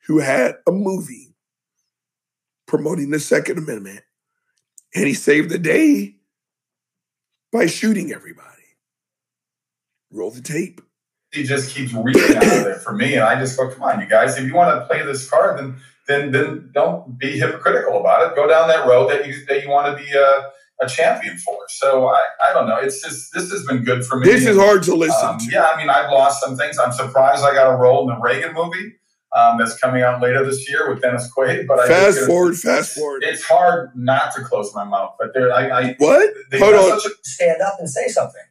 who 0.07 0.18
had 0.18 0.57
a 0.66 0.72
movie 0.72 1.37
promoting 2.66 3.11
the 3.11 3.20
Second 3.20 3.59
Amendment, 3.59 4.01
and 4.95 5.07
he 5.07 5.14
saved 5.14 5.51
the 5.51 5.59
day 5.59 6.16
by 7.53 7.66
shooting 7.66 8.12
everybody. 8.12 8.49
Roll 10.11 10.30
the 10.30 10.43
tape. 10.43 10.80
He 11.33 11.45
just 11.45 11.74
keeps 11.74 11.93
reaching 11.95 12.37
out 12.37 12.43
of 12.43 12.64
there 12.64 12.74
for 12.74 12.93
me. 12.93 13.14
And 13.14 13.22
I 13.22 13.39
just 13.39 13.57
go, 13.57 13.70
come 13.70 13.83
on, 13.83 14.01
you 14.01 14.07
guys, 14.07 14.37
if 14.37 14.45
you 14.45 14.55
want 14.55 14.78
to 14.78 14.87
play 14.87 15.03
this 15.05 15.30
card, 15.30 15.59
then 15.59 15.76
then 16.12 16.30
then 16.32 16.70
don't 16.74 17.18
be 17.18 17.38
hypocritical 17.38 17.98
about 17.98 18.30
it. 18.30 18.36
Go 18.36 18.46
down 18.46 18.68
that 18.68 18.86
road 18.86 19.10
that 19.10 19.26
you 19.26 19.34
that 19.46 19.62
you 19.64 19.70
want 19.70 19.96
to 19.96 20.02
be 20.04 20.10
a, 20.12 20.84
a 20.84 20.88
champion 20.88 21.38
for. 21.38 21.56
So 21.68 22.06
I, 22.08 22.20
I 22.48 22.52
don't 22.52 22.68
know. 22.68 22.76
It's 22.76 23.00
just 23.02 23.32
this 23.34 23.50
has 23.50 23.64
been 23.66 23.82
good 23.84 24.04
for 24.04 24.18
me. 24.20 24.26
This 24.26 24.46
is 24.46 24.56
hard 24.56 24.82
to 24.84 24.94
listen 24.94 25.26
Um, 25.28 25.38
to. 25.38 25.46
yeah, 25.50 25.66
I 25.66 25.76
mean, 25.78 25.88
I've 25.90 26.10
lost 26.10 26.42
some 26.42 26.56
things. 26.56 26.78
I'm 26.78 26.92
surprised 26.92 27.42
I 27.42 27.54
got 27.54 27.72
a 27.72 27.76
role 27.76 28.08
in 28.08 28.14
the 28.14 28.20
Reagan 28.20 28.52
movie 28.54 28.94
um, 29.34 29.56
that's 29.58 29.76
coming 29.78 30.02
out 30.02 30.20
later 30.20 30.44
this 30.44 30.68
year 30.68 30.88
with 30.92 31.00
Dennis 31.02 31.30
Quaid. 31.34 31.66
But 31.66 31.80
I 31.80 31.88
Fast 31.88 32.16
think 32.18 32.26
forward, 32.28 32.54
it's- 32.54 32.62
fast 32.62 32.94
forward. 32.98 33.22
It's 33.24 33.42
hard 33.44 33.90
not 33.96 34.34
to 34.36 34.42
close 34.44 34.74
my 34.74 34.84
mouth, 34.84 35.14
but 35.18 35.32
there, 35.34 35.52
I, 35.52 35.68
I 35.70 35.94
What? 35.98 36.34
they've 36.50 36.60
Hold 36.60 36.74
on. 36.74 37.00
such 37.00 37.10
a 37.10 37.14
Stand 37.22 37.62
up 37.62 37.76
and 37.78 37.88
say 37.88 38.08
something. 38.08 38.42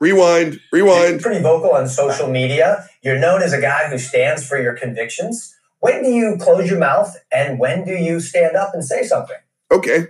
Rewind, 0.00 0.60
rewind. 0.72 0.72
You're 0.72 0.84
rewind. 1.08 1.20
pretty 1.22 1.42
vocal 1.42 1.72
on 1.72 1.88
social 1.88 2.28
media. 2.30 2.88
You're 3.02 3.18
known 3.18 3.42
as 3.42 3.52
a 3.52 3.60
guy 3.60 3.88
who 3.90 3.98
stands 3.98 4.46
for 4.48 4.60
your 4.60 4.74
convictions. 4.74 5.56
When 5.80 6.02
do 6.02 6.10
you 6.10 6.36
close 6.40 6.68
your 6.68 6.78
mouth 6.78 7.16
and 7.32 7.58
when 7.58 7.84
do 7.84 7.92
you 7.92 8.20
stand 8.20 8.56
up 8.56 8.74
and 8.74 8.84
say 8.84 9.04
something? 9.04 9.36
Okay. 9.70 10.08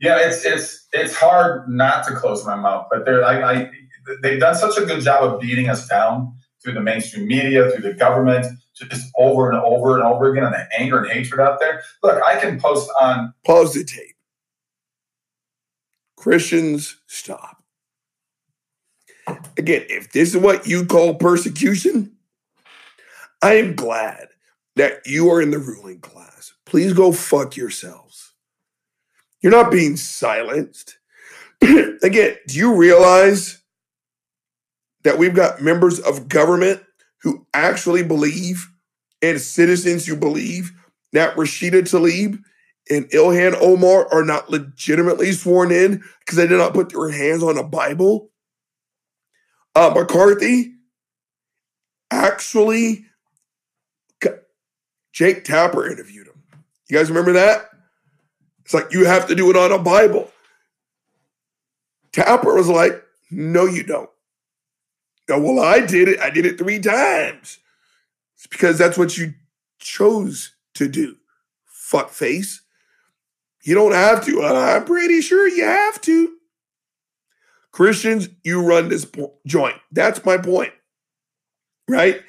Yeah, 0.00 0.18
it's 0.20 0.44
it's 0.44 0.86
it's 0.92 1.16
hard 1.16 1.68
not 1.68 2.06
to 2.06 2.14
close 2.14 2.46
my 2.46 2.54
mouth, 2.54 2.86
but 2.90 3.04
they're 3.04 3.24
I, 3.24 3.52
I 3.52 3.70
they've 4.22 4.38
done 4.38 4.54
such 4.54 4.76
a 4.78 4.84
good 4.84 5.02
job 5.02 5.24
of 5.24 5.40
beating 5.40 5.68
us 5.68 5.88
down 5.88 6.34
through 6.62 6.74
the 6.74 6.80
mainstream 6.80 7.26
media, 7.26 7.70
through 7.70 7.82
the 7.82 7.94
government, 7.94 8.46
just 8.74 9.10
over 9.16 9.50
and 9.50 9.58
over 9.58 9.96
and 9.96 10.04
over 10.04 10.30
again, 10.30 10.44
and 10.44 10.54
the 10.54 10.68
anger 10.78 11.02
and 11.02 11.10
hatred 11.10 11.40
out 11.40 11.58
there. 11.58 11.82
Look, 12.02 12.22
I 12.22 12.38
can 12.38 12.60
post 12.60 12.90
on 13.00 13.34
Pause 13.44 13.74
the 13.74 13.84
tape. 13.84 14.16
Christians, 16.16 16.96
stop. 17.06 17.62
Again, 19.56 19.84
if 19.88 20.12
this 20.12 20.34
is 20.34 20.36
what 20.36 20.66
you 20.66 20.86
call 20.86 21.14
persecution, 21.14 22.16
I 23.42 23.54
am 23.54 23.74
glad 23.74 24.28
that 24.78 25.06
you 25.06 25.30
are 25.30 25.40
in 25.40 25.50
the 25.50 25.58
ruling 25.58 26.00
class. 26.00 26.54
Please 26.64 26.92
go 26.92 27.12
fuck 27.12 27.56
yourselves. 27.56 28.32
You're 29.40 29.52
not 29.52 29.70
being 29.70 29.96
silenced. 29.96 30.98
Again, 31.62 32.36
do 32.46 32.56
you 32.56 32.74
realize 32.74 33.62
that 35.04 35.18
we've 35.18 35.34
got 35.34 35.62
members 35.62 36.00
of 36.00 36.28
government 36.28 36.82
who 37.22 37.46
actually 37.54 38.02
believe 38.02 38.68
and 39.22 39.40
citizens 39.40 40.06
who 40.06 40.16
believe 40.16 40.72
that 41.12 41.34
Rashida 41.36 41.82
Tlaib 41.82 42.42
and 42.90 43.10
Ilhan 43.10 43.56
Omar 43.60 44.12
are 44.12 44.24
not 44.24 44.50
legitimately 44.50 45.32
sworn 45.32 45.72
in 45.72 46.02
because 46.20 46.36
they 46.36 46.46
did 46.46 46.58
not 46.58 46.74
put 46.74 46.90
their 46.90 47.10
hands 47.10 47.42
on 47.42 47.58
a 47.58 47.64
Bible. 47.64 48.30
Uh, 49.74 49.92
McCarthy 49.94 50.74
actually, 52.10 53.04
Jake 55.18 55.42
Tapper 55.42 55.90
interviewed 55.90 56.28
him. 56.28 56.40
You 56.88 56.96
guys 56.96 57.08
remember 57.08 57.32
that? 57.32 57.70
It's 58.64 58.72
like 58.72 58.92
you 58.92 59.04
have 59.04 59.26
to 59.26 59.34
do 59.34 59.50
it 59.50 59.56
on 59.56 59.72
a 59.72 59.78
Bible. 59.78 60.30
Tapper 62.12 62.54
was 62.54 62.68
like, 62.68 63.02
"No, 63.28 63.66
you 63.66 63.82
don't." 63.82 64.08
Well, 65.28 65.58
I 65.58 65.80
did 65.80 66.06
it. 66.06 66.20
I 66.20 66.30
did 66.30 66.46
it 66.46 66.56
three 66.56 66.78
times. 66.78 67.58
It's 68.36 68.46
because 68.46 68.78
that's 68.78 68.96
what 68.96 69.18
you 69.18 69.34
chose 69.80 70.54
to 70.74 70.86
do. 70.86 71.16
Fuck 71.64 72.10
face. 72.10 72.62
You 73.64 73.74
don't 73.74 73.94
have 73.94 74.24
to. 74.26 74.44
I'm 74.44 74.84
pretty 74.84 75.20
sure 75.20 75.48
you 75.48 75.64
have 75.64 76.00
to. 76.02 76.36
Christians, 77.72 78.28
you 78.44 78.62
run 78.62 78.88
this 78.88 79.04
po- 79.04 79.34
joint. 79.44 79.78
That's 79.90 80.24
my 80.24 80.36
point. 80.38 80.74
Right? 81.88 82.22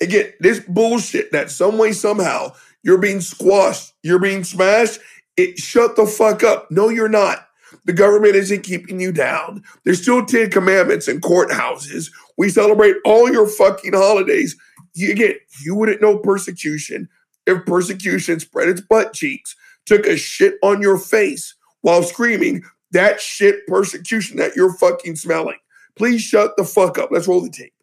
Again, 0.00 0.32
this 0.40 0.60
bullshit 0.60 1.32
that 1.32 1.50
some 1.50 1.78
way, 1.78 1.92
somehow, 1.92 2.52
you're 2.82 2.98
being 2.98 3.20
squashed, 3.20 3.92
you're 4.02 4.18
being 4.18 4.44
smashed, 4.44 5.00
it 5.36 5.58
shut 5.58 5.96
the 5.96 6.06
fuck 6.06 6.42
up. 6.42 6.70
No, 6.70 6.88
you're 6.88 7.08
not. 7.08 7.46
The 7.86 7.92
government 7.92 8.36
isn't 8.36 8.62
keeping 8.62 9.00
you 9.00 9.12
down. 9.12 9.62
There's 9.84 10.02
still 10.02 10.24
10 10.24 10.50
commandments 10.50 11.08
in 11.08 11.20
courthouses. 11.20 12.10
We 12.38 12.48
celebrate 12.48 12.96
all 13.04 13.30
your 13.30 13.46
fucking 13.46 13.94
holidays. 13.94 14.56
You, 14.94 15.10
again, 15.12 15.34
you 15.64 15.74
wouldn't 15.74 16.02
know 16.02 16.18
persecution 16.18 17.08
if 17.46 17.66
persecution 17.66 18.40
spread 18.40 18.68
its 18.68 18.80
butt 18.80 19.12
cheeks, 19.12 19.54
took 19.86 20.06
a 20.06 20.16
shit 20.16 20.54
on 20.62 20.80
your 20.80 20.98
face 20.98 21.54
while 21.82 22.02
screaming 22.02 22.62
that 22.92 23.20
shit 23.20 23.66
persecution 23.66 24.38
that 24.38 24.56
you're 24.56 24.72
fucking 24.74 25.16
smelling. 25.16 25.58
Please 25.96 26.22
shut 26.22 26.56
the 26.56 26.64
fuck 26.64 26.96
up. 26.96 27.10
Let's 27.10 27.28
roll 27.28 27.42
the 27.42 27.50
tape. 27.50 27.73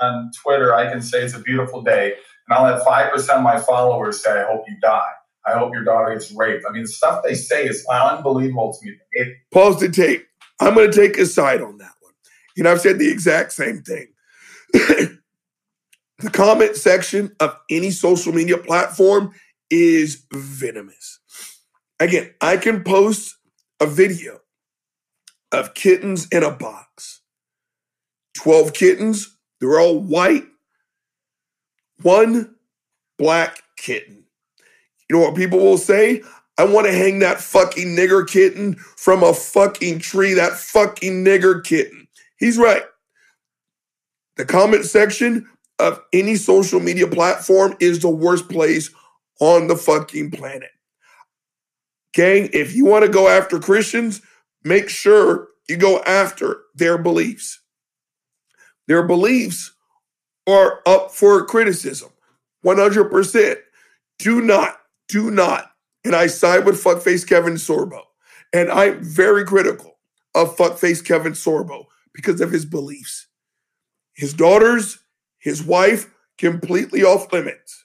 On 0.00 0.30
Twitter, 0.42 0.74
I 0.74 0.90
can 0.90 1.00
say 1.02 1.22
it's 1.22 1.34
a 1.34 1.40
beautiful 1.40 1.82
day, 1.82 2.14
and 2.48 2.56
I'll 2.56 2.66
have 2.66 2.82
five 2.84 3.12
percent 3.12 3.38
of 3.38 3.44
my 3.44 3.58
followers 3.60 4.22
say, 4.22 4.30
"I 4.30 4.44
hope 4.44 4.64
you 4.68 4.76
die. 4.80 5.12
I 5.46 5.52
hope 5.52 5.72
your 5.72 5.84
daughter 5.84 6.12
gets 6.12 6.32
raped." 6.32 6.64
I 6.68 6.72
mean, 6.72 6.82
the 6.82 6.88
stuff 6.88 7.22
they 7.22 7.34
say 7.34 7.66
is 7.66 7.86
unbelievable 7.90 8.72
to 8.72 8.86
me. 8.86 8.96
It, 9.12 9.36
Pause 9.52 9.80
the 9.80 9.88
tape. 9.88 10.26
I'm 10.60 10.74
going 10.74 10.90
to 10.90 10.96
take 10.96 11.18
a 11.18 11.26
side 11.26 11.62
on 11.62 11.78
that 11.78 11.92
one. 12.00 12.12
You 12.56 12.64
know, 12.64 12.72
I've 12.72 12.80
said 12.80 12.98
the 12.98 13.10
exact 13.10 13.52
same 13.52 13.82
thing. 13.82 14.08
the 14.72 16.30
comment 16.32 16.76
section 16.76 17.34
of 17.40 17.56
any 17.70 17.90
social 17.90 18.32
media 18.32 18.58
platform 18.58 19.32
is 19.70 20.26
venomous. 20.32 21.20
Again, 21.98 22.34
I 22.40 22.56
can 22.56 22.84
post 22.84 23.36
a 23.80 23.86
video 23.86 24.40
of 25.52 25.74
kittens 25.74 26.28
in 26.28 26.42
a 26.42 26.50
box. 26.50 27.22
12 28.36 28.72
kittens, 28.72 29.36
they're 29.60 29.78
all 29.78 29.98
white. 29.98 30.44
One 32.02 32.54
black 33.18 33.62
kitten. 33.76 34.24
You 35.08 35.16
know 35.16 35.22
what 35.22 35.36
people 35.36 35.58
will 35.58 35.78
say? 35.78 36.22
I 36.56 36.64
want 36.64 36.86
to 36.86 36.92
hang 36.92 37.20
that 37.20 37.40
fucking 37.40 37.96
nigger 37.96 38.26
kitten 38.26 38.74
from 38.74 39.22
a 39.22 39.34
fucking 39.34 40.00
tree, 40.00 40.34
that 40.34 40.52
fucking 40.54 41.24
nigger 41.24 41.64
kitten. 41.64 42.06
He's 42.38 42.58
right. 42.58 42.84
The 44.36 44.44
comment 44.44 44.84
section 44.84 45.46
of 45.78 46.00
any 46.12 46.36
social 46.36 46.80
media 46.80 47.06
platform 47.06 47.76
is 47.80 48.00
the 48.00 48.10
worst 48.10 48.48
place 48.48 48.90
on 49.40 49.66
the 49.66 49.76
fucking 49.76 50.30
planet. 50.30 50.70
Gang, 52.12 52.50
if 52.52 52.74
you 52.74 52.84
want 52.84 53.04
to 53.04 53.10
go 53.10 53.28
after 53.28 53.58
Christians, 53.58 54.20
make 54.64 54.88
sure 54.88 55.48
you 55.68 55.76
go 55.76 56.00
after 56.00 56.62
their 56.74 56.98
beliefs. 56.98 57.59
Their 58.90 59.04
beliefs 59.04 59.70
are 60.48 60.80
up 60.84 61.12
for 61.12 61.44
criticism 61.44 62.10
100%. 62.66 63.56
Do 64.18 64.40
not, 64.40 64.80
do 65.08 65.30
not 65.30 65.70
and 66.04 66.16
I 66.16 66.26
side 66.26 66.64
with 66.64 66.82
fuckface 66.82 67.24
Kevin 67.24 67.54
Sorbo. 67.54 68.00
And 68.52 68.68
I'm 68.68 69.00
very 69.00 69.44
critical 69.44 69.98
of 70.34 70.56
fuckface 70.56 71.04
Kevin 71.04 71.34
Sorbo 71.34 71.84
because 72.12 72.40
of 72.40 72.50
his 72.50 72.64
beliefs. 72.64 73.28
His 74.14 74.34
daughters, 74.34 74.98
his 75.38 75.62
wife, 75.62 76.12
completely 76.36 77.04
off 77.04 77.32
limits. 77.32 77.84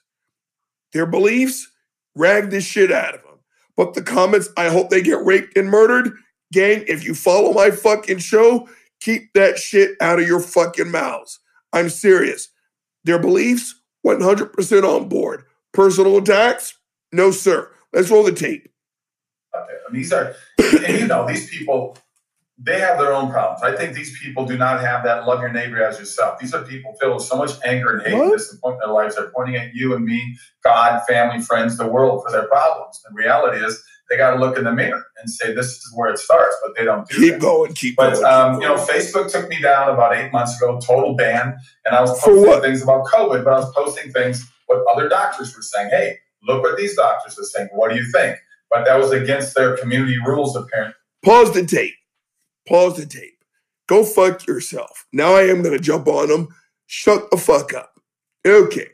Their 0.92 1.06
beliefs 1.06 1.70
rag 2.16 2.50
this 2.50 2.64
shit 2.64 2.90
out 2.90 3.14
of 3.14 3.22
them. 3.22 3.38
But 3.76 3.94
the 3.94 4.02
comments, 4.02 4.48
I 4.56 4.70
hope 4.70 4.90
they 4.90 5.02
get 5.02 5.24
raped 5.24 5.56
and 5.56 5.70
murdered. 5.70 6.14
Gang, 6.52 6.82
if 6.88 7.04
you 7.04 7.14
follow 7.14 7.52
my 7.52 7.70
fucking 7.70 8.18
show, 8.18 8.68
keep 9.00 9.32
that 9.34 9.58
shit 9.58 9.96
out 10.00 10.18
of 10.20 10.26
your 10.26 10.40
fucking 10.40 10.90
mouths. 10.90 11.40
I'm 11.72 11.88
serious. 11.88 12.48
Their 13.04 13.18
beliefs, 13.18 13.74
100% 14.06 14.82
on 14.84 15.08
board. 15.08 15.44
Personal 15.72 16.16
attacks, 16.18 16.78
no 17.12 17.30
sir. 17.30 17.70
Let's 17.92 18.10
roll 18.10 18.22
the 18.24 18.32
tape. 18.32 18.68
out 19.54 19.66
there. 19.68 19.78
And 19.86 19.96
these 19.96 20.12
are, 20.12 20.34
and 20.58 20.98
you 21.00 21.06
know, 21.06 21.26
these 21.26 21.48
people, 21.50 21.96
they 22.58 22.80
have 22.80 22.98
their 22.98 23.12
own 23.12 23.30
problems. 23.30 23.62
I 23.62 23.76
think 23.76 23.94
these 23.94 24.18
people 24.18 24.46
do 24.46 24.56
not 24.56 24.80
have 24.80 25.04
that 25.04 25.26
love 25.26 25.40
your 25.40 25.52
neighbor 25.52 25.82
as 25.82 25.98
yourself. 25.98 26.38
These 26.38 26.54
are 26.54 26.62
people 26.62 26.94
filled 27.00 27.16
with 27.16 27.24
so 27.24 27.36
much 27.36 27.50
anger 27.64 27.90
and 27.96 28.02
hate 28.02 28.14
and 28.14 28.30
What? 28.30 28.38
disappointment 28.38 28.82
in 28.84 28.88
their 28.88 28.94
lives. 28.94 29.16
They're 29.16 29.30
pointing 29.30 29.56
at 29.56 29.74
you 29.74 29.94
and 29.94 30.04
me, 30.04 30.36
God, 30.64 31.02
family, 31.08 31.42
friends, 31.42 31.76
the 31.76 31.86
world 31.86 32.22
for 32.24 32.32
their 32.32 32.48
problems. 32.48 33.02
And 33.06 33.16
reality 33.16 33.62
is, 33.64 33.82
they 34.08 34.16
got 34.16 34.34
to 34.34 34.40
look 34.40 34.56
in 34.58 34.64
the 34.64 34.72
mirror 34.72 35.02
and 35.20 35.30
say, 35.30 35.52
this 35.54 35.66
is 35.66 35.92
where 35.94 36.10
it 36.10 36.18
starts, 36.18 36.54
but 36.64 36.76
they 36.76 36.84
don't 36.84 37.08
do 37.08 37.16
Keep 37.18 37.32
that. 37.34 37.40
going, 37.40 37.72
keep 37.74 37.96
But 37.96 38.14
going. 38.14 38.24
um, 38.24 38.60
you 38.60 38.68
know. 38.68 38.76
Facebook 38.76 39.30
took 39.30 39.48
me 39.48 39.60
down 39.60 39.88
about 39.92 40.14
eight 40.16 40.32
months 40.32 40.56
ago, 40.60 40.78
total 40.80 41.14
ban, 41.14 41.56
and 41.84 41.94
I 41.96 42.00
was 42.00 42.18
posting 42.20 42.60
things 42.62 42.82
about 42.82 43.06
COVID, 43.06 43.42
but 43.44 43.52
I 43.52 43.58
was 43.58 43.72
posting 43.74 44.12
things 44.12 44.48
what 44.66 44.84
other 44.94 45.08
doctors 45.08 45.54
were 45.56 45.62
saying. 45.62 45.90
Hey, 45.90 46.18
look 46.42 46.62
what 46.62 46.76
these 46.76 46.94
doctors 46.96 47.38
are 47.38 47.44
saying. 47.44 47.68
What 47.72 47.90
do 47.90 47.96
you 47.96 48.04
think? 48.12 48.36
But 48.70 48.84
that 48.84 48.96
was 48.98 49.12
against 49.12 49.54
their 49.56 49.76
community 49.76 50.18
rules, 50.26 50.54
apparently. 50.56 50.94
Pause 51.24 51.54
the 51.54 51.66
tape. 51.66 51.94
Pause 52.68 52.96
the 52.98 53.06
tape. 53.06 53.32
Go 53.88 54.04
fuck 54.04 54.46
yourself. 54.46 55.06
Now 55.12 55.34
I 55.34 55.42
am 55.42 55.62
going 55.62 55.76
to 55.76 55.82
jump 55.82 56.08
on 56.08 56.28
them. 56.28 56.48
Shut 56.86 57.30
the 57.30 57.36
fuck 57.36 57.72
up. 57.74 57.92
Okay. 58.46 58.88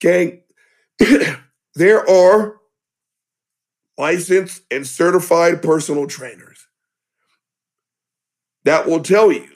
Gang, 0.00 0.42
there 1.74 2.08
are 2.08 2.56
licensed 4.00 4.62
and 4.70 4.86
certified 4.86 5.62
personal 5.62 6.06
trainers 6.06 6.66
that 8.64 8.86
will 8.86 9.02
tell 9.02 9.30
you 9.30 9.48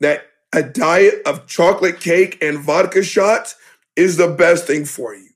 that 0.00 0.26
a 0.54 0.62
diet 0.62 1.22
of 1.26 1.46
chocolate 1.46 2.00
cake 2.00 2.38
and 2.42 2.58
vodka 2.58 3.02
shots 3.02 3.56
is 3.96 4.16
the 4.16 4.28
best 4.28 4.66
thing 4.66 4.84
for 4.84 5.14
you. 5.14 5.30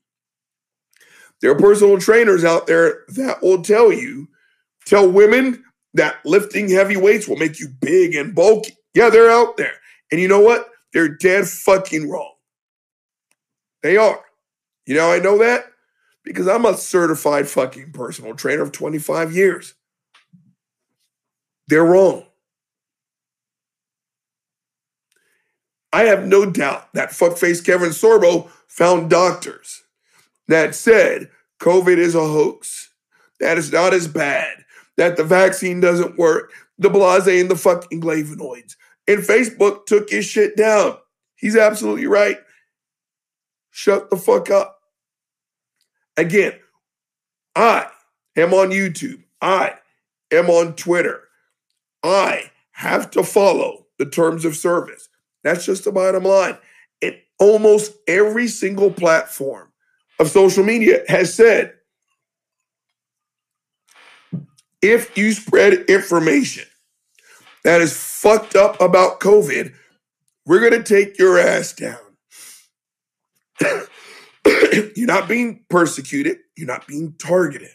There 1.41 1.51
are 1.51 1.57
personal 1.57 1.99
trainers 1.99 2.45
out 2.45 2.67
there 2.67 3.01
that 3.09 3.41
will 3.41 3.61
tell 3.61 3.91
you, 3.91 4.29
tell 4.85 5.09
women 5.09 5.63
that 5.93 6.15
lifting 6.25 6.69
heavy 6.69 6.95
weights 6.95 7.27
will 7.27 7.35
make 7.35 7.59
you 7.59 7.67
big 7.81 8.15
and 8.15 8.33
bulky. 8.33 8.77
Yeah, 8.93 9.09
they're 9.09 9.31
out 9.31 9.57
there. 9.57 9.73
And 10.11 10.21
you 10.21 10.27
know 10.27 10.39
what? 10.39 10.69
They're 10.93 11.09
dead 11.09 11.47
fucking 11.47 12.09
wrong. 12.09 12.33
They 13.81 13.97
are. 13.97 14.21
You 14.85 14.95
know, 14.95 15.11
I 15.11 15.19
know 15.19 15.37
that 15.39 15.65
because 16.23 16.47
I'm 16.47 16.65
a 16.65 16.77
certified 16.77 17.47
fucking 17.47 17.91
personal 17.91 18.35
trainer 18.35 18.63
of 18.63 18.71
25 18.71 19.35
years. 19.35 19.73
They're 21.67 21.85
wrong. 21.85 22.25
I 25.91 26.03
have 26.03 26.25
no 26.25 26.49
doubt 26.49 26.91
that 26.93 27.09
fuckface 27.09 27.63
Kevin 27.63 27.89
Sorbo 27.89 28.49
found 28.67 29.09
doctors 29.09 29.83
that 30.47 30.73
said 30.73 31.29
COVID 31.59 31.97
is 31.97 32.15
a 32.15 32.19
hoax, 32.19 32.91
that 33.39 33.57
it's 33.57 33.71
not 33.71 33.93
as 33.93 34.07
bad, 34.07 34.65
that 34.97 35.17
the 35.17 35.23
vaccine 35.23 35.79
doesn't 35.79 36.17
work, 36.17 36.51
the 36.79 36.89
blase 36.89 37.27
and 37.27 37.49
the 37.49 37.55
fucking 37.55 38.01
flavonoids. 38.01 38.75
And 39.07 39.19
Facebook 39.19 39.85
took 39.85 40.09
his 40.09 40.25
shit 40.25 40.57
down. 40.57 40.97
He's 41.35 41.55
absolutely 41.55 42.07
right. 42.07 42.37
Shut 43.69 44.09
the 44.09 44.17
fuck 44.17 44.49
up. 44.49 44.72
Again, 46.17 46.53
I 47.55 47.87
am 48.35 48.53
on 48.53 48.69
YouTube. 48.69 49.23
I 49.41 49.75
am 50.31 50.49
on 50.49 50.75
Twitter. 50.75 51.21
I 52.03 52.51
have 52.71 53.11
to 53.11 53.23
follow 53.23 53.85
the 53.97 54.05
terms 54.05 54.45
of 54.45 54.55
service. 54.55 55.09
That's 55.43 55.65
just 55.65 55.83
the 55.83 55.91
bottom 55.91 56.23
line. 56.23 56.57
And 57.01 57.17
almost 57.39 57.93
every 58.07 58.47
single 58.47 58.91
platform 58.91 59.71
of 60.19 60.29
social 60.29 60.63
media 60.63 61.03
has 61.07 61.33
said 61.33 61.73
if 64.81 65.17
you 65.17 65.31
spread 65.31 65.73
information 65.87 66.65
that 67.63 67.81
is 67.81 67.95
fucked 67.95 68.55
up 68.55 68.79
about 68.81 69.21
COVID, 69.21 69.73
we're 70.45 70.59
going 70.59 70.83
to 70.83 70.83
take 70.83 71.17
your 71.17 71.39
ass 71.39 71.73
down. 71.73 71.97
you're 74.95 75.07
not 75.07 75.27
being 75.27 75.65
persecuted, 75.69 76.37
you're 76.55 76.67
not 76.67 76.87
being 76.87 77.15
targeted. 77.17 77.71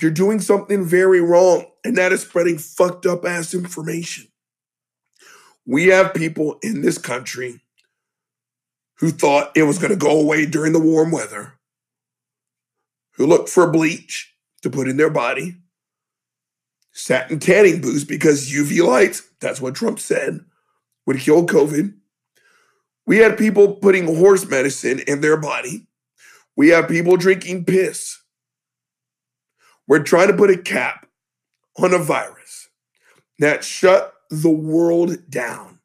You're 0.00 0.10
doing 0.10 0.40
something 0.40 0.84
very 0.84 1.20
wrong, 1.20 1.66
and 1.84 1.96
that 1.98 2.12
is 2.12 2.22
spreading 2.22 2.58
fucked 2.58 3.06
up 3.06 3.24
ass 3.24 3.52
information. 3.52 4.28
We 5.66 5.88
have 5.88 6.14
people 6.14 6.58
in 6.62 6.80
this 6.80 6.98
country 6.98 7.60
who 8.98 9.10
thought 9.10 9.52
it 9.54 9.64
was 9.64 9.78
going 9.78 9.90
to 9.90 9.96
go 9.96 10.20
away 10.20 10.46
during 10.46 10.72
the 10.72 10.80
warm 10.80 11.10
weather, 11.10 11.58
who 13.14 13.26
looked 13.26 13.48
for 13.48 13.70
bleach 13.70 14.34
to 14.62 14.70
put 14.70 14.88
in 14.88 14.96
their 14.96 15.10
body, 15.10 15.56
sat 16.92 17.30
in 17.30 17.38
tanning 17.38 17.80
booths 17.80 18.04
because 18.04 18.50
UV 18.50 18.86
lights, 18.86 19.22
that's 19.40 19.60
what 19.60 19.74
Trump 19.74 19.98
said, 19.98 20.40
would 21.06 21.18
kill 21.18 21.46
COVID. 21.46 21.94
We 23.10 23.16
had 23.16 23.36
people 23.36 23.74
putting 23.74 24.06
horse 24.06 24.46
medicine 24.46 25.00
in 25.00 25.20
their 25.20 25.36
body. 25.36 25.88
We 26.54 26.68
have 26.68 26.86
people 26.86 27.16
drinking 27.16 27.64
piss. 27.64 28.20
We're 29.88 30.04
trying 30.04 30.28
to 30.28 30.36
put 30.36 30.48
a 30.48 30.56
cap 30.56 31.08
on 31.76 31.92
a 31.92 31.98
virus 31.98 32.68
that 33.40 33.64
shut 33.64 34.14
the 34.30 34.48
world 34.48 35.28
down. 35.28 35.80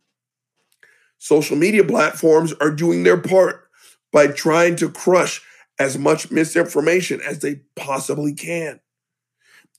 Social 1.17 1.57
media 1.57 1.84
platforms 1.84 2.53
are 2.61 2.69
doing 2.69 3.01
their 3.01 3.17
part 3.17 3.69
by 4.13 4.28
trying 4.28 4.76
to 4.76 4.91
crush 4.91 5.41
as 5.80 5.97
much 5.97 6.30
misinformation 6.30 7.21
as 7.21 7.39
they 7.39 7.61
possibly 7.76 8.36
can. 8.36 8.82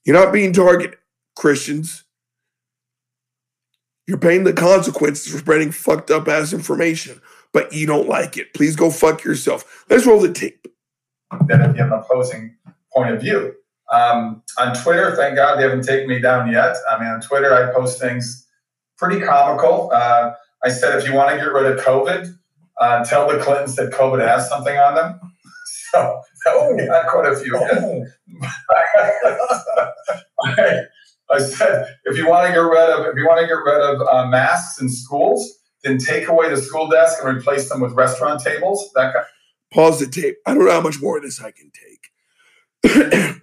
You're 0.05 0.21
not 0.21 0.33
being 0.33 0.53
targeted, 0.53 0.99
Christians. 1.37 2.03
You're 4.09 4.19
paying 4.19 4.43
the 4.43 4.53
consequences 4.53 5.31
for 5.31 5.39
spreading 5.39 5.71
fucked 5.71 6.11
up 6.11 6.27
ass 6.27 6.53
information, 6.53 7.21
but 7.57 7.73
you 7.73 7.87
don't 7.87 8.07
like 8.07 8.37
it. 8.37 8.53
Please 8.53 8.77
go 8.77 8.91
fuck 8.91 9.25
yourself. 9.25 9.87
Let's 9.89 10.05
roll 10.05 10.21
the 10.21 10.31
tape. 10.31 10.67
Then 11.47 11.63
if 11.63 11.75
you 11.75 11.83
have 11.85 11.91
an 11.91 12.01
opposing 12.01 12.55
point 12.93 13.15
of 13.15 13.23
view. 13.23 13.55
Um, 13.91 14.43
on 14.59 14.77
Twitter, 14.77 15.17
thank 15.17 15.37
God 15.37 15.57
they 15.57 15.63
haven't 15.63 15.85
taken 15.85 16.07
me 16.07 16.21
down 16.21 16.53
yet. 16.53 16.77
I 16.91 17.01
mean, 17.01 17.09
on 17.09 17.23
Twitter, 17.23 17.55
I 17.55 17.73
post 17.73 17.99
things 17.99 18.47
pretty 18.99 19.25
comical. 19.25 19.91
Uh, 19.91 20.33
I 20.63 20.69
said, 20.69 20.99
if 20.99 21.09
you 21.09 21.15
want 21.15 21.31
to 21.31 21.37
get 21.39 21.51
rid 21.51 21.65
of 21.65 21.83
COVID, 21.83 22.37
uh, 22.79 23.05
tell 23.07 23.27
the 23.27 23.39
Clintons 23.39 23.75
that 23.77 23.91
COVID 23.91 24.21
has 24.21 24.51
something 24.51 24.77
on 24.77 24.95
them. 24.95 25.21
So 25.93 26.21
that 26.45 26.61
one 26.61 26.77
got 26.87 27.07
quite 27.07 27.33
a 27.33 27.37
few. 27.37 27.57
hits. 27.57 28.11
I, 30.45 30.83
I 31.31 31.39
said, 31.39 31.87
if 32.05 32.19
you 32.19 32.29
want 32.29 32.49
to 32.49 32.53
get 32.53 32.59
rid 32.59 32.91
of, 32.91 33.07
if 33.07 33.17
you 33.17 33.27
want 33.27 33.41
to 33.41 33.47
get 33.47 33.55
rid 33.55 33.81
of 33.81 34.07
uh, 34.07 34.27
masks 34.29 34.79
in 34.79 34.91
schools, 34.91 35.57
then 35.87 35.99
take 35.99 36.29
away 36.29 36.51
the 36.51 36.57
school 36.57 36.89
desk 36.89 37.19
and 37.23 37.37
replace 37.37 37.69
them 37.69 37.81
with 37.81 37.93
restaurant 37.93 38.43
tables. 38.43 38.91
That. 38.95 39.15
Pause 39.73 40.01
the 40.01 40.07
tape. 40.07 40.37
I 40.47 40.55
don't 40.55 40.65
know 40.65 40.73
how 40.73 40.81
much 40.81 41.01
more 41.01 41.17
of 41.17 41.23
this 41.23 41.41
I 41.41 41.53
can 41.53 41.71
take. 41.71 43.43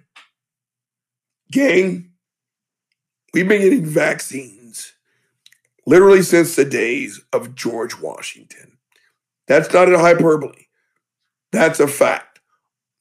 Gang, 1.50 2.10
we've 3.32 3.48
been 3.48 3.62
getting 3.62 3.86
vaccines 3.86 4.92
literally 5.86 6.22
since 6.22 6.56
the 6.56 6.64
days 6.64 7.20
of 7.32 7.54
George 7.54 8.00
Washington. 8.00 8.78
That's 9.46 9.72
not 9.72 9.92
a 9.92 9.98
hyperbole. 9.98 10.66
That's 11.52 11.80
a 11.80 11.86
fact. 11.86 12.40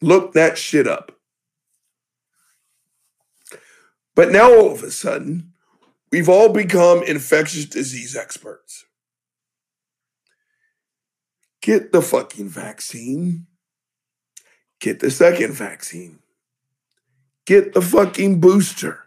Look 0.02 0.34
that 0.34 0.58
shit 0.58 0.88
up. 0.88 1.12
But 4.16 4.32
now 4.32 4.54
all 4.54 4.72
of 4.72 4.84
a 4.84 4.92
sudden, 4.92 5.54
we've 6.12 6.30
all 6.30 6.50
become 6.50 7.02
infectious 7.04 7.66
disease 7.66 8.16
experts. 8.16 8.86
Get 11.64 11.94
the 11.94 12.02
fucking 12.02 12.50
vaccine. 12.50 13.48
Get 14.82 15.00
the 15.00 15.10
second 15.10 15.54
vaccine. 15.54 16.20
Get 17.46 17.74
the 17.74 17.82
fucking 17.82 18.42
booster. 18.42 19.00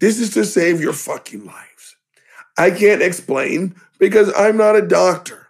This 0.00 0.18
is 0.18 0.30
to 0.30 0.44
save 0.44 0.80
your 0.80 0.92
fucking 0.92 1.44
lives. 1.44 1.96
I 2.58 2.72
can't 2.72 3.00
explain 3.00 3.76
because 4.00 4.32
I'm 4.36 4.56
not 4.56 4.74
a 4.74 4.82
doctor. 4.82 5.46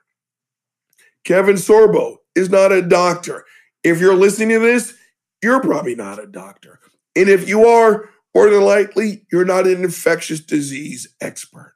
Kevin 1.24 1.56
Sorbo 1.56 2.18
is 2.34 2.50
not 2.50 2.72
a 2.72 2.82
doctor. 2.82 3.46
If 3.82 3.98
you're 3.98 4.14
listening 4.14 4.50
to 4.50 4.58
this, 4.58 4.94
you're 5.42 5.62
probably 5.62 5.94
not 5.94 6.22
a 6.22 6.26
doctor. 6.26 6.78
And 7.16 7.30
if 7.30 7.48
you 7.48 7.66
are, 7.66 8.10
more 8.34 8.50
than 8.50 8.60
likely, 8.60 9.24
you're 9.32 9.46
not 9.46 9.66
an 9.66 9.82
infectious 9.82 10.40
disease 10.40 11.08
expert. 11.22 11.74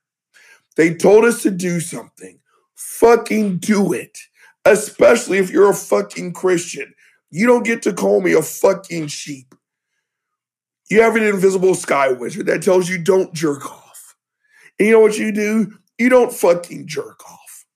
They 0.77 0.93
told 0.93 1.25
us 1.25 1.43
to 1.43 1.51
do 1.51 1.81
something. 1.81 2.40
Fucking 2.81 3.59
do 3.59 3.93
it. 3.93 4.17
Especially 4.65 5.37
if 5.37 5.51
you're 5.51 5.71
a 5.71 5.75
fucking 5.75 6.33
Christian. 6.33 6.95
You 7.31 7.47
don't 7.47 7.65
get 7.65 7.83
to 7.83 7.93
call 7.93 8.23
me 8.23 8.33
a 8.33 8.43
fucking 8.43 9.09
sheep. 9.09 9.55
You 10.91 11.03
have 11.03 11.15
an 11.15 11.23
invisible 11.23 11.75
sky 11.75 12.11
wizard 12.11 12.47
that 12.47 12.63
tells 12.63 12.89
you 12.89 12.97
don't 12.97 13.35
jerk 13.35 13.71
off. 13.71 14.17
And 14.79 14.89
you 14.89 14.95
know 14.95 15.01
what 15.01 15.19
you 15.19 15.31
do? 15.31 15.75
You 15.99 16.09
don't 16.09 16.33
fucking 16.33 16.87
jerk 16.87 17.23
off. 17.31 17.67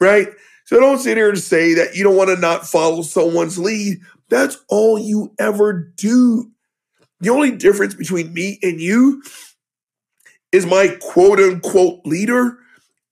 Right? 0.00 0.28
So 0.64 0.80
don't 0.80 0.98
sit 0.98 1.16
here 1.16 1.28
and 1.28 1.38
say 1.38 1.74
that 1.74 1.94
you 1.94 2.02
don't 2.02 2.16
want 2.16 2.30
to 2.30 2.36
not 2.36 2.66
follow 2.66 3.02
someone's 3.02 3.58
lead. 3.58 4.00
That's 4.28 4.58
all 4.68 4.98
you 4.98 5.32
ever 5.38 5.72
do. 5.96 6.50
The 7.20 7.30
only 7.30 7.52
difference 7.52 7.94
between 7.94 8.34
me 8.34 8.58
and 8.62 8.80
you 8.80 9.22
is 10.50 10.66
my 10.66 10.96
quote 11.00 11.38
unquote 11.38 12.04
leader 12.04 12.58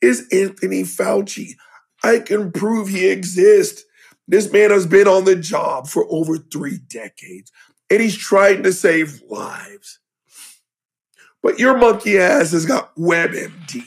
is 0.04 0.28
Anthony 0.30 0.82
Fauci. 0.82 1.54
I 2.02 2.18
can 2.18 2.52
prove 2.52 2.88
he 2.88 3.08
exists. 3.08 3.84
This 4.28 4.52
man 4.52 4.70
has 4.70 4.86
been 4.86 5.08
on 5.08 5.24
the 5.24 5.36
job 5.36 5.86
for 5.88 6.06
over 6.10 6.38
three 6.38 6.78
decades 6.88 7.50
and 7.90 8.00
he's 8.00 8.16
trying 8.16 8.62
to 8.62 8.72
save 8.72 9.22
lives. 9.28 10.00
But 11.42 11.58
your 11.58 11.76
monkey 11.76 12.18
ass 12.18 12.52
has 12.52 12.64
got 12.64 12.94
WebMD. 12.96 13.82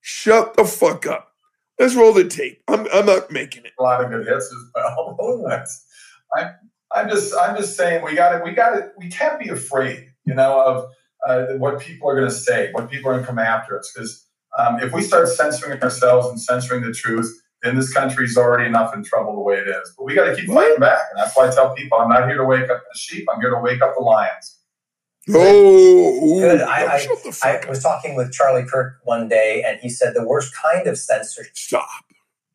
Shut 0.00 0.56
the 0.56 0.64
fuck 0.64 1.06
up. 1.06 1.32
Let's 1.78 1.94
roll 1.94 2.12
the 2.12 2.28
tape. 2.28 2.62
I'm, 2.68 2.86
I'm 2.92 3.06
not 3.06 3.30
making 3.30 3.64
it. 3.64 3.72
a 3.78 3.82
lot 3.82 4.04
of 4.04 4.10
good 4.10 4.26
hits 4.26 4.46
as 4.46 4.70
well. 4.74 5.44
That's, 5.48 5.86
I, 6.34 6.50
I'm 6.92 7.08
just, 7.08 7.34
I'm 7.38 7.56
just 7.56 7.76
saying 7.76 8.04
we 8.04 8.14
got 8.14 8.36
to, 8.36 8.44
we 8.44 8.52
got 8.52 8.70
to, 8.70 8.90
we 8.98 9.08
can't 9.08 9.38
be 9.38 9.48
afraid, 9.48 10.08
you 10.24 10.34
know, 10.34 10.60
of 10.60 10.90
uh, 11.26 11.54
what 11.56 11.80
people 11.80 12.10
are 12.10 12.16
going 12.16 12.28
to 12.28 12.34
say, 12.34 12.70
what 12.72 12.90
people 12.90 13.10
are 13.10 13.14
going 13.14 13.24
to 13.24 13.26
come 13.26 13.38
after 13.38 13.78
us. 13.78 13.90
Because 13.94 14.27
um, 14.58 14.80
if 14.80 14.92
we 14.92 15.02
start 15.02 15.28
censoring 15.28 15.80
ourselves 15.82 16.28
and 16.28 16.40
censoring 16.40 16.82
the 16.82 16.92
truth, 16.92 17.40
then 17.62 17.74
this 17.76 17.92
country's 17.92 18.36
already 18.36 18.66
enough 18.66 18.94
in 18.94 19.02
trouble 19.02 19.34
the 19.34 19.40
way 19.40 19.56
it 19.56 19.66
is. 19.68 19.92
But 19.96 20.04
we 20.04 20.14
got 20.14 20.24
to 20.26 20.36
keep 20.36 20.48
What? 20.48 20.64
fighting 20.64 20.80
back, 20.80 21.00
and 21.10 21.18
that's 21.20 21.36
why 21.36 21.48
I 21.48 21.50
tell 21.54 21.74
people, 21.74 21.98
I'm 21.98 22.08
not 22.08 22.26
here 22.28 22.36
to 22.36 22.44
wake 22.44 22.68
up 22.70 22.82
the 22.92 22.98
sheep. 22.98 23.26
I'm 23.32 23.40
here 23.40 23.50
to 23.50 23.60
wake 23.60 23.82
up 23.82 23.94
the 23.96 24.02
lions. 24.02 24.56
Oh, 25.30 26.38
Good. 26.40 26.60
I- 26.62 26.84
I- 26.84 27.06
I 27.42 27.68
was 27.68 27.82
talking 27.82 28.14
with 28.14 28.32
Charlie 28.32 28.64
Kirk 28.64 28.98
one 29.04 29.28
day, 29.28 29.62
and 29.66 29.78
he 29.80 29.88
said 29.90 30.14
the 30.14 30.24
worst 30.24 30.54
kind 30.54 30.86
of 30.86 30.98
censorship. 30.98 31.56
Stop. 31.56 32.04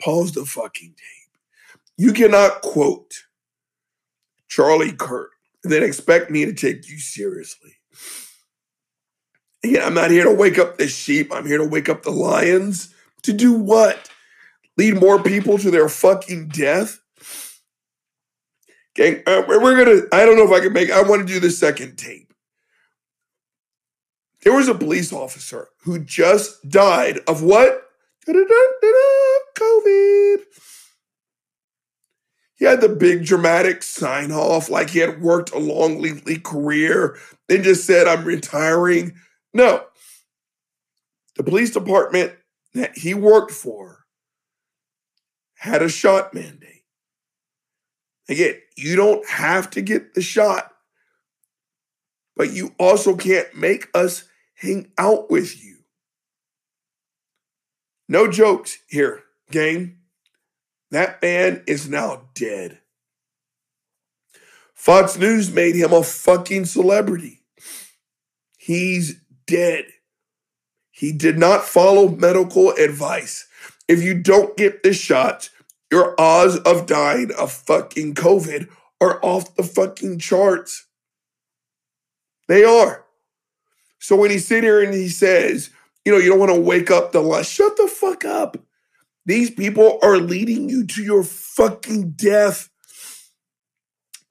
Pause 0.02 0.32
the 0.34 0.46
fucking 0.46 0.90
tape. 0.96 1.38
You 1.98 2.14
cannot 2.14 2.62
quote 2.62 3.26
Charlie 4.48 4.92
Kirk 4.94 5.32
and 5.64 5.72
then 5.72 5.84
expect 5.84 6.32
me 6.32 6.46
to 6.46 6.54
take 6.54 6.90
you 6.90 6.98
seriously. 6.98 7.76
Again, 9.64 9.84
I'm 9.84 9.94
not 9.94 10.12
here 10.12 10.26
to 10.26 10.34
wake 10.34 10.60
up 10.60 10.78
the 10.78 10.88
sheep. 10.88 11.32
I'm 11.34 11.46
here 11.46 11.58
to 11.58 11.68
wake 11.68 11.90
up 11.90 12.04
the 12.04 12.12
lions. 12.12 12.94
To 13.24 13.34
do 13.34 13.54
what? 13.54 14.10
Lead 14.78 15.00
more 15.00 15.22
people 15.22 15.58
to 15.58 15.72
their 15.72 15.88
fucking 15.88 16.50
death? 16.50 17.00
Gang, 18.96 19.24
uh, 19.26 19.44
we're 19.48 19.84
gonna. 19.84 20.02
I 20.12 20.26
don't 20.26 20.38
know 20.38 20.46
if 20.46 20.52
I 20.52 20.60
can 20.60 20.74
make. 20.74 20.92
I 20.92 21.02
want 21.02 21.26
to 21.26 21.34
do 21.34 21.40
the 21.40 21.50
second 21.50 21.98
tape. 21.98 22.34
There 24.44 24.54
was 24.54 24.68
a 24.68 24.76
police 24.76 25.14
officer 25.14 25.70
who 25.84 26.00
just 26.00 26.70
died 26.70 27.20
of 27.28 27.42
what? 27.42 27.90
COVID. 29.58 30.38
He 32.56 32.66
had 32.66 32.82
the 32.82 32.90
big 32.90 33.26
dramatic 33.26 33.84
sign 33.84 34.32
off, 34.32 34.70
like 34.70 34.92
he 34.92 35.00
had 35.00 35.22
worked 35.22 35.52
a 35.52 35.60
long, 35.60 36.02
lengthy 36.02 36.38
career, 36.38 37.18
then 37.48 37.64
just 37.64 37.86
said, 37.86 38.08
I'm 38.08 38.24
retiring. 38.26 39.14
No. 39.54 39.86
The 41.36 41.44
police 41.44 41.72
department 41.72 42.34
that 42.74 42.98
he 42.98 43.14
worked 43.14 43.52
for 43.52 44.00
had 45.56 45.82
a 45.82 45.90
shot 45.90 46.34
mandate. 46.34 46.84
Again, 48.30 48.56
you 48.76 48.96
don't 48.96 49.28
have 49.28 49.70
to 49.72 49.82
get 49.82 50.14
the 50.14 50.22
shot, 50.22 50.72
but 52.36 52.52
you 52.52 52.74
also 52.80 53.16
can't 53.16 53.54
make 53.56 53.90
us 53.94 54.24
hang 54.56 54.92
out 54.98 55.30
with 55.30 55.64
you. 55.64 55.78
No 58.08 58.30
jokes 58.30 58.78
here, 58.88 59.24
gang. 59.52 59.98
That 60.92 61.22
man 61.22 61.64
is 61.68 61.90
now 61.90 62.30
dead. 62.36 62.80
Fox 64.74 65.18
News 65.18 65.52
made 65.52 65.76
him 65.76 65.94
a 65.94 66.04
fucking 66.04 66.66
celebrity. 66.66 67.40
He's 68.58 69.20
dead. 69.46 69.86
He 70.92 71.12
did 71.12 71.38
not 71.38 71.66
follow 71.66 72.08
medical 72.10 72.72
advice. 72.72 73.48
If 73.88 74.04
you 74.04 74.14
don't 74.14 74.56
get 74.56 74.84
the 74.84 74.94
shot, 74.94 75.50
your 75.92 76.20
odds 76.20 76.58
of 76.58 76.86
dying 76.86 77.32
of 77.38 77.52
fucking 77.52 78.16
COVID 78.16 78.70
are 79.02 79.24
off 79.24 79.56
the 79.56 79.64
fucking 79.64 80.20
charts. 80.20 80.88
They 82.48 82.64
are. 82.64 83.06
So 84.00 84.16
when 84.16 84.32
he 84.32 84.40
sit 84.40 84.64
here 84.64 84.82
and 84.82 84.94
he 84.94 85.10
says, 85.10 85.70
you 86.06 86.12
know, 86.12 86.18
you 86.18 86.30
don't 86.30 86.40
want 86.40 86.54
to 86.54 86.60
wake 86.60 86.92
up 86.92 87.12
the 87.12 87.22
lie, 87.22 87.42
shut 87.42 87.78
the 87.78 87.88
fuck 87.88 88.26
up. 88.26 88.58
These 89.26 89.52
people 89.52 90.00
are 90.04 90.18
leading 90.18 90.70
you 90.70 90.86
to 90.88 91.04
your 91.04 91.24
fucking 91.24 92.12
death. 92.12 92.70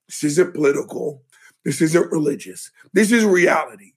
This 0.09 0.25
isn't 0.25 0.55
political. 0.55 1.23
This 1.65 1.81
isn't 1.81 2.13
religious. 2.13 2.71
This 2.93 3.13
is 3.13 3.25
reality. 3.25 3.92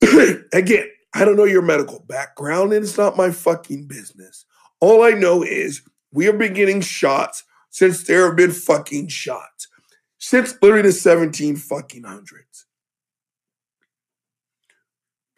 Again, 0.52 0.88
I 1.14 1.24
don't 1.24 1.36
know 1.36 1.44
your 1.44 1.62
medical 1.62 2.00
background 2.00 2.72
and 2.72 2.84
it's 2.84 2.98
not 2.98 3.16
my 3.16 3.30
fucking 3.30 3.86
business. 3.86 4.44
All 4.80 5.02
I 5.02 5.10
know 5.10 5.42
is 5.42 5.82
we 6.12 6.26
have 6.26 6.38
been 6.38 6.54
getting 6.54 6.80
shots 6.80 7.44
since 7.70 8.04
there 8.04 8.26
have 8.26 8.36
been 8.36 8.52
fucking 8.52 9.08
shots. 9.08 9.68
Since 10.18 10.54
literally 10.62 10.82
the 10.82 10.92
17 10.92 11.56
fucking 11.56 12.04
hundreds. 12.04 12.66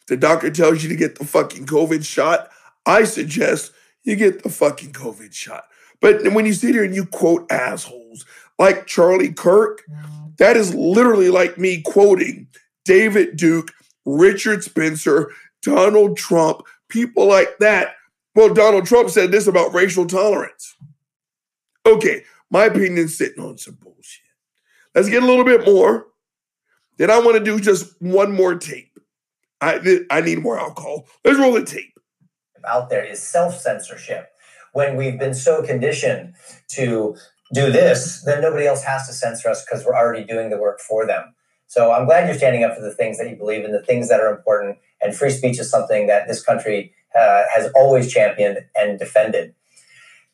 If 0.01 0.07
the 0.07 0.17
doctor 0.17 0.51
tells 0.51 0.83
you 0.83 0.89
to 0.89 0.97
get 0.97 1.19
the 1.19 1.27
fucking 1.27 1.67
COVID 1.67 2.05
shot, 2.05 2.51
I 2.87 3.05
suggest 3.05 3.73
you 4.05 4.17
get 4.17 4.43
the 4.43 4.49
fucking 4.49 4.93
COVID 4.93 5.33
shot. 5.35 5.65
But 6.01 6.33
when 6.33 6.47
you 6.47 6.55
sit 6.55 6.75
here 6.75 6.85
and 6.85 6.95
you 6.95 7.05
quote 7.05 7.51
assholes 7.53 8.25
like 8.59 8.87
Charlie 8.87 9.33
Kirk, 9.33 9.83
that 10.39 10.57
is 10.57 10.75
literally 10.75 11.29
like 11.29 11.59
me 11.59 11.83
quoting 11.83 12.49
David 12.85 13.37
Duke, 13.37 13.73
Richard 14.19 14.65
Spencer, 14.65 15.31
Donald 15.63 16.17
Trump, 16.17 16.63
people 16.89 17.27
like 17.27 17.59
that. 17.61 17.95
Well, 18.35 18.55
Donald 18.55 18.87
Trump 18.87 19.11
said 19.11 19.33
this 19.33 19.47
about 19.47 19.75
racial 19.75 20.07
tolerance. 20.07 20.77
Okay, 21.87 22.25
my 22.51 22.65
opinion's 22.67 23.17
sitting 23.17 23.43
on 23.43 23.59
some 23.59 23.75
bullshit. 23.75 24.23
Let's 24.95 25.09
get 25.09 25.23
a 25.23 25.27
little 25.27 25.45
bit 25.45 25.67
more. 25.67 26.07
Then 26.99 27.11
I 27.11 27.19
want 27.21 27.39
to 27.39 27.45
do 27.45 27.61
just 27.61 28.01
one 28.01 28.33
more 28.33 28.57
tape. 28.57 28.99
I 29.61 30.01
I 30.11 30.21
need 30.21 30.41
more 30.41 30.59
alcohol. 30.59 31.07
Let's 31.25 31.39
roll 31.39 31.53
the 31.55 31.65
tape. 31.65 31.99
out 32.67 32.91
there 32.91 33.05
is 33.05 33.23
self 33.23 33.59
censorship. 33.61 34.29
When 34.73 34.97
we've 34.97 35.19
been 35.19 35.35
so 35.35 35.63
conditioned 35.63 36.35
to 36.71 37.17
do 37.55 37.73
this, 37.73 38.23
then 38.25 38.41
nobody 38.43 38.67
else 38.67 38.85
has 38.85 39.07
to 39.09 39.13
censor 39.13 39.49
us 39.51 39.65
because 39.65 39.85
we're 39.85 39.97
already 39.97 40.25
doing 40.25 40.51
the 40.51 40.59
work 40.59 40.81
for 40.81 41.07
them. 41.07 41.35
So 41.71 41.93
I'm 41.93 42.05
glad 42.05 42.27
you're 42.27 42.37
standing 42.37 42.65
up 42.65 42.75
for 42.75 42.83
the 42.83 42.91
things 42.93 43.17
that 43.19 43.31
you 43.31 43.37
believe 43.37 43.65
in, 43.65 43.71
the 43.71 43.81
things 43.81 44.09
that 44.09 44.19
are 44.19 44.35
important. 44.35 44.79
And 45.01 45.15
free 45.15 45.31
speech 45.31 45.61
is 45.61 45.71
something 45.71 46.09
that 46.09 46.27
this 46.27 46.43
country 46.43 46.93
uh, 47.15 47.45
has 47.55 47.71
always 47.77 48.13
championed 48.13 48.59
and 48.75 48.99
defended. 48.99 49.55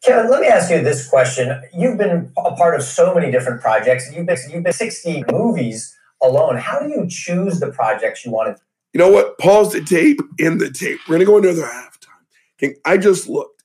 Kevin, 0.02 0.30
let 0.30 0.40
me 0.40 0.46
ask 0.46 0.70
you 0.70 0.80
this 0.80 1.06
question. 1.06 1.60
You've 1.74 1.98
been 1.98 2.32
a 2.38 2.56
part 2.56 2.74
of 2.74 2.82
so 2.82 3.14
many 3.14 3.30
different 3.30 3.60
projects. 3.60 4.10
You've 4.16 4.24
been, 4.24 4.38
you've 4.50 4.62
been 4.62 4.72
60 4.72 5.24
movies 5.30 5.94
alone. 6.22 6.56
How 6.56 6.80
do 6.80 6.88
you 6.88 7.06
choose 7.06 7.60
the 7.60 7.70
projects 7.70 8.24
you 8.24 8.32
want 8.32 8.56
to 8.56 8.62
You 8.94 9.00
know 9.00 9.10
what? 9.10 9.36
Pause 9.36 9.74
the 9.74 9.82
tape 9.82 10.20
in 10.38 10.56
the 10.56 10.70
tape. 10.70 11.00
We're 11.06 11.16
gonna 11.16 11.26
go 11.26 11.36
another 11.36 11.64
halftime. 11.64 12.76
I 12.86 12.96
just 12.96 13.28
looked. 13.28 13.62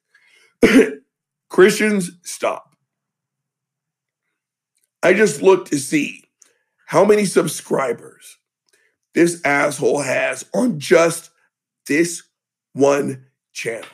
Christians, 1.49 2.11
stop. 2.24 2.76
I 5.01 5.13
just 5.13 5.41
looked 5.41 5.69
to 5.72 5.80
see 5.80 6.20
how 6.91 7.03
many 7.05 7.23
subscribers 7.23 8.37
this 9.13 9.41
asshole 9.45 10.01
has 10.01 10.43
on 10.53 10.77
just 10.77 11.29
this 11.87 12.23
one 12.73 13.27
channel. 13.53 13.87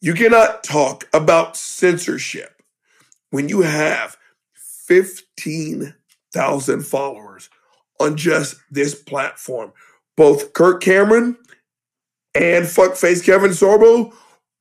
You 0.00 0.14
cannot 0.14 0.62
talk 0.62 1.08
about 1.12 1.56
censorship 1.56 2.62
when 3.30 3.48
you 3.48 3.62
have 3.62 4.16
15,000 4.54 6.86
followers 6.86 7.50
on 7.98 8.16
just 8.16 8.54
this 8.70 8.94
platform. 8.94 9.72
Both 10.16 10.52
Kirk 10.52 10.80
Cameron 10.80 11.36
and 12.32 12.64
fuckface 12.64 13.24
Kevin 13.24 13.50
Sorbo 13.50 14.12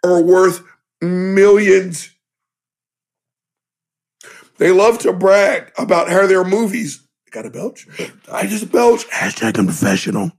are 0.05 0.21
worth 0.21 0.63
millions. 1.01 2.09
They 4.57 4.71
love 4.71 4.99
to 4.99 5.13
brag 5.13 5.71
about 5.77 6.09
how 6.09 6.27
their 6.27 6.43
movies. 6.43 7.05
Got 7.31 7.45
a 7.45 7.49
belch? 7.49 7.87
I 8.31 8.47
just 8.47 8.71
belch. 8.71 9.05
Hashtag 9.09 9.59
unprofessional. 9.59 10.31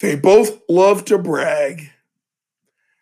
They 0.00 0.16
both 0.16 0.60
love 0.68 1.04
to 1.06 1.18
brag 1.18 1.90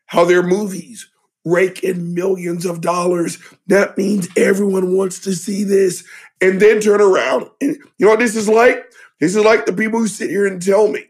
how 0.06 0.24
their 0.24 0.42
movies 0.42 1.08
rake 1.44 1.82
in 1.82 2.14
millions 2.14 2.66
of 2.66 2.80
dollars. 2.80 3.38
That 3.66 3.96
means 3.96 4.28
everyone 4.36 4.94
wants 4.96 5.20
to 5.20 5.34
see 5.34 5.64
this. 5.64 6.04
And 6.40 6.60
then 6.60 6.80
turn 6.80 7.00
around. 7.00 7.48
And 7.60 7.76
you 7.76 8.06
know 8.06 8.10
what 8.10 8.18
this 8.18 8.36
is 8.36 8.48
like? 8.48 8.84
This 9.20 9.34
is 9.34 9.44
like 9.44 9.64
the 9.64 9.72
people 9.72 10.00
who 10.00 10.08
sit 10.08 10.28
here 10.28 10.46
and 10.46 10.60
tell 10.60 10.88
me 10.88 11.06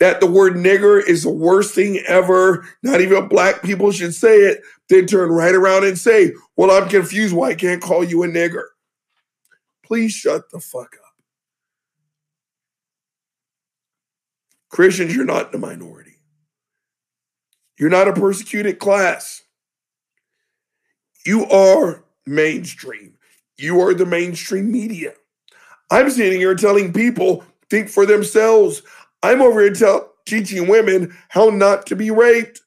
that 0.00 0.20
the 0.20 0.26
word 0.26 0.54
nigger 0.54 1.02
is 1.02 1.24
the 1.24 1.30
worst 1.30 1.74
thing 1.74 2.02
ever. 2.06 2.66
Not 2.82 3.00
even 3.00 3.28
black 3.28 3.62
people 3.62 3.90
should 3.90 4.14
say 4.14 4.38
it. 4.38 4.62
Then 4.88 5.06
turn 5.06 5.30
right 5.30 5.54
around 5.54 5.84
and 5.84 5.98
say, 5.98 6.32
Well, 6.56 6.70
I'm 6.70 6.88
confused 6.88 7.34
why 7.34 7.50
I 7.50 7.54
can't 7.54 7.82
call 7.82 8.04
you 8.04 8.22
a 8.22 8.28
nigger. 8.28 8.64
Please 9.84 10.12
shut 10.12 10.50
the 10.50 10.60
fuck 10.60 10.94
up. 10.94 11.14
Christians, 14.70 15.16
you're 15.16 15.24
not 15.24 15.50
the 15.50 15.58
minority. 15.58 16.18
You're 17.78 17.90
not 17.90 18.08
a 18.08 18.12
persecuted 18.12 18.78
class. 18.78 19.42
You 21.24 21.46
are 21.46 22.04
mainstream. 22.26 23.14
You 23.56 23.80
are 23.80 23.94
the 23.94 24.06
mainstream 24.06 24.70
media. 24.70 25.14
I'm 25.90 26.10
sitting 26.10 26.38
here 26.40 26.54
telling 26.54 26.92
people 26.92 27.44
think 27.70 27.88
for 27.88 28.06
themselves. 28.06 28.82
I'm 29.22 29.42
over 29.42 29.60
here 29.60 29.72
tell, 29.72 30.12
teaching 30.26 30.68
women 30.68 31.16
how 31.28 31.50
not 31.50 31.86
to 31.86 31.96
be 31.96 32.10
raped. 32.10 32.60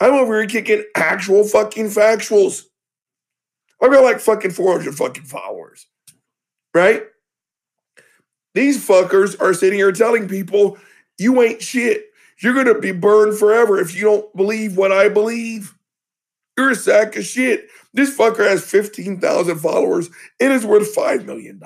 I'm 0.00 0.14
over 0.14 0.38
here 0.38 0.48
kicking 0.48 0.84
actual 0.96 1.44
fucking 1.44 1.86
factuals. 1.86 2.64
I've 3.80 3.92
got 3.92 4.02
like 4.02 4.20
fucking 4.20 4.52
400 4.52 4.94
fucking 4.94 5.24
followers, 5.24 5.86
right? 6.72 7.04
These 8.54 8.86
fuckers 8.86 9.40
are 9.40 9.52
sitting 9.52 9.78
here 9.78 9.92
telling 9.92 10.28
people 10.28 10.78
you 11.18 11.42
ain't 11.42 11.62
shit. 11.62 12.06
You're 12.40 12.54
gonna 12.54 12.78
be 12.78 12.92
burned 12.92 13.38
forever 13.38 13.78
if 13.78 13.94
you 13.94 14.02
don't 14.02 14.36
believe 14.36 14.76
what 14.76 14.92
I 14.92 15.08
believe. 15.08 15.74
You're 16.56 16.70
a 16.70 16.76
sack 16.76 17.16
of 17.16 17.24
shit. 17.24 17.68
This 17.92 18.16
fucker 18.16 18.48
has 18.48 18.64
15,000 18.64 19.58
followers 19.58 20.08
and 20.40 20.52
is 20.52 20.64
worth 20.64 20.94
$5 20.94 21.24
million. 21.24 21.60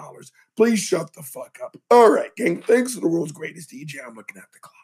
Please 0.59 0.81
shut 0.81 1.13
the 1.13 1.23
fuck 1.23 1.61
up. 1.63 1.77
All 1.89 2.11
right, 2.11 2.35
gang. 2.35 2.61
Thanks 2.61 2.95
to 2.95 3.01
the 3.01 3.07
world's 3.07 3.31
greatest 3.31 3.71
DJ. 3.71 4.05
I'm 4.05 4.17
looking 4.17 4.39
at 4.39 4.51
the 4.53 4.59
clock. 4.59 4.75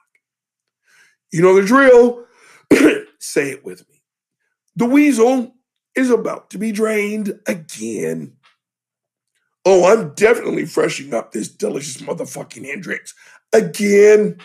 You 1.32 1.42
know 1.42 1.60
the 1.60 1.66
drill. 1.66 2.26
Say 3.18 3.50
it 3.50 3.64
with 3.64 3.80
me. 3.88 4.00
The 4.76 4.84
weasel 4.84 5.56
is 5.96 6.10
about 6.10 6.50
to 6.50 6.58
be 6.58 6.70
drained 6.70 7.40
again. 7.48 8.34
Oh, 9.64 9.92
I'm 9.92 10.14
definitely 10.14 10.64
freshening 10.64 11.12
up 11.12 11.32
this 11.32 11.48
delicious 11.48 12.00
motherfucking 12.00 12.64
Hendrick's 12.64 13.12
again. 13.52 14.38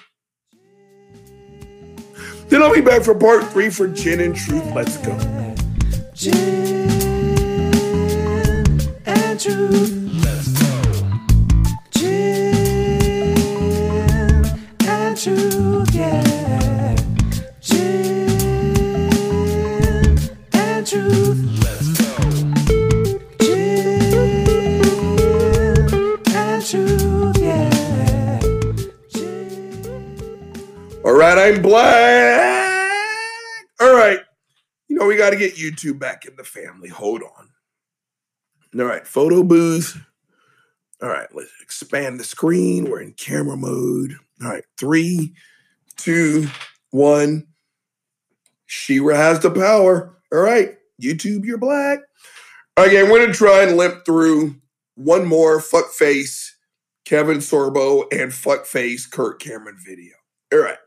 Then 2.47 2.63
I'll 2.63 2.73
be 2.73 2.81
back 2.81 3.03
for 3.03 3.13
part 3.13 3.43
three 3.51 3.69
for 3.69 3.87
Gin 3.87 4.19
and 4.19 4.35
Truth. 4.35 4.65
Let's 4.73 4.97
go. 4.97 5.15
Gin 6.15 6.89
and 9.05 9.39
truth. 9.39 9.98
Right, 31.19 31.37
I'm 31.37 31.61
black. 31.61 32.91
All 33.81 33.93
right. 33.93 34.19
You 34.87 34.95
know, 34.95 35.05
we 35.05 35.17
got 35.17 35.31
to 35.31 35.35
get 35.35 35.57
YouTube 35.57 35.99
back 35.99 36.25
in 36.25 36.37
the 36.37 36.45
family. 36.45 36.87
Hold 36.87 37.23
on. 37.23 37.49
All 38.79 38.85
right, 38.85 39.05
photo 39.05 39.43
booth. 39.43 40.01
All 41.01 41.09
right, 41.09 41.27
let's 41.33 41.51
expand 41.61 42.21
the 42.21 42.23
screen. 42.23 42.89
We're 42.89 43.01
in 43.01 43.11
camera 43.11 43.57
mode. 43.57 44.13
All 44.41 44.47
right, 44.47 44.63
three, 44.77 45.33
two, 45.97 46.47
one. 46.91 47.47
She-Ra 48.67 49.17
has 49.17 49.41
the 49.41 49.51
power. 49.51 50.17
All 50.31 50.39
right, 50.39 50.77
YouTube, 51.03 51.43
you're 51.43 51.57
black. 51.57 51.99
Okay, 52.77 53.01
I'm 53.01 53.09
going 53.09 53.27
to 53.27 53.33
try 53.33 53.63
and 53.63 53.75
limp 53.75 54.05
through 54.05 54.55
one 54.95 55.25
more 55.25 55.59
fuckface 55.59 56.51
Kevin 57.03 57.39
Sorbo 57.39 58.05
and 58.09 58.31
fuckface 58.31 59.11
Kirk 59.11 59.41
Cameron 59.41 59.75
video. 59.85 60.13
All 60.53 60.59
right. 60.59 60.77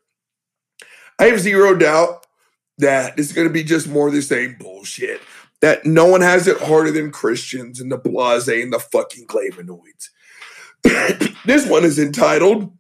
I 1.18 1.26
have 1.26 1.40
zero 1.40 1.74
doubt 1.74 2.26
that 2.78 3.18
is 3.18 3.32
going 3.32 3.46
to 3.46 3.52
be 3.52 3.64
just 3.64 3.88
more 3.88 4.08
of 4.08 4.14
the 4.14 4.22
same 4.22 4.56
bullshit. 4.58 5.20
That 5.60 5.86
no 5.86 6.06
one 6.06 6.22
has 6.22 6.48
it 6.48 6.60
harder 6.60 6.90
than 6.90 7.12
Christians 7.12 7.80
and 7.80 7.92
the 7.92 7.98
blase 7.98 8.48
and 8.48 8.72
the 8.72 8.80
fucking 8.80 9.26
flavonoids. 9.28 10.08
this 11.44 11.68
one 11.68 11.84
is 11.84 11.98
entitled 11.98 12.76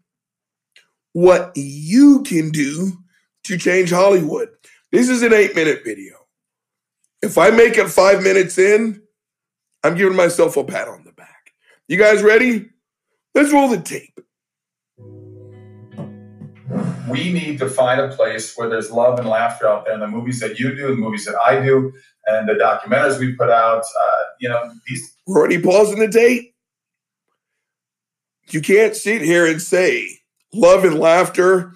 What 1.12 1.52
You 1.54 2.24
Can 2.24 2.50
Do 2.50 2.98
to 3.44 3.56
Change 3.56 3.90
Hollywood. 3.90 4.48
This 4.90 5.08
is 5.08 5.22
an 5.22 5.32
eight 5.32 5.54
minute 5.54 5.82
video. 5.84 6.16
If 7.22 7.38
I 7.38 7.50
make 7.50 7.78
it 7.78 7.88
five 7.88 8.22
minutes 8.22 8.58
in, 8.58 9.00
I'm 9.84 9.96
giving 9.96 10.16
myself 10.16 10.56
a 10.56 10.64
pat 10.64 10.88
on 10.88 11.04
the 11.04 11.12
back. 11.12 11.52
You 11.86 11.96
guys 11.96 12.22
ready? 12.22 12.70
Let's 13.34 13.52
roll 13.52 13.68
the 13.68 13.80
tape. 13.80 14.20
We 17.08 17.32
need 17.32 17.58
to 17.58 17.68
find 17.68 18.00
a 18.00 18.08
place 18.08 18.56
where 18.56 18.68
there's 18.68 18.90
love 18.90 19.18
and 19.18 19.28
laughter 19.28 19.66
out 19.66 19.84
there 19.84 19.94
in 19.94 20.00
the 20.00 20.08
movies 20.08 20.40
that 20.40 20.58
you 20.58 20.74
do, 20.74 20.88
the 20.88 20.94
movies 20.94 21.24
that 21.24 21.36
I 21.36 21.60
do, 21.60 21.92
and 22.26 22.48
the 22.48 22.54
documentaries 22.54 23.18
we 23.18 23.34
put 23.34 23.50
out. 23.50 23.82
Uh, 23.82 24.22
you 24.40 24.48
know, 24.48 24.72
these 24.86 25.16
We're 25.26 25.38
already 25.38 25.60
pausing 25.60 25.98
the 25.98 26.08
tape. 26.08 26.54
You 28.50 28.60
can't 28.60 28.94
sit 28.94 29.22
here 29.22 29.46
and 29.46 29.62
say 29.62 30.08
love 30.52 30.84
and 30.84 30.98
laughter, 30.98 31.72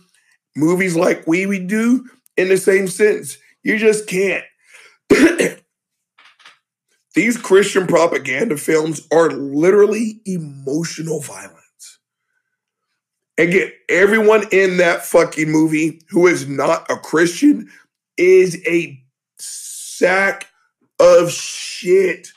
movies 0.54 0.96
like 0.96 1.26
we 1.26 1.46
we 1.46 1.58
do 1.58 2.08
in 2.36 2.48
the 2.48 2.58
same 2.58 2.88
sentence. 2.88 3.38
You 3.62 3.78
just 3.78 4.06
can't. 4.06 4.44
These 7.14 7.38
Christian 7.38 7.86
propaganda 7.86 8.58
films 8.58 9.06
are 9.10 9.30
literally 9.30 10.20
emotional 10.26 11.20
violence. 11.20 11.55
Again, 13.38 13.70
everyone 13.88 14.44
in 14.50 14.78
that 14.78 15.04
fucking 15.04 15.50
movie 15.50 16.00
who 16.08 16.26
is 16.26 16.48
not 16.48 16.90
a 16.90 16.96
Christian 16.96 17.70
is 18.16 18.62
a 18.66 18.98
sack 19.38 20.48
of 20.98 21.30
shit. 21.30 22.28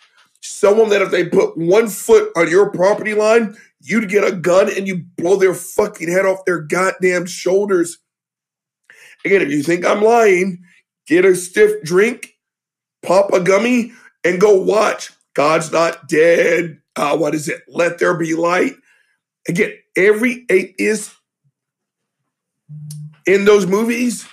Someone 0.42 0.90
that 0.90 1.02
if 1.02 1.12
they 1.12 1.26
put 1.26 1.58
one 1.58 1.88
foot 1.88 2.32
on 2.36 2.50
your 2.50 2.70
property 2.72 3.14
line, 3.14 3.56
you'd 3.82 4.10
get 4.10 4.26
a 4.26 4.36
gun 4.36 4.70
and 4.76 4.88
you 4.88 5.06
blow 5.18 5.38
their 5.38 5.54
fucking 5.54 6.12
head 6.12 6.26
off 6.26 6.44
their 6.46 6.60
goddamn 6.60 7.26
shoulders. 7.26 7.98
Again, 9.24 9.42
if 9.42 9.50
you 9.50 9.64
think 9.64 9.86
I'm 9.86 10.02
lying, 10.02 10.64
get 11.08 11.24
a 11.24 11.36
stiff 11.36 11.82
drink, 11.84 12.38
pop 13.04 13.32
a 13.32 13.40
gummy, 13.40 13.94
and 14.26 14.42
go 14.42 14.54
watch 14.62 15.12
God's 15.34 15.72
Not 15.72 16.10
Dead. 16.10 16.82
Uh, 16.98 17.18
what 17.18 17.36
is 17.36 17.48
it? 17.48 17.62
Let 17.70 18.00
There 18.00 18.18
Be 18.18 18.36
Light. 18.36 18.76
Again, 19.50 19.74
every 19.98 20.46
atheist 20.48 21.12
in 23.26 23.46
those 23.46 23.66
movies 23.66 24.28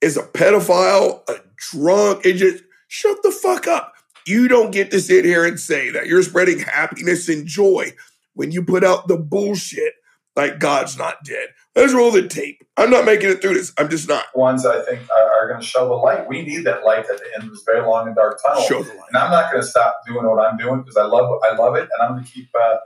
is 0.00 0.16
a 0.16 0.24
pedophile, 0.24 1.22
a 1.30 1.36
drunk. 1.70 2.26
It 2.26 2.32
just 2.32 2.64
shut 2.88 3.22
the 3.22 3.30
fuck 3.30 3.68
up. 3.68 3.92
You 4.26 4.48
don't 4.48 4.72
get 4.72 4.90
to 4.90 5.00
sit 5.00 5.24
here 5.24 5.44
and 5.44 5.58
say 5.58 5.90
that 5.90 6.08
you're 6.08 6.24
spreading 6.24 6.58
happiness 6.58 7.28
and 7.28 7.46
joy 7.46 7.92
when 8.34 8.50
you 8.50 8.64
put 8.64 8.82
out 8.82 9.06
the 9.06 9.16
bullshit 9.16 9.94
like 10.34 10.58
God's 10.58 10.98
not 10.98 11.22
dead. 11.24 11.50
Let's 11.76 11.92
roll 11.92 12.10
the 12.10 12.26
tape. 12.26 12.60
I'm 12.76 12.90
not 12.90 13.04
making 13.04 13.30
it 13.30 13.40
through 13.40 13.54
this. 13.54 13.72
I'm 13.78 13.88
just 13.88 14.08
not. 14.08 14.24
ones 14.34 14.66
I 14.66 14.82
think 14.84 15.08
are, 15.10 15.32
are 15.44 15.48
going 15.48 15.60
to 15.60 15.66
show 15.66 15.86
the 15.86 15.94
light. 15.94 16.28
We 16.28 16.42
need 16.42 16.64
that 16.64 16.84
light 16.84 17.06
at 17.08 17.18
the 17.18 17.26
end 17.36 17.44
of 17.44 17.50
this 17.50 17.62
very 17.64 17.86
long 17.86 18.08
and 18.08 18.16
dark 18.16 18.40
tunnel. 18.44 18.62
Show 18.62 18.82
the 18.82 18.94
light. 18.94 19.10
And 19.12 19.16
I'm 19.16 19.30
not 19.30 19.52
going 19.52 19.62
to 19.62 19.68
stop 19.68 20.00
doing 20.08 20.26
what 20.26 20.44
I'm 20.44 20.56
doing 20.56 20.80
because 20.80 20.96
I 20.96 21.04
love 21.04 21.38
I 21.44 21.54
love 21.54 21.76
it, 21.76 21.82
and 21.82 22.02
I'm 22.02 22.14
going 22.14 22.24
to 22.24 22.30
keep 22.30 22.48
uh, 22.60 22.76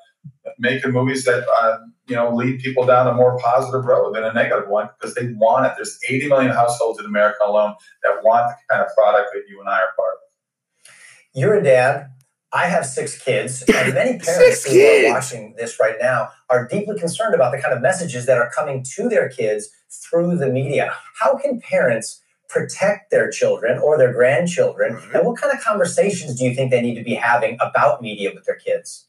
making 0.58 0.92
movies 0.92 1.24
that 1.24 1.44
uh, 1.60 1.78
you 2.06 2.16
know 2.16 2.34
lead 2.34 2.60
people 2.60 2.84
down 2.86 3.06
a 3.06 3.14
more 3.14 3.38
positive 3.38 3.84
road 3.84 4.14
than 4.14 4.24
a 4.24 4.32
negative 4.32 4.68
one 4.68 4.88
because 4.98 5.14
they 5.14 5.32
want 5.34 5.66
it. 5.66 5.72
There's 5.76 5.98
80 6.08 6.28
million 6.28 6.52
households 6.52 6.98
in 7.00 7.06
America 7.06 7.38
alone 7.44 7.74
that 8.02 8.22
want 8.24 8.48
the 8.48 8.74
kind 8.74 8.84
of 8.86 8.94
product 8.96 9.30
that 9.34 9.42
you 9.48 9.60
and 9.60 9.68
I 9.68 9.78
are 9.78 9.92
part 9.96 10.14
of. 10.14 10.92
You're 11.34 11.54
a 11.56 11.62
dad. 11.62 12.10
I 12.52 12.68
have 12.68 12.86
six 12.86 13.20
kids, 13.22 13.62
and 13.62 13.92
many 13.92 14.18
parents 14.24 14.64
who 14.64 14.80
are 14.80 15.12
watching 15.12 15.54
this 15.58 15.78
right 15.78 15.96
now 16.00 16.30
are 16.48 16.66
deeply 16.66 16.98
concerned 16.98 17.34
about 17.34 17.52
the 17.52 17.60
kind 17.60 17.74
of 17.74 17.82
messages 17.82 18.24
that 18.26 18.38
are 18.38 18.50
coming 18.50 18.84
to 18.94 19.08
their 19.08 19.28
kids 19.28 19.68
through 19.90 20.36
the 20.38 20.46
media. 20.46 20.94
How 21.20 21.36
can 21.36 21.60
parents 21.60 22.22
protect 22.48 23.10
their 23.10 23.28
children 23.30 23.78
or 23.78 23.98
their 23.98 24.12
grandchildren, 24.12 24.94
Right. 24.94 25.14
and 25.16 25.26
what 25.26 25.38
kind 25.38 25.52
of 25.52 25.62
conversations 25.62 26.38
do 26.38 26.44
you 26.44 26.54
think 26.54 26.70
they 26.70 26.80
need 26.80 26.94
to 26.94 27.02
be 27.02 27.14
having 27.14 27.58
about 27.60 28.00
media 28.00 28.30
with 28.32 28.44
their 28.44 28.56
kids? 28.56 29.05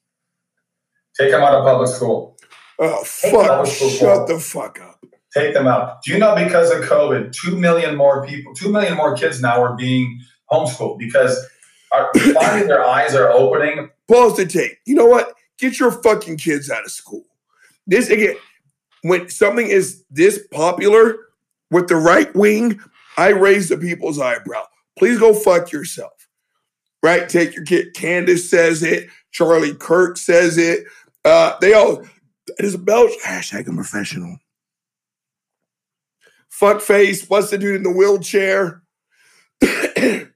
Take 1.19 1.31
them 1.31 1.41
out 1.41 1.55
of 1.55 1.63
public 1.63 1.89
school. 1.89 2.37
Oh 2.79 3.03
fuck! 3.03 3.65
those 3.65 3.97
Shut 3.97 4.27
the 4.27 4.39
fuck 4.39 4.79
up. 4.81 5.03
Take 5.33 5.53
them 5.53 5.67
out. 5.67 6.03
Do 6.03 6.11
you 6.11 6.19
know 6.19 6.35
because 6.35 6.71
of 6.71 6.83
COVID, 6.83 7.31
two 7.31 7.57
million 7.57 7.95
more 7.95 8.25
people, 8.25 8.53
two 8.53 8.71
million 8.71 8.95
more 8.95 9.15
kids 9.15 9.41
now 9.41 9.61
are 9.61 9.75
being 9.75 10.19
homeschooled 10.51 10.99
because 10.99 11.43
finally 12.33 12.67
their 12.67 12.83
eyes 12.83 13.15
are 13.15 13.31
opening. 13.31 13.89
Pause 14.07 14.37
the 14.37 14.45
tape. 14.45 14.77
You 14.85 14.95
know 14.95 15.05
what? 15.05 15.33
Get 15.57 15.79
your 15.79 15.91
fucking 15.91 16.37
kids 16.37 16.69
out 16.69 16.85
of 16.85 16.91
school. 16.91 17.25
This 17.87 18.09
again, 18.09 18.35
when 19.01 19.29
something 19.29 19.67
is 19.67 20.03
this 20.09 20.45
popular 20.51 21.17
with 21.71 21.87
the 21.87 21.95
right 21.95 22.33
wing, 22.35 22.79
I 23.17 23.29
raise 23.29 23.69
the 23.69 23.77
people's 23.77 24.19
eyebrow. 24.19 24.63
Please 24.97 25.19
go 25.19 25.33
fuck 25.33 25.71
yourself. 25.71 26.13
Right? 27.03 27.29
Take 27.29 27.55
your 27.55 27.63
kid. 27.63 27.93
Candace 27.93 28.49
says 28.49 28.83
it. 28.83 29.07
Charlie 29.31 29.75
Kirk 29.75 30.17
says 30.17 30.57
it. 30.57 30.85
Uh, 31.27 31.57
they 31.59 31.73
all. 31.73 32.03
It 32.57 32.63
is 32.63 32.73
a 32.73 32.77
Belch. 32.77 33.11
Hashtag 33.25 33.67
a 33.67 33.73
professional. 33.73 34.37
Fuck 36.47 36.79
face. 36.79 37.27
What's 37.27 37.49
the 37.49 37.57
dude 37.57 37.75
in 37.75 37.83
the 37.83 37.91
wheelchair? 37.91 38.81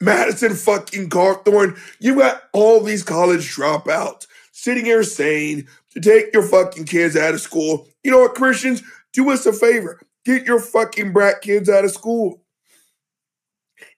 Madison 0.00 0.54
fucking 0.54 1.08
Cawthorn. 1.08 1.78
You 2.00 2.18
got 2.18 2.42
all 2.52 2.80
these 2.80 3.02
college 3.02 3.56
dropouts 3.56 4.26
sitting 4.52 4.84
here 4.84 5.02
saying 5.02 5.66
to 5.92 6.00
take 6.00 6.34
your 6.34 6.42
fucking 6.42 6.84
kids 6.84 7.16
out 7.16 7.32
of 7.32 7.40
school. 7.40 7.88
You 8.02 8.10
know 8.10 8.20
what, 8.20 8.34
Christians? 8.34 8.82
Do 9.14 9.30
us 9.30 9.46
a 9.46 9.54
favor. 9.54 9.98
Get 10.26 10.44
your 10.44 10.60
fucking 10.60 11.14
brat 11.14 11.40
kids 11.40 11.70
out 11.70 11.86
of 11.86 11.92
school. 11.92 12.42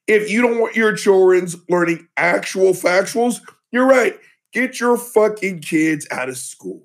If 0.06 0.30
you 0.30 0.40
don't 0.40 0.60
want 0.60 0.76
your 0.76 0.94
children's 0.94 1.56
learning 1.68 2.06
actual 2.16 2.74
factuals, 2.74 3.40
you're 3.72 3.88
right. 3.88 4.16
Get 4.56 4.80
your 4.80 4.96
fucking 4.96 5.60
kids 5.60 6.08
out 6.10 6.30
of 6.30 6.38
school. 6.38 6.82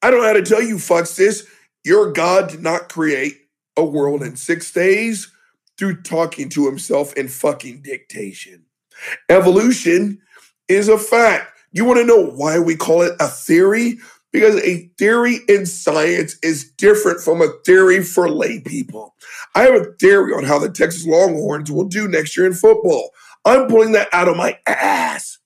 I 0.00 0.10
don't 0.10 0.22
know 0.22 0.26
how 0.26 0.32
to 0.32 0.40
tell 0.40 0.62
you 0.62 0.76
fucks 0.76 1.14
this. 1.14 1.46
Your 1.84 2.10
God 2.10 2.48
did 2.48 2.62
not 2.62 2.88
create 2.88 3.36
a 3.76 3.84
world 3.84 4.22
in 4.22 4.34
six 4.36 4.72
days 4.72 5.30
through 5.76 6.00
talking 6.00 6.48
to 6.48 6.64
himself 6.64 7.12
in 7.18 7.28
fucking 7.28 7.82
dictation. 7.82 8.64
Evolution 9.28 10.22
is 10.68 10.88
a 10.88 10.96
fact. 10.96 11.52
You 11.72 11.84
want 11.84 11.98
to 11.98 12.06
know 12.06 12.24
why 12.24 12.58
we 12.58 12.74
call 12.74 13.02
it 13.02 13.12
a 13.20 13.28
theory? 13.28 13.98
Because 14.32 14.56
a 14.62 14.90
theory 14.96 15.40
in 15.50 15.66
science 15.66 16.38
is 16.42 16.72
different 16.78 17.20
from 17.20 17.42
a 17.42 17.52
theory 17.66 18.02
for 18.02 18.30
lay 18.30 18.60
people. 18.60 19.14
I 19.54 19.64
have 19.64 19.74
a 19.74 19.92
theory 20.00 20.32
on 20.32 20.44
how 20.44 20.58
the 20.58 20.70
Texas 20.70 21.06
Longhorns 21.06 21.70
will 21.70 21.84
do 21.84 22.08
next 22.08 22.38
year 22.38 22.46
in 22.46 22.54
football. 22.54 23.10
I'm 23.44 23.68
pulling 23.68 23.92
that 23.92 24.08
out 24.12 24.28
of 24.28 24.36
my 24.36 24.58
ass. 24.66 25.38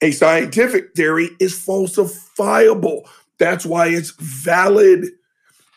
A 0.00 0.12
scientific 0.12 0.94
theory 0.94 1.30
is 1.40 1.54
falsifiable. 1.54 3.08
That's 3.38 3.66
why 3.66 3.88
it's 3.88 4.12
valid. 4.12 5.06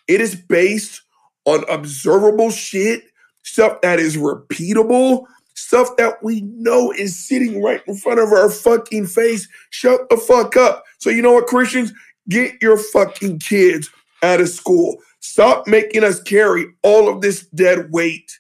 It 0.07 0.21
is 0.21 0.35
based 0.35 1.01
on 1.45 1.63
observable 1.69 2.51
shit, 2.51 3.03
stuff 3.43 3.81
that 3.81 3.99
is 3.99 4.17
repeatable, 4.17 5.25
stuff 5.55 5.95
that 5.97 6.23
we 6.23 6.41
know 6.41 6.91
is 6.91 7.17
sitting 7.17 7.61
right 7.63 7.81
in 7.87 7.95
front 7.95 8.19
of 8.19 8.31
our 8.31 8.49
fucking 8.49 9.07
face. 9.07 9.47
Shut 9.71 10.09
the 10.09 10.17
fuck 10.17 10.55
up. 10.55 10.83
So, 10.99 11.09
you 11.09 11.21
know 11.21 11.33
what, 11.33 11.47
Christians? 11.47 11.93
Get 12.29 12.61
your 12.61 12.77
fucking 12.77 13.39
kids 13.39 13.89
out 14.21 14.41
of 14.41 14.49
school. 14.49 14.97
Stop 15.19 15.67
making 15.67 16.03
us 16.03 16.21
carry 16.21 16.67
all 16.83 17.09
of 17.09 17.21
this 17.21 17.45
dead 17.47 17.91
weight. 17.91 18.39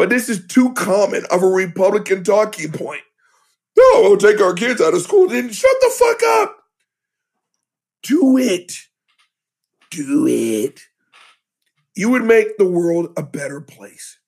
But 0.00 0.08
this 0.08 0.30
is 0.30 0.46
too 0.46 0.72
common 0.72 1.26
of 1.30 1.42
a 1.42 1.46
Republican 1.46 2.24
talking 2.24 2.72
point. 2.72 3.02
No, 3.76 4.00
we'll 4.00 4.16
take 4.16 4.40
our 4.40 4.54
kids 4.54 4.80
out 4.80 4.94
of 4.94 5.02
school. 5.02 5.28
Then 5.28 5.50
shut 5.52 5.76
the 5.82 5.90
fuck 5.90 6.22
up. 6.22 6.56
Do 8.04 8.38
it. 8.38 8.72
Do 9.90 10.26
it. 10.26 10.80
You 11.94 12.08
would 12.08 12.24
make 12.24 12.56
the 12.56 12.64
world 12.64 13.12
a 13.18 13.22
better 13.22 13.60
place. 13.60 14.18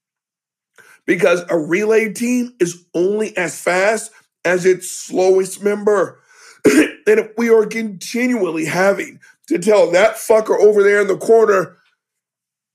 Because 1.06 1.42
a 1.48 1.56
relay 1.56 2.12
team 2.12 2.54
is 2.60 2.84
only 2.92 3.34
as 3.38 3.58
fast 3.58 4.12
as 4.44 4.66
its 4.66 4.90
slowest 4.90 5.64
member. 5.64 6.20
and 6.66 6.98
if 7.06 7.30
we 7.38 7.48
are 7.48 7.64
continually 7.64 8.66
having 8.66 9.20
to 9.46 9.58
tell 9.58 9.90
that 9.92 10.16
fucker 10.16 10.60
over 10.60 10.82
there 10.82 11.00
in 11.00 11.06
the 11.06 11.16
corner, 11.16 11.78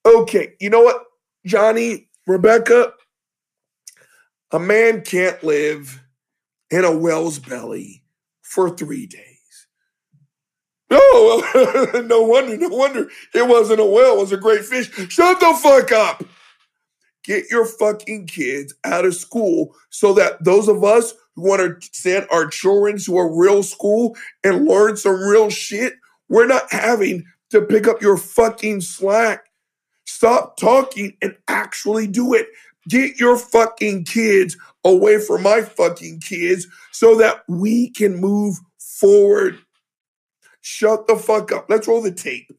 okay, 0.03 0.55
you 0.59 0.71
know 0.71 0.81
what, 0.81 1.03
Johnny, 1.45 2.06
Rebecca, 2.27 2.91
a 4.51 4.59
man 4.59 5.01
can't 5.01 5.41
live 5.43 6.03
in 6.69 6.83
a 6.83 6.95
whale's 6.95 7.39
belly 7.39 8.03
for 8.41 8.69
three 8.69 9.07
days. 9.07 9.67
Oh, 10.89 12.03
no 12.05 12.21
wonder, 12.21 12.57
no 12.57 12.67
wonder 12.67 13.09
it 13.33 13.47
wasn't 13.47 13.79
a 13.79 13.85
whale, 13.85 14.17
it 14.17 14.19
was 14.19 14.31
a 14.33 14.37
great 14.37 14.65
fish. 14.65 14.91
Shut 15.09 15.39
the 15.39 15.57
fuck 15.61 15.91
up. 15.93 16.23
Get 17.23 17.49
your 17.49 17.65
fucking 17.65 18.27
kids 18.27 18.73
out 18.83 19.05
of 19.05 19.15
school 19.15 19.75
so 19.89 20.13
that 20.13 20.43
those 20.43 20.67
of 20.67 20.83
us 20.83 21.13
who 21.35 21.43
want 21.43 21.61
to 21.61 21.89
send 21.93 22.27
our 22.29 22.47
children 22.47 22.97
to 22.99 23.17
a 23.19 23.37
real 23.37 23.63
school 23.63 24.17
and 24.43 24.65
learn 24.65 24.97
some 24.97 25.19
real 25.21 25.49
shit, 25.49 25.93
we're 26.29 26.47
not 26.47 26.71
having 26.71 27.25
to 27.51 27.61
pick 27.61 27.87
up 27.87 28.01
your 28.01 28.17
fucking 28.17 28.81
slack. 28.81 29.46
Stop 30.07 30.57
talking 30.57 31.15
and 31.21 31.35
actually 31.47 32.07
do 32.07 32.33
it. 32.33 32.47
Get 32.89 33.19
your 33.19 33.37
fucking 33.37 34.05
kids 34.05 34.57
away 34.85 35.19
from 35.19 35.43
my 35.43 35.61
fucking 35.61 36.21
kids 36.21 36.65
so 36.91 37.15
that 37.17 37.43
we 37.49 37.89
can 37.89 38.15
move 38.15 38.57
forward. 38.79 39.59
Shut 40.61 41.07
the 41.07 41.17
fuck 41.17 41.51
up. 41.51 41.69
Let's 41.69 41.87
roll 41.87 42.01
the 42.01 42.11
tape. 42.11 42.49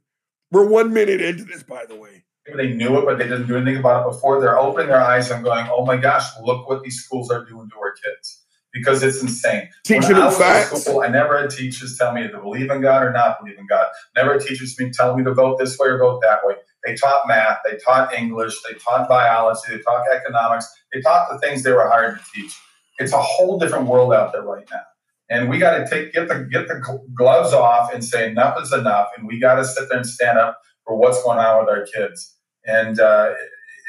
We're 0.52 0.68
one 0.68 0.92
minute 0.92 1.22
into 1.22 1.44
this, 1.44 1.62
by 1.62 1.86
the 1.86 1.96
way. 1.96 2.24
They 2.54 2.74
knew 2.74 2.98
it, 2.98 3.04
but 3.04 3.18
they 3.18 3.24
didn't 3.24 3.46
do 3.46 3.56
anything 3.56 3.78
about 3.78 4.06
it 4.06 4.12
before. 4.12 4.40
They're 4.40 4.58
opening 4.58 4.88
their 4.88 5.00
eyes 5.00 5.30
and 5.30 5.44
going, 5.44 5.68
"Oh 5.70 5.84
my 5.84 5.96
gosh, 5.96 6.24
look 6.42 6.68
what 6.68 6.82
these 6.82 7.02
schools 7.02 7.30
are 7.30 7.44
doing 7.44 7.68
to 7.70 7.76
our 7.76 7.92
kids." 7.92 8.44
Because 8.72 9.02
it's 9.02 9.22
insane. 9.22 9.68
Teaching 9.84 10.14
I 10.14 10.20
them 10.20 10.28
in 10.28 10.38
facts. 10.38 10.82
School, 10.82 11.00
I 11.00 11.08
never 11.08 11.40
had 11.40 11.50
teachers 11.50 11.96
tell 11.96 12.12
me 12.12 12.28
to 12.28 12.38
believe 12.38 12.70
in 12.70 12.82
God 12.82 13.02
or 13.02 13.12
not 13.12 13.40
believe 13.40 13.58
in 13.58 13.66
God. 13.66 13.86
Never 14.14 14.34
had 14.34 14.42
teachers 14.42 14.78
me 14.78 14.90
tell 14.90 15.16
me 15.16 15.24
to 15.24 15.32
vote 15.32 15.58
this 15.58 15.78
way 15.78 15.88
or 15.88 15.98
vote 15.98 16.20
that 16.22 16.40
way. 16.44 16.54
They 16.88 16.94
taught 16.94 17.28
math, 17.28 17.58
they 17.66 17.76
taught 17.76 18.14
English, 18.14 18.54
they 18.62 18.72
taught 18.78 19.10
biology, 19.10 19.60
they 19.68 19.78
taught 19.80 20.06
economics, 20.10 20.66
they 20.90 21.02
taught 21.02 21.28
the 21.30 21.38
things 21.38 21.62
they 21.62 21.72
were 21.72 21.86
hired 21.86 22.18
to 22.18 22.24
teach. 22.34 22.58
It's 22.98 23.12
a 23.12 23.20
whole 23.20 23.58
different 23.58 23.86
world 23.86 24.14
out 24.14 24.32
there 24.32 24.42
right 24.42 24.66
now. 24.70 24.80
And 25.28 25.50
we 25.50 25.58
got 25.58 25.76
to 25.76 25.86
take 25.86 26.14
get 26.14 26.28
the 26.28 26.48
get 26.50 26.66
the 26.66 27.00
gloves 27.14 27.52
off 27.52 27.92
and 27.92 28.02
say 28.02 28.30
enough 28.30 28.58
is 28.62 28.72
enough, 28.72 29.08
and 29.18 29.28
we 29.28 29.38
got 29.38 29.56
to 29.56 29.66
sit 29.66 29.90
there 29.90 29.98
and 29.98 30.06
stand 30.06 30.38
up 30.38 30.58
for 30.86 30.96
what's 30.96 31.22
going 31.22 31.38
on 31.38 31.60
with 31.60 31.68
our 31.68 31.84
kids. 31.84 32.36
And 32.64 32.98
uh, 32.98 33.34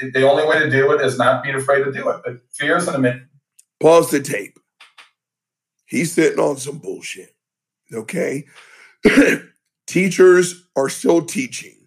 it, 0.01 0.13
the 0.13 0.29
only 0.29 0.45
way 0.45 0.59
to 0.59 0.69
do 0.69 0.91
it 0.91 0.99
is 0.99 1.17
not 1.17 1.41
being 1.41 1.55
afraid 1.55 1.85
to 1.85 1.91
do 1.93 2.09
it. 2.09 2.21
But 2.25 2.39
fear 2.51 2.75
is 2.75 2.89
an 2.89 2.95
admit. 2.95 3.21
Pause 3.79 4.11
the 4.11 4.19
tape. 4.19 4.59
He's 5.85 6.11
sitting 6.11 6.39
on 6.39 6.57
some 6.57 6.79
bullshit. 6.79 7.33
Okay? 7.93 8.45
Teachers 9.87 10.65
are 10.75 10.89
still 10.89 11.21
teaching 11.21 11.78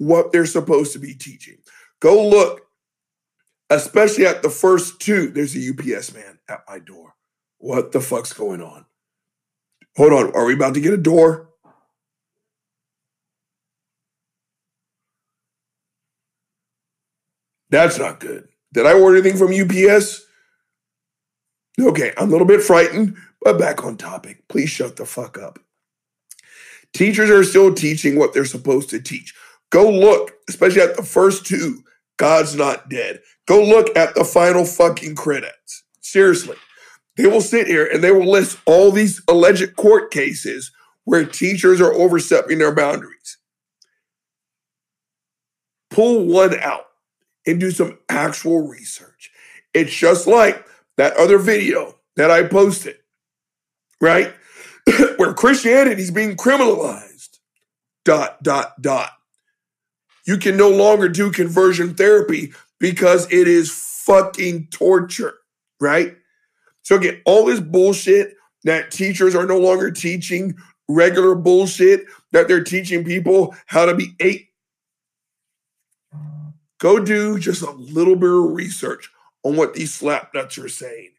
what 0.00 0.32
they're 0.32 0.46
supposed 0.46 0.94
to 0.94 0.98
be 0.98 1.12
teaching. 1.12 1.58
Go 2.00 2.26
look, 2.26 2.62
especially 3.68 4.24
at 4.24 4.42
the 4.42 4.48
first 4.48 4.98
two. 4.98 5.28
There's 5.30 5.54
a 5.54 5.70
UPS 5.70 6.14
man 6.14 6.38
at 6.48 6.64
my 6.66 6.78
door. 6.78 7.12
What 7.58 7.92
the 7.92 8.00
fuck's 8.00 8.32
going 8.32 8.62
on? 8.62 8.86
Hold 9.98 10.14
on. 10.14 10.34
Are 10.34 10.46
we 10.46 10.54
about 10.54 10.72
to 10.72 10.80
get 10.80 10.94
a 10.94 10.96
door? 10.96 11.50
That's 17.68 17.98
not 17.98 18.20
good. 18.20 18.48
Did 18.72 18.86
I 18.86 18.94
order 18.94 19.18
anything 19.18 19.36
from 19.36 19.52
UPS? 19.52 20.24
Okay, 21.78 22.14
I'm 22.16 22.28
a 22.28 22.32
little 22.32 22.46
bit 22.46 22.62
frightened, 22.62 23.18
but 23.42 23.58
back 23.58 23.84
on 23.84 23.98
topic. 23.98 24.48
Please 24.48 24.70
shut 24.70 24.96
the 24.96 25.04
fuck 25.04 25.36
up. 25.36 25.58
Teachers 26.94 27.28
are 27.28 27.44
still 27.44 27.74
teaching 27.74 28.18
what 28.18 28.32
they're 28.32 28.46
supposed 28.46 28.88
to 28.90 29.00
teach. 29.00 29.34
Go 29.70 29.90
look, 29.90 30.32
especially 30.48 30.82
at 30.82 30.96
the 30.96 31.02
first 31.02 31.46
two. 31.46 31.82
God's 32.18 32.54
not 32.54 32.90
dead. 32.90 33.20
Go 33.46 33.64
look 33.64 33.96
at 33.96 34.14
the 34.14 34.24
final 34.24 34.64
fucking 34.64 35.16
credits. 35.16 35.84
Seriously. 36.00 36.56
They 37.16 37.26
will 37.26 37.40
sit 37.40 37.66
here 37.66 37.86
and 37.86 38.02
they 38.02 38.12
will 38.12 38.30
list 38.30 38.58
all 38.66 38.90
these 38.90 39.22
alleged 39.28 39.76
court 39.76 40.10
cases 40.10 40.70
where 41.04 41.24
teachers 41.24 41.80
are 41.80 41.92
overstepping 41.92 42.58
their 42.58 42.74
boundaries. 42.74 43.38
Pull 45.90 46.26
one 46.26 46.58
out 46.60 46.86
and 47.46 47.58
do 47.58 47.70
some 47.70 47.98
actual 48.08 48.66
research. 48.66 49.30
It's 49.74 49.94
just 49.94 50.26
like 50.26 50.64
that 50.96 51.16
other 51.16 51.38
video 51.38 51.96
that 52.16 52.30
I 52.30 52.44
posted, 52.44 52.96
right? 54.00 54.32
Where 55.16 55.34
Christianity 55.34 56.02
is 56.02 56.10
being 56.10 56.36
criminalized. 56.36 57.38
Dot, 58.04 58.42
dot, 58.42 58.80
dot. 58.80 59.10
You 60.26 60.36
can 60.38 60.56
no 60.56 60.68
longer 60.68 61.08
do 61.08 61.30
conversion 61.30 61.94
therapy 61.94 62.52
because 62.78 63.30
it 63.32 63.48
is 63.48 63.70
fucking 63.70 64.68
torture, 64.70 65.34
right? 65.80 66.16
So 66.82 66.96
again, 66.96 67.20
all 67.24 67.46
this 67.46 67.60
bullshit 67.60 68.34
that 68.64 68.90
teachers 68.90 69.34
are 69.34 69.46
no 69.46 69.58
longer 69.58 69.90
teaching, 69.90 70.56
regular 70.88 71.34
bullshit 71.34 72.04
that 72.32 72.48
they're 72.48 72.64
teaching 72.64 73.04
people 73.04 73.54
how 73.66 73.86
to 73.86 73.94
be 73.94 74.14
eight. 74.20 74.48
Go 76.78 76.98
do 76.98 77.38
just 77.38 77.62
a 77.62 77.70
little 77.70 78.16
bit 78.16 78.30
of 78.30 78.52
research 78.52 79.10
on 79.42 79.56
what 79.56 79.74
these 79.74 79.92
slapnuts 79.92 80.58
are 80.58 80.68
saying. 80.68 81.10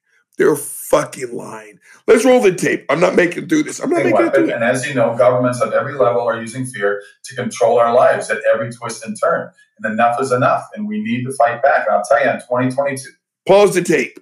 They're 0.41 0.55
fucking 0.55 1.37
lying. 1.37 1.79
Let's 2.07 2.25
roll 2.25 2.41
the 2.41 2.51
tape. 2.51 2.87
I'm 2.89 2.99
not 2.99 3.13
making 3.13 3.47
through 3.47 3.61
this. 3.61 3.79
I'm 3.79 3.91
not 3.91 3.97
making 3.97 4.13
weapon. 4.13 4.49
it. 4.49 4.55
And 4.55 4.63
as 4.63 4.87
you 4.87 4.95
know, 4.95 5.15
governments 5.15 5.61
at 5.61 5.71
every 5.71 5.93
level 5.93 6.21
are 6.21 6.41
using 6.41 6.65
fear 6.65 7.03
to 7.25 7.35
control 7.35 7.77
our 7.77 7.93
lives 7.93 8.31
at 8.31 8.39
every 8.51 8.71
twist 8.71 9.05
and 9.05 9.15
turn. 9.21 9.51
And 9.77 9.93
enough 9.93 10.19
is 10.19 10.31
enough. 10.31 10.67
And 10.73 10.87
we 10.87 10.99
need 10.99 11.25
to 11.25 11.33
fight 11.33 11.61
back. 11.61 11.85
And 11.85 11.95
I'll 11.95 12.03
tell 12.03 12.23
you, 12.23 12.31
in 12.31 12.37
2022, 12.37 13.07
Pause 13.47 13.75
the 13.75 13.81
tape. 13.83 14.17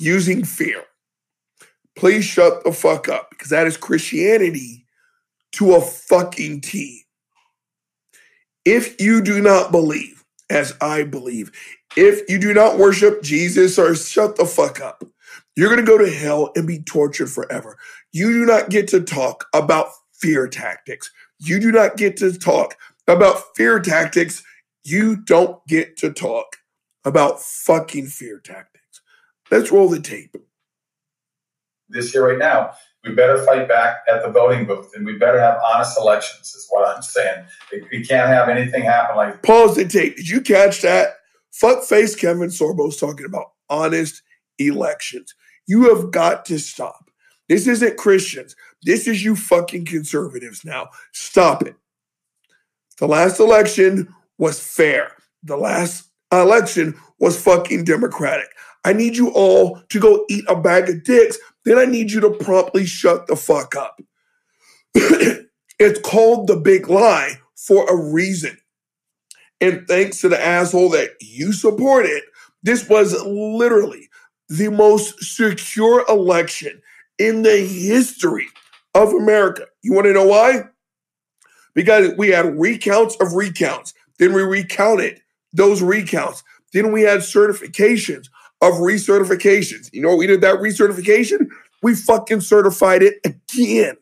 Using 0.00 0.42
fear. 0.44 0.82
Please 1.94 2.24
shut 2.24 2.64
the 2.64 2.72
fuck 2.72 3.08
up 3.08 3.30
because 3.30 3.50
that 3.50 3.68
is 3.68 3.76
Christianity 3.76 4.84
to 5.52 5.76
a 5.76 5.80
fucking 5.80 6.62
T. 6.62 7.04
If 8.64 9.00
you 9.00 9.22
do 9.22 9.40
not 9.40 9.70
believe, 9.70 10.21
as 10.52 10.74
I 10.82 11.04
believe, 11.04 11.52
if 11.96 12.28
you 12.30 12.38
do 12.40 12.54
not 12.54 12.78
worship 12.78 13.22
Jesus 13.22 13.78
or 13.78 13.96
shut 13.96 14.36
the 14.36 14.46
fuck 14.46 14.80
up, 14.80 15.04
you're 15.56 15.70
going 15.70 15.84
to 15.84 15.86
go 15.86 15.98
to 15.98 16.10
hell 16.10 16.52
and 16.56 16.66
be 16.66 16.82
tortured 16.82 17.30
forever. 17.30 17.78
You 18.12 18.32
do 18.32 18.46
not 18.46 18.70
get 18.70 18.88
to 18.90 19.02
talk 19.02 19.46
about 19.54 19.88
fear 20.14 20.48
tactics. 20.48 21.10
You 21.40 21.60
do 21.60 21.72
not 21.72 21.96
get 21.98 22.18
to 22.18 22.38
talk 22.38 22.76
about 23.08 23.42
fear 23.56 23.80
tactics. 23.80 24.44
You 24.84 25.16
don't 25.16 25.66
get 25.68 25.98
to 25.98 26.12
talk 26.12 26.58
about 27.04 27.42
fucking 27.42 28.08
fear 28.08 28.40
tactics. 28.40 29.02
Let's 29.50 29.72
roll 29.72 29.88
the 29.90 30.00
tape. 30.00 30.36
this 31.90 32.14
year, 32.14 32.28
right 32.30 32.38
now, 32.38 32.72
we 33.04 33.14
better 33.14 33.44
fight 33.44 33.68
back 33.68 34.04
at 34.10 34.22
the 34.22 34.30
voting 34.30 34.66
booth 34.66 34.90
and 34.94 35.04
we 35.04 35.18
better 35.18 35.40
have 35.40 35.58
honest 35.64 35.98
elections, 35.98 36.54
is 36.54 36.66
what 36.70 36.88
I'm 36.88 37.02
saying. 37.02 37.44
We- 37.90 38.04
can't 38.04 38.28
have 38.28 38.48
anything 38.48 38.82
happen 38.82 39.16
like 39.16 39.42
Pause 39.42 39.76
the 39.76 39.84
tape. 39.86 40.16
Did 40.16 40.28
you 40.28 40.40
catch 40.40 40.82
that? 40.82 41.16
Fuckface 41.52 42.18
Kevin 42.18 42.48
Sorbo's 42.48 42.96
talking 42.98 43.26
about 43.26 43.52
honest 43.68 44.22
elections. 44.58 45.34
You 45.66 45.94
have 45.94 46.10
got 46.10 46.44
to 46.46 46.58
stop. 46.58 47.10
This 47.48 47.66
isn't 47.66 47.96
Christians. 47.96 48.56
This 48.82 49.06
is 49.06 49.24
you 49.24 49.36
fucking 49.36 49.84
conservatives 49.84 50.64
now. 50.64 50.88
Stop 51.12 51.62
it. 51.62 51.76
The 52.98 53.06
last 53.06 53.40
election 53.40 54.12
was 54.38 54.60
fair. 54.60 55.12
The 55.42 55.56
last 55.56 56.08
election 56.32 56.94
was 57.18 57.40
fucking 57.42 57.84
democratic. 57.84 58.48
I 58.84 58.92
need 58.92 59.16
you 59.16 59.30
all 59.30 59.80
to 59.90 60.00
go 60.00 60.24
eat 60.28 60.44
a 60.48 60.56
bag 60.56 60.88
of 60.88 61.04
dicks. 61.04 61.38
Then 61.64 61.78
I 61.78 61.84
need 61.84 62.10
you 62.10 62.20
to 62.20 62.30
promptly 62.30 62.86
shut 62.86 63.26
the 63.26 63.36
fuck 63.36 63.76
up. 63.76 64.00
it's 64.94 66.00
called 66.00 66.46
the 66.46 66.56
big 66.56 66.88
lie 66.88 67.38
for 67.56 67.88
a 67.88 68.12
reason. 68.12 68.58
And 69.60 69.86
thanks 69.86 70.20
to 70.20 70.28
the 70.28 70.44
asshole 70.44 70.90
that 70.90 71.10
you 71.20 71.52
supported, 71.52 72.22
this 72.62 72.88
was 72.88 73.20
literally 73.24 74.08
the 74.48 74.68
most 74.68 75.22
secure 75.22 76.04
election 76.08 76.82
in 77.18 77.42
the 77.42 77.58
history 77.58 78.48
of 78.94 79.12
America. 79.12 79.66
You 79.82 79.94
want 79.94 80.06
to 80.06 80.12
know 80.12 80.26
why? 80.26 80.64
Because 81.74 82.12
we 82.18 82.28
had 82.28 82.58
recounts 82.58 83.16
of 83.20 83.34
recounts. 83.34 83.94
Then 84.18 84.34
we 84.34 84.42
recounted 84.42 85.20
those 85.52 85.80
recounts. 85.80 86.42
Then 86.72 86.92
we 86.92 87.02
had 87.02 87.20
certifications 87.20 88.28
of 88.62 88.74
recertifications. 88.74 89.90
You 89.92 90.00
know, 90.00 90.16
we 90.16 90.26
did 90.26 90.40
that 90.40 90.60
recertification. 90.60 91.48
We 91.82 91.94
fucking 91.94 92.40
certified 92.40 93.02
it 93.02 93.16
again. 93.24 93.96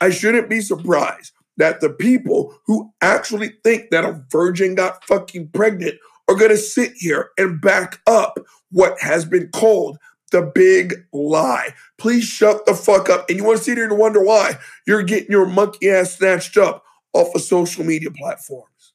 I 0.00 0.10
shouldn't 0.10 0.50
be 0.50 0.60
surprised 0.60 1.32
that 1.56 1.80
the 1.80 1.90
people 1.90 2.58
who 2.66 2.92
actually 3.00 3.52
think 3.64 3.90
that 3.90 4.04
a 4.04 4.22
virgin 4.30 4.74
got 4.74 5.04
fucking 5.04 5.48
pregnant 5.48 5.94
are 6.28 6.34
going 6.34 6.50
to 6.50 6.56
sit 6.56 6.92
here 6.96 7.30
and 7.38 7.60
back 7.60 8.00
up 8.06 8.38
what 8.70 9.00
has 9.00 9.24
been 9.24 9.48
called 9.48 9.98
the 10.30 10.42
big 10.54 11.06
lie. 11.12 11.68
Please 11.96 12.24
shut 12.24 12.66
the 12.66 12.74
fuck 12.74 13.08
up. 13.08 13.28
And 13.28 13.38
you 13.38 13.44
want 13.44 13.58
to 13.58 13.64
sit 13.64 13.78
here 13.78 13.88
and 13.88 13.98
wonder 13.98 14.22
why 14.22 14.58
you're 14.86 15.02
getting 15.02 15.30
your 15.30 15.46
monkey 15.46 15.90
ass 15.90 16.16
snatched 16.16 16.56
up 16.56 16.84
off 17.12 17.34
of 17.34 17.40
social 17.40 17.84
media 17.84 18.10
platforms. 18.10 18.92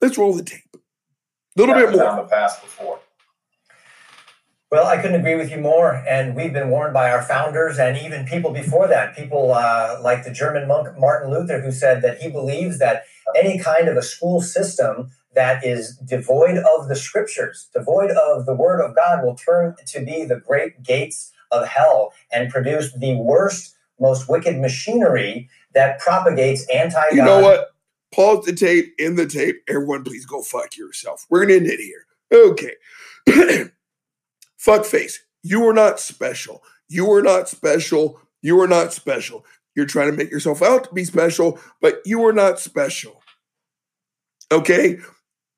Let's 0.00 0.18
roll 0.18 0.34
the 0.34 0.42
tape. 0.42 0.76
A 1.60 1.66
little 1.66 1.74
bit 1.74 1.96
more. 1.96 2.16
the 2.16 2.28
past 2.28 2.62
before. 2.62 3.00
Well, 4.70 4.86
I 4.86 5.02
couldn't 5.02 5.18
agree 5.18 5.34
with 5.34 5.50
you 5.50 5.58
more. 5.58 6.04
And 6.08 6.36
we've 6.36 6.52
been 6.52 6.70
warned 6.70 6.94
by 6.94 7.10
our 7.10 7.22
founders 7.22 7.78
and 7.78 7.98
even 7.98 8.24
people 8.24 8.52
before 8.52 8.86
that, 8.86 9.16
people 9.16 9.52
uh, 9.52 9.98
like 10.00 10.22
the 10.22 10.30
German 10.30 10.68
monk 10.68 10.88
Martin 10.96 11.30
Luther, 11.30 11.60
who 11.60 11.72
said 11.72 12.02
that 12.02 12.18
he 12.18 12.30
believes 12.30 12.78
that 12.78 13.02
any 13.36 13.58
kind 13.58 13.88
of 13.88 13.96
a 13.96 14.02
school 14.02 14.40
system 14.40 15.10
that 15.34 15.64
is 15.64 15.96
devoid 15.96 16.58
of 16.58 16.88
the 16.88 16.94
scriptures, 16.94 17.68
devoid 17.74 18.12
of 18.12 18.46
the 18.46 18.54
word 18.54 18.80
of 18.80 18.94
God, 18.94 19.24
will 19.24 19.34
turn 19.34 19.74
to 19.86 20.04
be 20.04 20.24
the 20.24 20.36
great 20.36 20.82
gates 20.84 21.32
of 21.50 21.66
hell 21.66 22.12
and 22.32 22.50
produce 22.50 22.92
the 22.92 23.16
worst, 23.16 23.74
most 23.98 24.28
wicked 24.28 24.56
machinery 24.58 25.48
that 25.74 25.98
propagates 25.98 26.64
anti 26.68 26.94
God. 26.94 27.14
You 27.14 27.22
know 27.22 27.40
what? 27.40 27.74
Pause 28.14 28.46
the 28.46 28.52
tape, 28.52 28.94
in 28.98 29.14
the 29.14 29.26
tape. 29.26 29.62
Everyone, 29.68 30.02
please 30.02 30.26
go 30.26 30.42
fuck 30.42 30.76
yourself. 30.76 31.26
We're 31.30 31.42
gonna 31.42 31.54
end 31.54 31.66
it 31.66 31.80
here. 31.80 32.06
Okay. 32.32 32.74
fuck 34.56 34.84
face. 34.84 35.20
You 35.42 35.66
are 35.68 35.72
not 35.72 36.00
special. 36.00 36.62
You 36.88 37.10
are 37.12 37.22
not 37.22 37.48
special. 37.48 38.20
You 38.42 38.60
are 38.60 38.68
not 38.68 38.92
special. 38.92 39.44
You're 39.74 39.86
trying 39.86 40.10
to 40.10 40.16
make 40.16 40.30
yourself 40.30 40.62
out 40.62 40.84
to 40.84 40.94
be 40.94 41.04
special, 41.04 41.58
but 41.80 42.00
you 42.04 42.24
are 42.26 42.32
not 42.32 42.58
special. 42.58 43.22
Okay? 44.50 44.98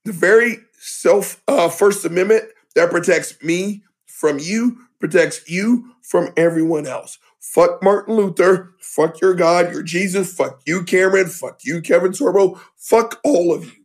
The 0.05 0.13
very 0.13 0.59
self 0.79 1.43
uh, 1.49 1.69
First 1.69 2.05
Amendment 2.05 2.45
that 2.75 2.91
protects 2.91 3.43
me 3.43 3.83
from 4.07 4.39
you 4.39 4.79
protects 5.03 5.51
you 5.51 5.97
from 6.01 6.33
everyone 6.37 6.87
else. 6.87 7.19
Fuck 7.41 7.83
Martin 7.83 8.15
Luther. 8.15 8.77
Fuck 8.79 9.21
your 9.21 9.35
God, 9.35 9.73
your 9.73 9.83
Jesus. 9.83 10.33
Fuck 10.33 10.63
you, 10.65 10.85
Cameron. 10.85 11.27
Fuck 11.27 11.65
you, 11.65 11.81
Kevin 11.81 12.13
Sorbo. 12.13 12.61
Fuck 12.77 13.21
all 13.25 13.53
of 13.53 13.65
you. 13.65 13.85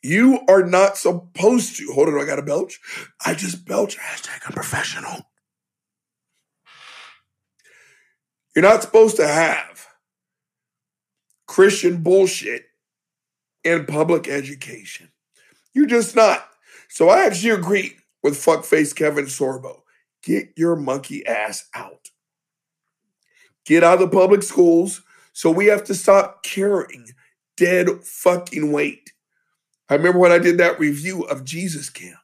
You 0.00 0.40
are 0.48 0.62
not 0.64 0.96
supposed 0.96 1.76
to. 1.78 1.92
Hold 1.92 2.06
on, 2.06 2.20
I 2.20 2.24
got 2.24 2.36
to 2.36 2.42
belch. 2.42 2.78
I 3.26 3.34
just 3.34 3.66
belch. 3.66 3.98
Hashtag 3.98 4.42
I'm 4.46 4.52
professional. 4.52 5.22
You're 8.54 8.62
not 8.62 8.82
supposed 8.82 9.16
to 9.16 9.26
have 9.26 9.88
Christian 11.48 12.04
bullshit 12.04 12.66
in 13.64 13.86
public 13.86 14.28
education. 14.28 15.10
You're 15.74 15.86
just 15.86 16.14
not. 16.14 16.48
So 16.88 17.08
I 17.08 17.24
actually 17.24 17.50
agree 17.50 17.96
with 18.28 18.44
fuckface 18.44 18.94
Kevin 18.94 19.24
Sorbo. 19.24 19.80
Get 20.22 20.50
your 20.54 20.76
monkey 20.76 21.26
ass 21.26 21.66
out. 21.74 22.10
Get 23.64 23.82
out 23.82 23.94
of 23.94 24.10
the 24.10 24.16
public 24.16 24.42
schools 24.42 25.02
so 25.32 25.50
we 25.50 25.66
have 25.66 25.82
to 25.84 25.94
stop 25.94 26.42
carrying 26.42 27.06
dead 27.56 28.04
fucking 28.04 28.70
weight. 28.70 29.12
I 29.88 29.94
remember 29.94 30.18
when 30.18 30.32
I 30.32 30.38
did 30.38 30.58
that 30.58 30.78
review 30.78 31.22
of 31.22 31.44
Jesus 31.44 31.88
Camp. 31.88 32.18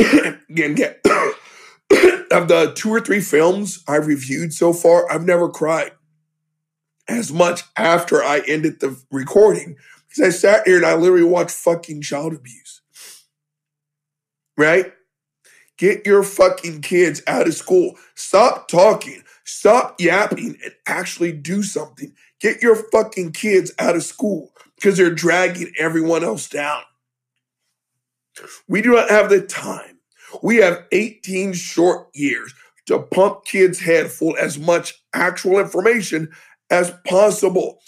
Again, 0.50 0.74
get 0.74 1.00
of 1.06 2.48
the 2.48 2.72
two 2.74 2.90
or 2.90 3.00
three 3.00 3.20
films 3.20 3.84
I've 3.86 4.08
reviewed 4.08 4.52
so 4.52 4.72
far, 4.72 5.10
I've 5.10 5.24
never 5.24 5.48
cried 5.48 5.92
as 7.06 7.32
much 7.32 7.62
after 7.76 8.24
I 8.24 8.42
ended 8.48 8.80
the 8.80 9.00
recording 9.12 9.76
because 10.08 10.26
I 10.26 10.36
sat 10.36 10.66
here 10.66 10.78
and 10.78 10.86
I 10.86 10.96
literally 10.96 11.22
watched 11.22 11.52
fucking 11.52 12.02
child 12.02 12.34
abuse. 12.34 12.82
Right? 14.58 14.92
Get 15.78 16.04
your 16.04 16.24
fucking 16.24 16.82
kids 16.82 17.22
out 17.26 17.46
of 17.46 17.54
school. 17.54 17.96
Stop 18.16 18.68
talking. 18.68 19.22
Stop 19.44 19.98
yapping 20.00 20.58
and 20.62 20.74
actually 20.86 21.32
do 21.32 21.62
something. 21.62 22.12
Get 22.40 22.60
your 22.60 22.74
fucking 22.74 23.32
kids 23.32 23.72
out 23.78 23.96
of 23.96 24.02
school 24.02 24.50
because 24.74 24.98
they're 24.98 25.14
dragging 25.14 25.72
everyone 25.78 26.24
else 26.24 26.48
down. 26.48 26.82
We 28.68 28.82
do 28.82 28.94
not 28.94 29.10
have 29.10 29.30
the 29.30 29.40
time. 29.40 29.98
We 30.42 30.56
have 30.56 30.84
18 30.92 31.54
short 31.54 32.08
years 32.14 32.52
to 32.86 32.98
pump 32.98 33.44
kids' 33.44 33.80
head 33.80 34.10
full 34.10 34.36
as 34.36 34.58
much 34.58 34.94
actual 35.14 35.58
information 35.58 36.30
as 36.70 36.92
possible. 37.06 37.80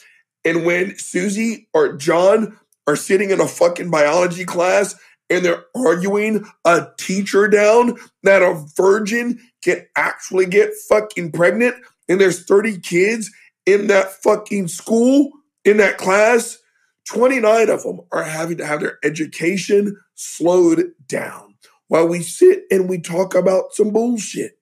And 0.44 0.64
when 0.64 0.96
Susie 0.98 1.68
or 1.74 1.94
John 1.94 2.58
are 2.86 2.96
sitting 2.96 3.30
in 3.30 3.40
a 3.40 3.46
fucking 3.46 3.90
biology 3.90 4.44
class 4.44 4.94
and 5.30 5.44
they're 5.44 5.64
arguing 5.76 6.44
a 6.64 6.88
teacher 6.98 7.48
down 7.48 7.96
that 8.24 8.42
a 8.42 8.62
virgin 8.76 9.40
can 9.62 9.86
actually 9.96 10.46
get 10.46 10.72
fucking 10.88 11.32
pregnant 11.32 11.76
and 12.08 12.20
there's 12.20 12.44
30 12.44 12.80
kids 12.80 13.30
in 13.66 13.86
that 13.86 14.12
fucking 14.22 14.66
school, 14.66 15.30
in 15.64 15.76
that 15.76 15.96
class, 15.96 16.58
29 17.06 17.70
of 17.70 17.82
them 17.84 18.00
are 18.10 18.24
having 18.24 18.56
to 18.58 18.66
have 18.66 18.80
their 18.80 18.98
education 19.04 19.96
slowed 20.14 20.92
down 21.06 21.54
while 21.88 22.06
we 22.06 22.20
sit 22.20 22.64
and 22.70 22.88
we 22.88 23.00
talk 23.00 23.34
about 23.34 23.72
some 23.72 23.90
bullshit. 23.90 24.58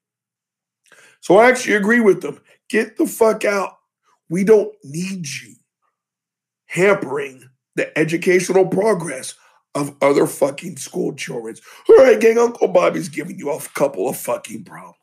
So 1.20 1.39
I 1.39 1.49
actually 1.49 1.74
agree 1.74 2.01
with 2.01 2.20
them. 2.20 2.40
Get 2.69 2.97
the 2.97 3.07
fuck 3.07 3.45
out. 3.45 3.78
We 4.28 4.45
don't 4.45 4.73
need 4.85 5.27
you 5.27 5.55
hampering 6.66 7.49
the 7.77 7.97
educational 7.99 8.66
progress 8.66 9.35
of 9.78 9.96
other 10.02 10.26
fucking 10.26 10.76
school 10.76 11.14
children. 11.14 11.56
All 11.88 11.96
right, 11.96 12.20
gang, 12.20 12.38
Uncle 12.38 12.68
Bobby's 12.68 13.09
giving 13.09 13.38
you 13.38 13.50
a 13.50 13.60
couple 13.60 14.09
of 14.09 14.16
fucking 14.16 14.64
problems. 14.64 14.96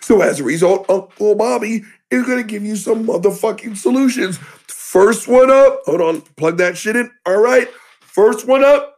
So 0.00 0.20
as 0.20 0.40
a 0.40 0.44
result, 0.44 0.88
Uncle 0.88 1.34
Bobby 1.34 1.82
is 2.10 2.26
going 2.26 2.38
to 2.38 2.44
give 2.44 2.64
you 2.64 2.76
some 2.76 3.06
motherfucking 3.06 3.76
solutions. 3.76 4.38
First 4.66 5.28
one 5.28 5.50
up, 5.50 5.80
hold 5.84 6.00
on, 6.00 6.20
plug 6.36 6.58
that 6.58 6.76
shit 6.76 6.96
in. 6.96 7.10
All 7.26 7.40
right, 7.40 7.68
first 8.00 8.46
one 8.46 8.64
up, 8.64 8.96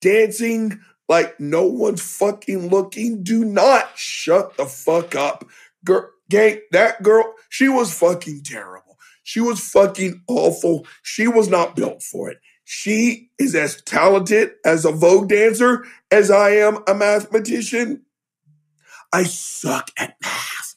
dancing 0.00 0.80
like 1.08 1.38
no 1.40 1.64
one's 1.66 2.02
fucking 2.02 2.68
looking. 2.68 3.22
Do 3.22 3.44
not 3.44 3.90
shut 3.96 4.56
the 4.56 4.66
fuck 4.66 5.14
up. 5.14 5.44
Girl, 5.84 6.10
gang, 6.30 6.60
that 6.72 7.02
girl, 7.02 7.34
she 7.48 7.68
was 7.68 7.92
fucking 7.92 8.42
terrible. 8.44 8.87
She 9.28 9.40
was 9.40 9.60
fucking 9.60 10.22
awful. 10.26 10.86
She 11.02 11.28
was 11.28 11.50
not 11.50 11.76
built 11.76 12.02
for 12.02 12.30
it. 12.30 12.38
She 12.64 13.28
is 13.38 13.54
as 13.54 13.82
talented 13.82 14.52
as 14.64 14.86
a 14.86 14.90
Vogue 14.90 15.28
dancer 15.28 15.84
as 16.10 16.30
I 16.30 16.52
am 16.52 16.78
a 16.86 16.94
mathematician. 16.94 18.06
I 19.12 19.24
suck 19.24 19.90
at 19.98 20.16
math. 20.22 20.76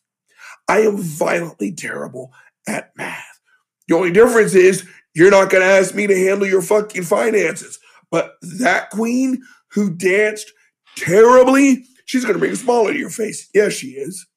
I 0.68 0.82
am 0.82 0.98
violently 0.98 1.72
terrible 1.72 2.34
at 2.68 2.92
math. 2.98 3.40
The 3.88 3.96
only 3.96 4.12
difference 4.12 4.54
is 4.54 4.86
you're 5.14 5.32
not 5.32 5.50
going 5.50 5.64
to 5.64 5.70
ask 5.72 5.96
me 5.96 6.06
to 6.08 6.26
handle 6.28 6.46
your 6.46 6.62
fucking 6.62 7.04
finances. 7.04 7.80
But 8.10 8.34
that 8.42 8.90
queen 8.90 9.44
who 9.70 9.96
danced 9.96 10.52
terribly, 10.98 11.86
she's 12.04 12.26
going 12.26 12.34
to 12.34 12.40
bring 12.40 12.52
a 12.52 12.58
smile 12.58 12.88
into 12.88 13.00
your 13.00 13.12
face. 13.12 13.50
Yes, 13.54 13.72
she 13.72 13.92
is. 13.92 14.28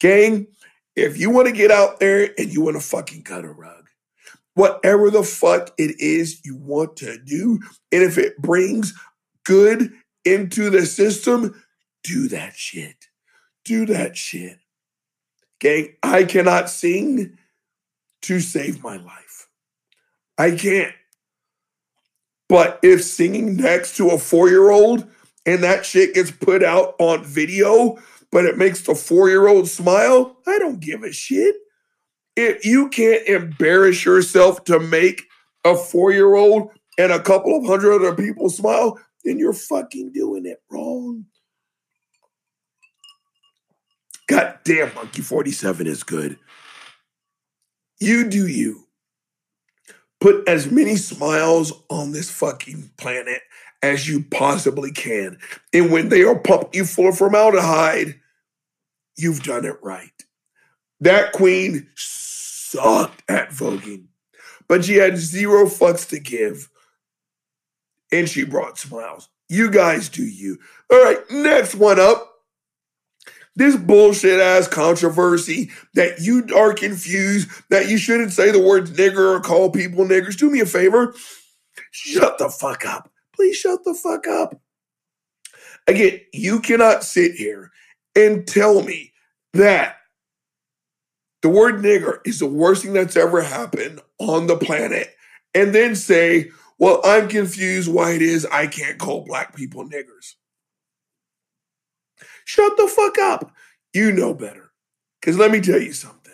Gang, 0.00 0.48
if 0.96 1.18
you 1.18 1.30
want 1.30 1.46
to 1.46 1.52
get 1.52 1.70
out 1.70 2.00
there 2.00 2.30
and 2.38 2.52
you 2.52 2.62
want 2.62 2.76
to 2.76 2.82
fucking 2.82 3.22
cut 3.22 3.44
a 3.44 3.50
rug, 3.50 3.88
whatever 4.54 5.10
the 5.10 5.22
fuck 5.22 5.72
it 5.78 6.00
is 6.00 6.44
you 6.44 6.56
want 6.56 6.96
to 6.96 7.18
do, 7.18 7.60
and 7.92 8.02
if 8.02 8.16
it 8.18 8.38
brings 8.38 8.94
good 9.44 9.92
into 10.24 10.70
the 10.70 10.86
system, 10.86 11.62
do 12.02 12.28
that 12.28 12.56
shit. 12.56 13.06
Do 13.64 13.84
that 13.86 14.16
shit. 14.16 14.58
Gang, 15.60 15.96
I 16.02 16.24
cannot 16.24 16.70
sing 16.70 17.38
to 18.22 18.40
save 18.40 18.82
my 18.82 18.96
life. 18.96 19.48
I 20.38 20.52
can't. 20.52 20.94
But 22.48 22.78
if 22.82 23.04
singing 23.04 23.56
next 23.56 23.96
to 23.96 24.10
a 24.10 24.18
four 24.18 24.48
year 24.48 24.70
old 24.70 25.06
and 25.44 25.62
that 25.64 25.84
shit 25.84 26.14
gets 26.14 26.30
put 26.30 26.62
out 26.62 26.94
on 26.98 27.24
video, 27.24 27.98
but 28.30 28.44
it 28.44 28.58
makes 28.58 28.82
the 28.82 28.94
four 28.94 29.28
year 29.28 29.48
old 29.48 29.68
smile, 29.68 30.36
I 30.46 30.58
don't 30.58 30.80
give 30.80 31.02
a 31.02 31.12
shit. 31.12 31.56
If 32.36 32.64
you 32.64 32.88
can't 32.88 33.26
embarrass 33.26 34.04
yourself 34.04 34.64
to 34.64 34.78
make 34.78 35.22
a 35.64 35.76
four 35.76 36.12
year 36.12 36.34
old 36.34 36.70
and 36.98 37.12
a 37.12 37.20
couple 37.20 37.56
of 37.56 37.66
hundred 37.66 37.94
other 37.94 38.14
people 38.14 38.50
smile, 38.50 38.98
then 39.24 39.38
you're 39.38 39.52
fucking 39.52 40.12
doing 40.12 40.46
it 40.46 40.62
wrong. 40.70 41.26
God 44.28 44.58
damn, 44.64 44.92
Monkey 44.94 45.22
47 45.22 45.86
is 45.86 46.02
good. 46.02 46.38
You 48.00 48.28
do 48.28 48.46
you. 48.46 48.86
Put 50.20 50.48
as 50.48 50.70
many 50.70 50.96
smiles 50.96 51.72
on 51.88 52.12
this 52.12 52.30
fucking 52.30 52.90
planet 52.96 53.42
as 53.82 54.08
you 54.08 54.24
possibly 54.24 54.90
can. 54.92 55.38
And 55.72 55.90
when 55.90 56.08
they 56.08 56.22
are 56.22 56.38
pumping 56.38 56.70
you 56.72 56.84
full 56.84 57.08
of 57.08 57.18
formaldehyde, 57.18 58.18
you've 59.16 59.42
done 59.42 59.64
it 59.64 59.76
right. 59.82 60.10
That 61.00 61.32
queen 61.32 61.88
sucked 61.94 63.22
at 63.28 63.50
voguing, 63.50 64.06
but 64.68 64.84
she 64.84 64.94
had 64.94 65.18
zero 65.18 65.66
fucks 65.66 66.08
to 66.10 66.18
give. 66.18 66.70
And 68.12 68.28
she 68.28 68.44
brought 68.44 68.78
smiles. 68.78 69.28
You 69.48 69.70
guys 69.70 70.08
do 70.08 70.24
you. 70.24 70.58
All 70.90 71.02
right, 71.02 71.18
next 71.30 71.74
one 71.74 72.00
up. 72.00 72.32
This 73.56 73.74
bullshit 73.74 74.38
ass 74.38 74.68
controversy 74.68 75.70
that 75.94 76.20
you 76.20 76.46
are 76.54 76.74
confused, 76.74 77.48
that 77.70 77.88
you 77.88 77.96
shouldn't 77.96 78.32
say 78.32 78.50
the 78.50 78.60
words 78.60 78.90
nigger 78.90 79.34
or 79.34 79.40
call 79.40 79.70
people 79.70 80.04
niggers. 80.04 80.36
Do 80.36 80.50
me 80.50 80.60
a 80.60 80.66
favor. 80.66 81.14
Shut 81.90 82.38
the 82.38 82.50
fuck 82.50 82.84
up. 82.84 83.10
Please 83.36 83.56
shut 83.56 83.84
the 83.84 83.94
fuck 83.94 84.26
up. 84.26 84.60
Again, 85.86 86.20
you 86.32 86.60
cannot 86.60 87.04
sit 87.04 87.34
here 87.34 87.70
and 88.16 88.46
tell 88.46 88.82
me 88.82 89.12
that 89.52 89.96
the 91.42 91.48
word 91.48 91.76
nigger 91.76 92.18
is 92.24 92.40
the 92.40 92.46
worst 92.46 92.82
thing 92.82 92.94
that's 92.94 93.16
ever 93.16 93.42
happened 93.42 94.00
on 94.18 94.46
the 94.46 94.56
planet 94.56 95.14
and 95.54 95.74
then 95.74 95.94
say, 95.94 96.50
well, 96.78 97.00
I'm 97.04 97.28
confused 97.28 97.92
why 97.92 98.12
it 98.12 98.22
is 98.22 98.46
I 98.46 98.66
can't 98.66 98.98
call 98.98 99.24
black 99.24 99.54
people 99.54 99.84
niggers. 99.88 100.34
Shut 102.44 102.76
the 102.76 102.88
fuck 102.88 103.18
up. 103.18 103.52
You 103.92 104.12
know 104.12 104.34
better. 104.34 104.70
Because 105.20 105.38
let 105.38 105.50
me 105.50 105.60
tell 105.60 105.80
you 105.80 105.92
something. 105.92 106.32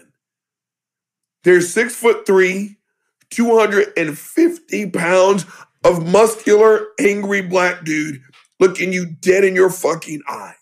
There's 1.45 1.73
six 1.73 1.95
foot 1.95 2.27
three, 2.27 2.77
250 3.31 4.91
pounds 4.91 5.47
of 5.85 6.07
muscular, 6.07 6.89
angry 7.01 7.43
black 7.43 7.85
dude 7.85 8.21
looking 8.61 8.93
you 8.93 9.07
dead 9.07 9.45
in 9.45 9.55
your 9.55 9.71
fucking 9.71 10.23
eyes. 10.29 10.55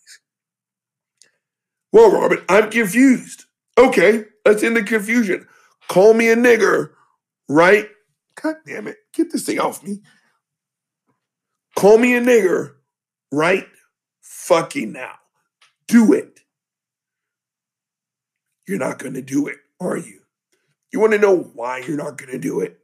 Well, 1.92 2.12
Robert, 2.12 2.44
I'm 2.48 2.70
confused. 2.70 3.44
Okay, 3.76 4.24
let's 4.44 4.62
end 4.62 4.76
the 4.76 4.82
confusion. 4.82 5.46
Call 5.88 6.14
me 6.14 6.28
a 6.30 6.36
nigger, 6.36 6.92
right? 7.48 7.88
God 8.40 8.56
damn 8.66 8.86
it. 8.86 8.96
Get 9.12 9.32
this 9.32 9.44
thing 9.44 9.58
off 9.58 9.82
me. 9.82 10.00
Call 11.76 11.98
me 11.98 12.16
a 12.16 12.20
nigger 12.20 12.74
right 13.32 13.66
fucking 14.20 14.92
now. 14.92 15.14
Do 15.88 16.12
it. 16.12 16.40
You're 18.66 18.78
not 18.78 18.98
going 18.98 19.14
to 19.14 19.22
do 19.22 19.48
it, 19.48 19.56
are 19.80 19.96
you? 19.96 20.20
You 20.92 21.00
want 21.00 21.12
to 21.12 21.18
know 21.18 21.36
why 21.36 21.78
you're 21.78 21.96
not 21.96 22.16
going 22.16 22.30
to 22.30 22.38
do 22.38 22.60
it? 22.60 22.78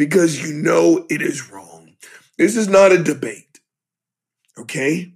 Because 0.00 0.42
you 0.42 0.54
know 0.54 1.04
it 1.10 1.20
is 1.20 1.50
wrong. 1.50 1.92
This 2.38 2.56
is 2.56 2.68
not 2.68 2.90
a 2.90 3.02
debate. 3.02 3.60
Okay? 4.56 5.12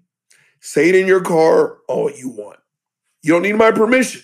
Say 0.61 0.91
it 0.91 0.95
in 0.95 1.07
your 1.07 1.23
car 1.23 1.79
all 1.89 2.11
you 2.11 2.29
want. 2.29 2.59
You 3.23 3.33
don't 3.33 3.41
need 3.41 3.57
my 3.57 3.71
permission. 3.71 4.21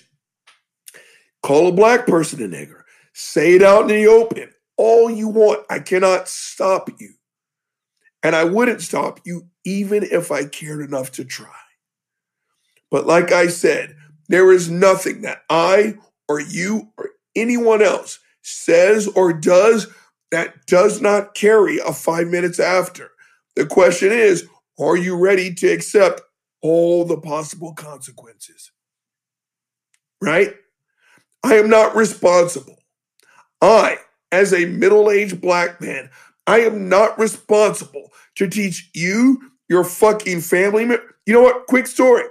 Call 1.42 1.68
a 1.68 1.72
black 1.72 2.06
person 2.06 2.42
a 2.42 2.46
nigger. 2.54 2.82
Say 3.14 3.54
it 3.54 3.62
out 3.62 3.84
in 3.84 3.88
the 3.88 4.06
open 4.06 4.50
all 4.76 5.10
you 5.10 5.28
want. 5.28 5.64
I 5.70 5.78
cannot 5.78 6.28
stop 6.28 6.90
you. 7.00 7.14
And 8.22 8.36
I 8.36 8.44
wouldn't 8.44 8.82
stop 8.82 9.20
you 9.24 9.46
even 9.64 10.02
if 10.02 10.30
I 10.30 10.44
cared 10.44 10.82
enough 10.86 11.10
to 11.12 11.24
try. 11.24 11.48
But 12.90 13.06
like 13.06 13.32
I 13.32 13.46
said, 13.46 13.96
there 14.28 14.52
is 14.52 14.68
nothing 14.68 15.22
that 15.22 15.40
I 15.48 15.96
or 16.28 16.38
you 16.38 16.90
or 16.98 17.12
anyone 17.34 17.80
else 17.80 18.18
says 18.42 19.08
or 19.08 19.32
does 19.32 19.86
that 20.30 20.66
does 20.66 21.00
not 21.00 21.34
carry 21.34 21.78
a 21.78 21.92
five 21.92 22.28
minutes 22.28 22.60
after. 22.60 23.10
The 23.56 23.66
question 23.66 24.12
is, 24.12 24.46
are 24.78 24.96
you 24.96 25.16
ready 25.16 25.52
to 25.54 25.68
accept 25.68 26.22
all 26.62 27.04
the 27.04 27.18
possible 27.18 27.74
consequences? 27.74 28.70
Right? 30.20 30.54
I 31.42 31.54
am 31.54 31.68
not 31.68 31.96
responsible. 31.96 32.76
I, 33.60 33.98
as 34.32 34.52
a 34.52 34.66
middle 34.66 35.10
aged 35.10 35.40
black 35.40 35.80
man, 35.80 36.10
I 36.46 36.60
am 36.60 36.88
not 36.88 37.18
responsible 37.18 38.12
to 38.36 38.48
teach 38.48 38.90
you, 38.94 39.50
your 39.68 39.84
fucking 39.84 40.40
family 40.40 40.84
member. 40.84 41.16
You 41.26 41.34
know 41.34 41.42
what? 41.42 41.66
Quick 41.66 41.86
story. 41.86 42.24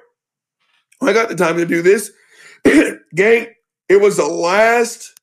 I 1.01 1.13
got 1.13 1.29
the 1.29 1.35
time 1.35 1.57
to 1.57 1.65
do 1.65 1.81
this. 1.81 2.11
Gang, 3.15 3.47
it 3.87 4.01
was 4.01 4.17
the 4.17 4.27
last 4.27 5.18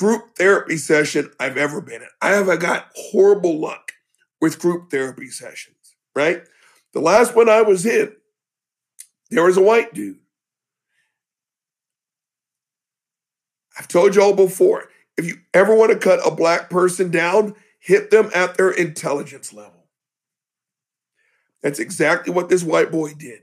group 0.00 0.34
therapy 0.34 0.78
session 0.78 1.30
I've 1.38 1.58
ever 1.58 1.82
been 1.82 2.00
in. 2.00 2.08
I 2.22 2.30
have 2.30 2.58
got 2.58 2.86
horrible 2.96 3.60
luck 3.60 3.92
with 4.40 4.58
group 4.58 4.90
therapy 4.90 5.28
sessions, 5.28 5.94
right? 6.16 6.42
The 6.94 7.00
last 7.00 7.36
one 7.36 7.50
I 7.50 7.60
was 7.60 7.84
in, 7.84 8.10
there 9.30 9.44
was 9.44 9.58
a 9.58 9.62
white 9.62 9.92
dude. 9.92 10.16
I've 13.78 13.88
told 13.88 14.14
y'all 14.14 14.32
before, 14.32 14.88
if 15.18 15.26
you 15.26 15.36
ever 15.52 15.76
want 15.76 15.92
to 15.92 15.98
cut 15.98 16.26
a 16.26 16.34
black 16.34 16.70
person 16.70 17.10
down, 17.10 17.54
hit 17.78 18.10
them 18.10 18.30
at 18.34 18.56
their 18.56 18.70
intelligence 18.70 19.52
level. 19.52 19.84
That's 21.62 21.78
exactly 21.78 22.32
what 22.32 22.48
this 22.48 22.64
white 22.64 22.90
boy 22.90 23.12
did. 23.12 23.40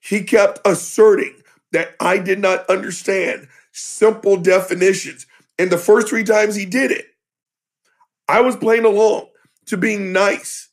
He 0.00 0.24
kept 0.24 0.66
asserting 0.66 1.42
that 1.70 1.94
I 2.00 2.18
did 2.18 2.40
not 2.40 2.68
understand 2.68 3.46
simple 3.72 4.36
definitions. 4.36 5.26
And 5.58 5.70
the 5.70 5.78
first 5.78 6.08
three 6.08 6.24
times 6.24 6.54
he 6.54 6.64
did 6.64 6.90
it, 6.90 7.06
I 8.28 8.40
was 8.40 8.56
playing 8.56 8.84
along 8.84 9.28
to 9.66 9.76
being 9.76 10.12
nice, 10.12 10.68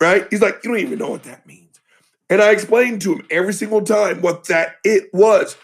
right? 0.00 0.26
He's 0.30 0.42
like, 0.42 0.60
You 0.62 0.70
don't 0.70 0.80
even 0.80 0.98
know 0.98 1.10
what 1.10 1.24
that 1.24 1.46
means. 1.46 1.80
And 2.28 2.42
I 2.42 2.50
explained 2.50 3.02
to 3.02 3.14
him 3.14 3.26
every 3.30 3.52
single 3.52 3.82
time 3.82 4.20
what 4.20 4.44
that 4.48 4.76
it 4.84 5.10
was 5.12 5.56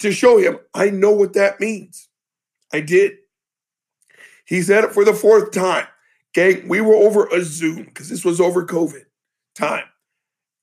to 0.00 0.12
show 0.12 0.38
him 0.38 0.58
I 0.74 0.90
know 0.90 1.12
what 1.12 1.34
that 1.34 1.60
means. 1.60 2.08
I 2.72 2.80
did. 2.80 3.18
He 4.44 4.62
said 4.62 4.84
it 4.84 4.92
for 4.92 5.04
the 5.04 5.14
fourth 5.14 5.52
time. 5.52 5.86
Gang, 6.34 6.68
we 6.68 6.80
were 6.80 6.94
over 6.94 7.26
a 7.26 7.42
Zoom 7.42 7.84
because 7.84 8.08
this 8.08 8.24
was 8.24 8.40
over 8.40 8.64
COVID 8.64 9.04
time. 9.54 9.84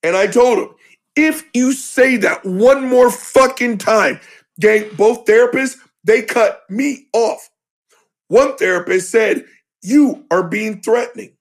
And 0.04 0.16
I 0.16 0.28
told 0.28 0.60
him, 0.60 0.76
if 1.16 1.44
you 1.54 1.74
say 1.74 2.18
that 2.18 2.46
one 2.46 2.88
more 2.88 3.10
fucking 3.10 3.80
time, 3.80 4.20
gang, 4.60 4.90
both 4.96 5.26
therapists, 5.26 5.78
they 6.04 6.22
cut 6.22 6.64
me 6.70 7.08
off. 7.14 7.50
One 8.28 8.56
therapist 8.58 9.10
said, 9.10 9.46
You 9.82 10.26
are 10.32 10.44
being 10.44 10.82
threatening. 10.82 11.36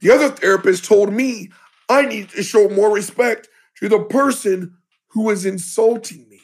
The 0.00 0.10
other 0.12 0.28
therapist 0.28 0.84
told 0.84 1.12
me 1.12 1.50
I 1.88 2.02
need 2.02 2.30
to 2.30 2.42
show 2.42 2.68
more 2.68 2.92
respect 2.92 3.48
to 3.78 3.88
the 3.88 4.00
person 4.00 4.76
who 5.08 5.24
was 5.24 5.46
insulting 5.46 6.28
me. 6.28 6.40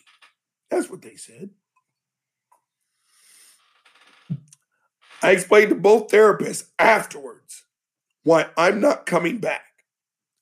That's 0.71 0.91
what 0.91 1.03
they 1.03 1.17
said. 1.17 1.51
I 5.23 5.31
explained 5.31 5.71
to 5.71 5.75
both 5.77 6.09
therapists 6.09 6.65
afterwards 6.79 7.65
why 8.25 8.47
I'm 8.57 8.81
not 8.81 9.07
coming 9.07 9.39
back. 9.39 9.63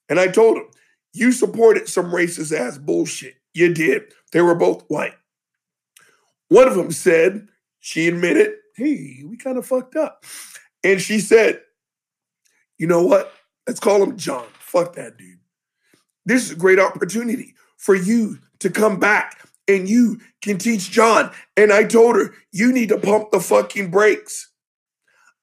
And 0.09 0.19
I 0.19 0.29
told 0.29 0.57
them, 0.57 0.69
you 1.12 1.33
supported 1.33 1.89
some 1.89 2.11
racist 2.11 2.57
ass 2.57 2.79
bullshit. 2.79 3.41
You 3.55 3.73
did. 3.73 4.12
They 4.33 4.41
were 4.41 4.55
both 4.55 4.85
white. 4.89 5.15
One 6.49 6.69
of 6.69 6.74
them 6.74 6.91
said, 6.91 7.49
she 7.81 8.09
admitted, 8.09 8.55
hey, 8.77 9.23
we 9.24 9.37
kind 9.37 9.59
of 9.59 9.66
fucked 9.66 9.97
up. 9.97 10.24
And 10.85 11.01
she 11.01 11.19
said, 11.20 11.61
you 12.79 12.87
know 12.87 13.05
what? 13.05 13.33
Let's 13.66 13.81
call 13.81 14.03
him 14.03 14.16
John. 14.16 14.47
Fuck 14.59 14.95
that 14.97 15.16
dude. 15.16 15.39
This 16.24 16.45
is 16.45 16.53
a 16.53 16.57
great 16.57 16.79
opportunity 16.79 17.55
for 17.77 17.95
you 17.95 18.39
to 18.61 18.70
come 18.70 18.99
back 19.01 19.49
and 19.69 19.89
you 19.89 20.20
can 20.41 20.59
teach 20.59 20.91
John. 20.91 21.31
And 21.57 21.73
I 21.73 21.85
told 21.85 22.16
her, 22.16 22.35
you 22.53 22.73
need 22.73 22.91
to 22.91 22.99
pump 22.99 23.31
the 23.31 23.41
fucking 23.41 23.91
brakes. 23.91 24.51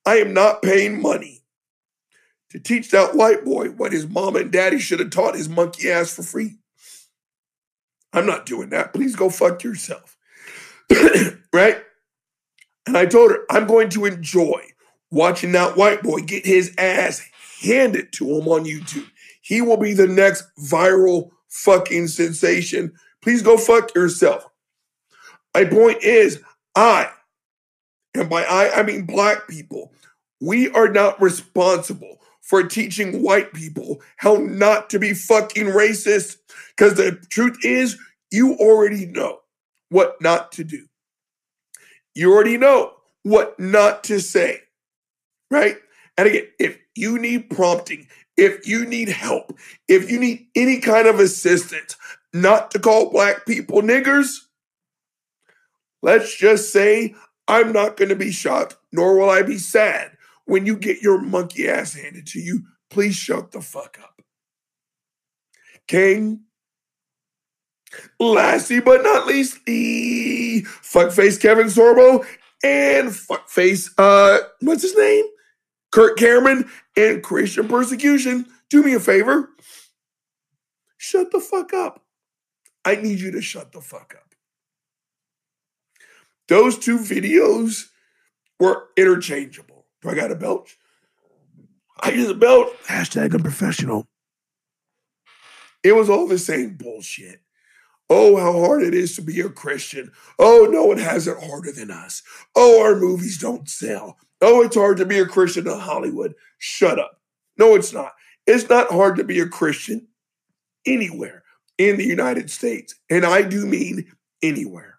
I 0.05 0.15
am 0.17 0.33
not 0.33 0.61
paying 0.61 1.01
money 1.01 1.43
to 2.51 2.59
teach 2.59 2.91
that 2.91 3.15
white 3.15 3.43
boy 3.45 3.69
what 3.69 3.93
his 3.93 4.07
mom 4.07 4.35
and 4.35 4.51
daddy 4.51 4.79
should 4.79 4.99
have 4.99 5.09
taught 5.09 5.35
his 5.35 5.49
monkey 5.49 5.89
ass 5.89 6.13
for 6.13 6.23
free. 6.23 6.58
I'm 8.13 8.25
not 8.25 8.45
doing 8.45 8.69
that. 8.69 8.93
Please 8.93 9.15
go 9.15 9.29
fuck 9.29 9.63
yourself. 9.63 10.17
right? 11.53 11.77
And 12.87 12.97
I 12.97 13.05
told 13.05 13.31
her, 13.31 13.45
I'm 13.49 13.67
going 13.67 13.89
to 13.89 14.05
enjoy 14.05 14.61
watching 15.11 15.51
that 15.51 15.77
white 15.77 16.01
boy 16.01 16.21
get 16.21 16.45
his 16.45 16.73
ass 16.77 17.21
handed 17.61 18.11
to 18.13 18.25
him 18.25 18.47
on 18.47 18.65
YouTube. 18.65 19.09
He 19.41 19.61
will 19.61 19.77
be 19.77 19.93
the 19.93 20.07
next 20.07 20.43
viral 20.57 21.31
fucking 21.49 22.07
sensation. 22.07 22.93
Please 23.21 23.41
go 23.41 23.57
fuck 23.57 23.93
yourself. 23.93 24.45
My 25.53 25.65
point 25.65 26.03
is, 26.03 26.41
I, 26.75 27.09
and 28.13 28.29
by 28.29 28.43
I, 28.43 28.79
I 28.79 28.83
mean 28.83 29.05
black 29.05 29.47
people, 29.47 29.91
we 30.39 30.69
are 30.71 30.87
not 30.87 31.21
responsible 31.21 32.21
for 32.49 32.63
teaching 32.63 33.21
white 33.21 33.53
people 33.53 34.01
how 34.17 34.33
not 34.33 34.89
to 34.89 34.97
be 34.97 35.13
fucking 35.13 35.67
racist. 35.67 36.37
Because 36.75 36.95
the 36.95 37.11
truth 37.29 37.57
is, 37.63 37.95
you 38.31 38.55
already 38.55 39.05
know 39.05 39.37
what 39.89 40.19
not 40.19 40.51
to 40.53 40.63
do. 40.63 40.87
You 42.15 42.33
already 42.33 42.57
know 42.57 42.93
what 43.21 43.59
not 43.59 44.03
to 44.05 44.19
say, 44.19 44.61
right? 45.51 45.77
And 46.17 46.27
again, 46.27 46.47
if 46.59 46.79
you 46.95 47.19
need 47.19 47.51
prompting, 47.51 48.07
if 48.35 48.67
you 48.67 48.83
need 48.83 49.09
help, 49.09 49.55
if 49.87 50.09
you 50.09 50.19
need 50.19 50.47
any 50.55 50.79
kind 50.79 51.07
of 51.07 51.19
assistance, 51.19 51.95
not 52.33 52.71
to 52.71 52.79
call 52.79 53.11
black 53.11 53.45
people 53.45 53.83
niggers, 53.83 54.37
let's 56.01 56.35
just 56.35 56.73
say 56.73 57.13
I'm 57.47 57.71
not 57.71 57.95
going 57.95 58.09
to 58.09 58.15
be 58.15 58.31
shocked, 58.31 58.75
nor 58.91 59.19
will 59.19 59.29
I 59.29 59.43
be 59.43 59.59
sad 59.59 60.17
when 60.49 60.65
you 60.65 60.75
get 60.75 61.01
your 61.01 61.21
monkey 61.21 61.69
ass 61.69 61.93
handed 61.93 62.27
to 62.27 62.39
you. 62.39 62.63
Please 62.89 63.15
shut 63.15 63.51
the 63.51 63.61
fuck 63.61 63.99
up. 64.01 64.21
King. 65.87 66.41
Lastly 68.19 68.79
but 68.79 69.01
not 69.03 69.25
least, 69.25 69.65
the 69.65 70.61
fuckface 70.63 71.41
Kevin 71.41 71.67
Sorbo 71.67 72.25
and 72.63 73.09
fuckface, 73.09 73.89
uh, 73.97 74.39
what's 74.61 74.83
his 74.83 74.95
name? 74.95 75.25
Kirk 75.91 76.17
Cameron 76.17 76.69
and 76.95 77.23
Christian 77.23 77.67
persecution. 77.67 78.45
Do 78.69 78.83
me 78.83 78.93
a 78.93 78.99
favor. 78.99 79.49
Shut 80.97 81.31
the 81.31 81.39
fuck 81.39 81.73
up. 81.73 82.03
I 82.85 82.95
need 82.95 83.19
you 83.19 83.31
to 83.31 83.41
shut 83.41 83.71
the 83.71 83.81
fuck 83.81 84.15
up. 84.15 84.35
Those 86.47 86.77
two 86.77 86.99
videos 86.99 87.85
were 88.59 88.87
interchangeable. 88.97 89.78
Do 90.01 90.09
I 90.09 90.15
got 90.15 90.31
a 90.31 90.35
belch? 90.35 90.77
I 91.99 92.11
use 92.11 92.29
a 92.29 92.35
belt. 92.35 92.69
Hashtag 92.87 93.33
unprofessional. 93.33 94.07
It 95.83 95.93
was 95.93 96.09
all 96.09 96.27
the 96.27 96.37
same 96.37 96.75
bullshit. 96.75 97.41
Oh, 98.09 98.37
how 98.37 98.53
hard 98.65 98.81
it 98.81 98.93
is 98.93 99.15
to 99.15 99.21
be 99.21 99.39
a 99.41 99.49
Christian. 99.49 100.11
Oh, 100.39 100.67
no 100.69 100.85
one 100.85 100.97
has 100.97 101.27
it 101.27 101.37
harder 101.41 101.71
than 101.71 101.91
us. 101.91 102.23
Oh, 102.55 102.81
our 102.81 102.95
movies 102.95 103.37
don't 103.37 103.69
sell. 103.69 104.17
Oh, 104.41 104.63
it's 104.63 104.75
hard 104.75 104.97
to 104.97 105.05
be 105.05 105.19
a 105.19 105.25
Christian 105.25 105.67
in 105.67 105.79
Hollywood. 105.79 106.33
Shut 106.57 106.97
up. 106.97 107.21
No, 107.57 107.75
it's 107.75 107.93
not. 107.93 108.13
It's 108.47 108.67
not 108.69 108.89
hard 108.89 109.17
to 109.17 109.23
be 109.23 109.39
a 109.41 109.47
Christian 109.47 110.07
anywhere 110.85 111.43
in 111.77 111.97
the 111.97 112.05
United 112.05 112.49
States. 112.49 112.95
And 113.09 113.25
I 113.25 113.43
do 113.43 113.65
mean 113.65 114.11
anywhere. 114.41 114.97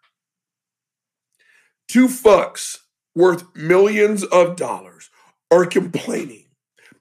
Two 1.88 2.06
fucks 2.06 2.78
worth 3.14 3.44
millions 3.56 4.24
of 4.24 4.56
dollars 4.56 5.10
are 5.50 5.66
complaining 5.66 6.44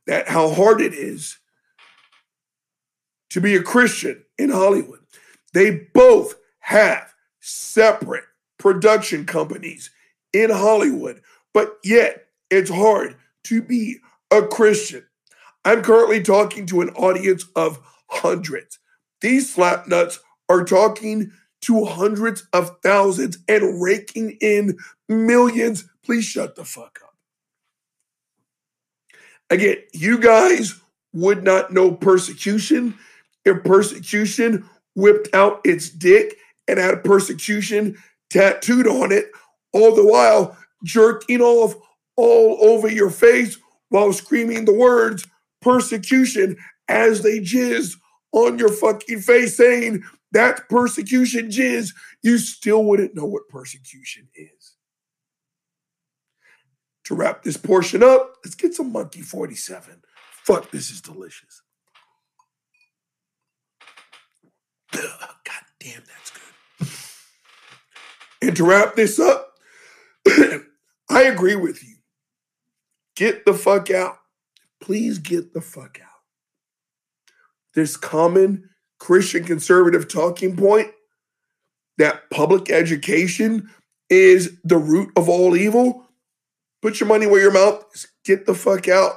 that 0.07 0.29
how 0.29 0.49
hard 0.49 0.81
it 0.81 0.93
is 0.93 1.37
to 3.29 3.39
be 3.39 3.55
a 3.55 3.61
Christian 3.61 4.23
in 4.37 4.49
Hollywood. 4.49 4.99
They 5.53 5.87
both 5.93 6.35
have 6.59 7.13
separate 7.39 8.23
production 8.57 9.25
companies 9.25 9.91
in 10.33 10.49
Hollywood, 10.49 11.21
but 11.53 11.77
yet 11.83 12.25
it's 12.49 12.69
hard 12.69 13.15
to 13.45 13.61
be 13.61 13.97
a 14.31 14.41
Christian. 14.41 15.05
I'm 15.65 15.81
currently 15.81 16.21
talking 16.21 16.65
to 16.67 16.81
an 16.81 16.89
audience 16.91 17.45
of 17.55 17.79
hundreds. 18.07 18.79
These 19.21 19.53
slapnuts 19.53 20.19
are 20.47 20.63
talking 20.63 21.31
to 21.61 21.85
hundreds 21.85 22.47
of 22.53 22.77
thousands 22.81 23.37
and 23.47 23.81
raking 23.81 24.37
in 24.41 24.77
millions. 25.07 25.89
Please 26.09 26.25
shut 26.25 26.55
the 26.55 26.65
fuck 26.65 27.01
up. 27.03 27.13
Again, 29.51 29.77
you 29.93 30.17
guys 30.17 30.73
would 31.13 31.43
not 31.43 31.71
know 31.71 31.91
persecution 31.91 32.97
if 33.45 33.63
persecution 33.63 34.67
whipped 34.95 35.31
out 35.35 35.61
its 35.63 35.87
dick 35.87 36.35
and 36.67 36.79
had 36.79 37.03
persecution 37.03 37.95
tattooed 38.31 38.87
on 38.87 39.11
it, 39.11 39.29
all 39.71 39.93
the 39.93 40.03
while 40.03 40.57
jerking 40.83 41.41
off 41.41 41.75
all 42.15 42.57
over 42.59 42.87
your 42.87 43.11
face 43.11 43.59
while 43.89 44.11
screaming 44.11 44.65
the 44.65 44.73
words 44.73 45.27
persecution 45.61 46.57
as 46.87 47.21
they 47.21 47.39
jizz 47.39 47.93
on 48.31 48.57
your 48.57 48.73
fucking 48.73 49.19
face 49.19 49.57
saying 49.57 50.01
that's 50.31 50.61
persecution 50.71 51.49
jizz, 51.49 51.93
you 52.23 52.39
still 52.39 52.83
wouldn't 52.83 53.13
know 53.13 53.25
what 53.25 53.47
persecution 53.47 54.27
is. 54.33 54.73
To 57.09 57.15
wrap 57.15 57.41
this 57.41 57.57
portion 57.57 58.03
up, 58.03 58.35
let's 58.45 58.53
get 58.53 58.75
some 58.75 58.91
Monkey 58.91 59.21
47. 59.21 60.03
Fuck, 60.43 60.69
this 60.69 60.91
is 60.91 61.01
delicious. 61.01 61.63
Ugh, 64.93 65.01
God 65.43 65.63
damn, 65.79 66.03
that's 66.05 66.29
good. 66.29 66.91
And 68.43 68.55
to 68.55 68.63
wrap 68.63 68.95
this 68.95 69.19
up, 69.19 69.55
I 71.09 71.23
agree 71.23 71.55
with 71.55 71.83
you. 71.83 71.95
Get 73.15 73.43
the 73.43 73.55
fuck 73.55 73.89
out. 73.89 74.19
Please 74.79 75.17
get 75.17 75.55
the 75.55 75.61
fuck 75.61 75.99
out. 75.99 76.21
This 77.73 77.97
common 77.97 78.69
Christian 78.99 79.45
conservative 79.45 80.07
talking 80.07 80.55
point 80.55 80.91
that 81.97 82.29
public 82.29 82.69
education 82.69 83.71
is 84.11 84.59
the 84.63 84.77
root 84.77 85.09
of 85.15 85.27
all 85.27 85.57
evil. 85.57 86.05
Put 86.81 86.99
your 86.99 87.09
money 87.09 87.27
where 87.27 87.41
your 87.41 87.51
mouth 87.51 87.85
is. 87.93 88.07
Get 88.23 88.45
the 88.45 88.53
fuck 88.53 88.87
out. 88.87 89.13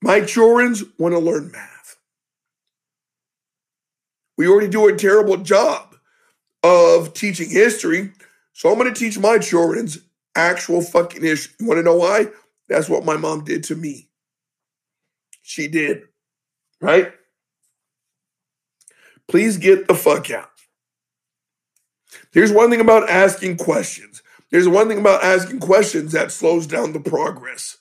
My 0.00 0.20
children's 0.20 0.84
want 0.98 1.14
to 1.14 1.18
learn 1.18 1.50
math. 1.50 1.96
We 4.36 4.48
already 4.48 4.68
do 4.68 4.88
a 4.88 4.96
terrible 4.96 5.36
job 5.38 5.96
of 6.62 7.12
teaching 7.14 7.50
history. 7.50 8.12
So 8.52 8.70
I'm 8.70 8.78
going 8.78 8.92
to 8.92 8.98
teach 8.98 9.18
my 9.18 9.38
children's 9.38 9.98
actual 10.34 10.80
fucking 10.80 11.22
history. 11.22 11.54
You 11.60 11.66
want 11.66 11.78
to 11.78 11.82
know 11.82 11.96
why? 11.96 12.28
That's 12.68 12.88
what 12.88 13.04
my 13.04 13.16
mom 13.16 13.44
did 13.44 13.64
to 13.64 13.76
me. 13.76 14.08
She 15.42 15.66
did. 15.68 16.02
Right? 16.80 17.12
Please 19.26 19.58
get 19.58 19.88
the 19.88 19.94
fuck 19.94 20.30
out. 20.30 20.50
There's 22.32 22.52
one 22.52 22.70
thing 22.70 22.80
about 22.80 23.10
asking 23.10 23.56
questions. 23.56 24.22
There's 24.50 24.68
one 24.68 24.88
thing 24.88 24.98
about 24.98 25.22
asking 25.22 25.60
questions 25.60 26.12
that 26.12 26.32
slows 26.32 26.66
down 26.66 26.92
the 26.92 27.00
progress 27.00 27.76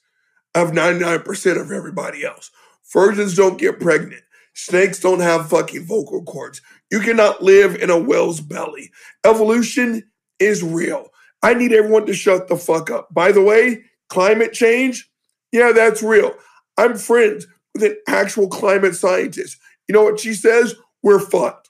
of 0.53 0.71
99% 0.71 1.61
of 1.61 1.71
everybody 1.71 2.25
else. 2.25 2.51
Virgins 2.91 3.35
don't 3.35 3.59
get 3.59 3.79
pregnant. 3.79 4.23
Snakes 4.53 4.99
don't 4.99 5.19
have 5.19 5.49
fucking 5.49 5.85
vocal 5.85 6.23
cords. 6.23 6.61
You 6.91 6.99
cannot 6.99 7.43
live 7.43 7.75
in 7.75 7.89
a 7.89 7.99
whale's 7.99 8.41
belly. 8.41 8.91
Evolution 9.23 10.03
is 10.39 10.63
real. 10.63 11.09
I 11.43 11.53
need 11.53 11.73
everyone 11.73 12.05
to 12.07 12.13
shut 12.13 12.47
the 12.47 12.57
fuck 12.57 12.89
up. 12.89 13.13
By 13.13 13.31
the 13.31 13.43
way, 13.43 13.83
climate 14.09 14.53
change, 14.53 15.09
yeah, 15.51 15.71
that's 15.71 16.01
real. 16.01 16.33
I'm 16.77 16.97
friends 16.97 17.47
with 17.73 17.83
an 17.83 17.97
actual 18.07 18.47
climate 18.47 18.95
scientist. 18.95 19.57
You 19.87 19.93
know 19.93 20.03
what 20.03 20.19
she 20.19 20.33
says? 20.33 20.75
We're 21.03 21.19
fucked. 21.19 21.69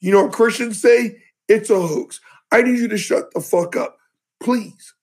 You 0.00 0.12
know 0.12 0.24
what 0.24 0.32
Christians 0.32 0.80
say? 0.80 1.22
It's 1.48 1.70
a 1.70 1.80
hoax. 1.80 2.20
I 2.50 2.62
need 2.62 2.78
you 2.78 2.88
to 2.88 2.98
shut 2.98 3.32
the 3.32 3.40
fuck 3.40 3.76
up, 3.76 3.98
please. 4.40 4.94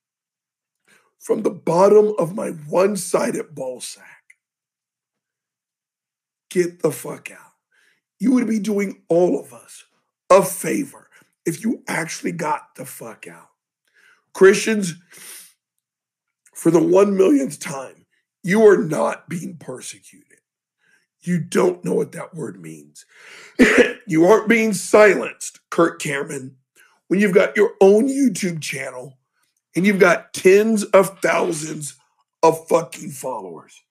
From 1.20 1.44
the 1.44 1.52
bottom 1.52 2.14
of 2.20 2.36
my 2.36 2.50
one 2.50 2.98
sided 2.98 3.56
ball 3.56 3.80
sack, 3.80 4.24
get 6.50 6.82
the 6.82 6.92
fuck 6.92 7.32
out. 7.32 7.54
You 8.20 8.34
would 8.34 8.48
be 8.48 8.60
doing 8.60 9.04
all 9.08 9.40
of 9.40 9.54
us 9.54 9.86
a 10.30 10.44
favor 10.44 11.10
if 11.46 11.64
you 11.64 11.84
actually 11.88 12.34
got 12.34 12.76
the 12.76 12.86
fuck 12.86 13.28
out. 13.28 13.50
Christians, 14.34 14.96
for 16.54 16.72
the 16.72 16.84
one 16.84 17.16
millionth 17.16 17.60
time, 17.60 18.06
you 18.44 18.66
are 18.68 18.78
not 18.78 19.30
being 19.30 19.58
persecuted. 19.58 20.40
You 21.22 21.40
don't 21.40 21.84
know 21.86 21.94
what 21.94 22.12
that 22.12 22.36
word 22.36 22.62
means. 22.62 23.06
you 24.08 24.26
aren't 24.26 24.50
being 24.50 24.74
silenced, 24.74 25.60
Kirk 25.70 26.02
Cameron, 26.02 26.58
when 27.08 27.20
you've 27.22 27.34
got 27.34 27.56
your 27.56 27.72
own 27.80 28.10
YouTube 28.10 28.62
channel 28.62 29.18
and 29.76 29.86
you've 29.86 30.00
got 30.00 30.34
tens 30.34 30.84
of 30.84 31.20
thousands 31.20 31.96
of 32.42 32.68
fucking 32.68 33.10
followers. 33.10 33.82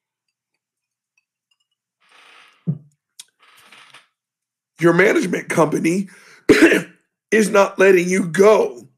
Your 4.81 4.93
management 4.93 5.49
company 5.49 6.09
is 7.31 7.51
not 7.51 7.79
letting 7.79 8.09
you 8.09 8.27
go 8.27 8.89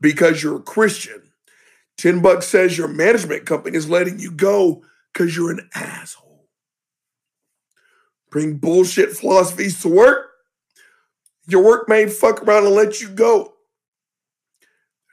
because 0.00 0.42
you're 0.42 0.56
a 0.56 0.62
Christian. 0.62 1.22
10 1.98 2.22
bucks 2.22 2.46
says 2.46 2.76
your 2.76 2.88
management 2.88 3.46
company 3.46 3.76
is 3.76 3.88
letting 3.88 4.18
you 4.18 4.30
go 4.30 4.82
because 5.12 5.36
you're 5.36 5.50
an 5.50 5.68
asshole. 5.74 6.46
Bring 8.30 8.56
bullshit 8.56 9.16
philosophies 9.16 9.80
to 9.82 9.88
work. 9.88 10.30
Your 11.46 11.62
work 11.62 11.88
may 11.88 12.08
fuck 12.08 12.42
around 12.42 12.66
and 12.66 12.74
let 12.74 13.00
you 13.00 13.08
go 13.08 13.53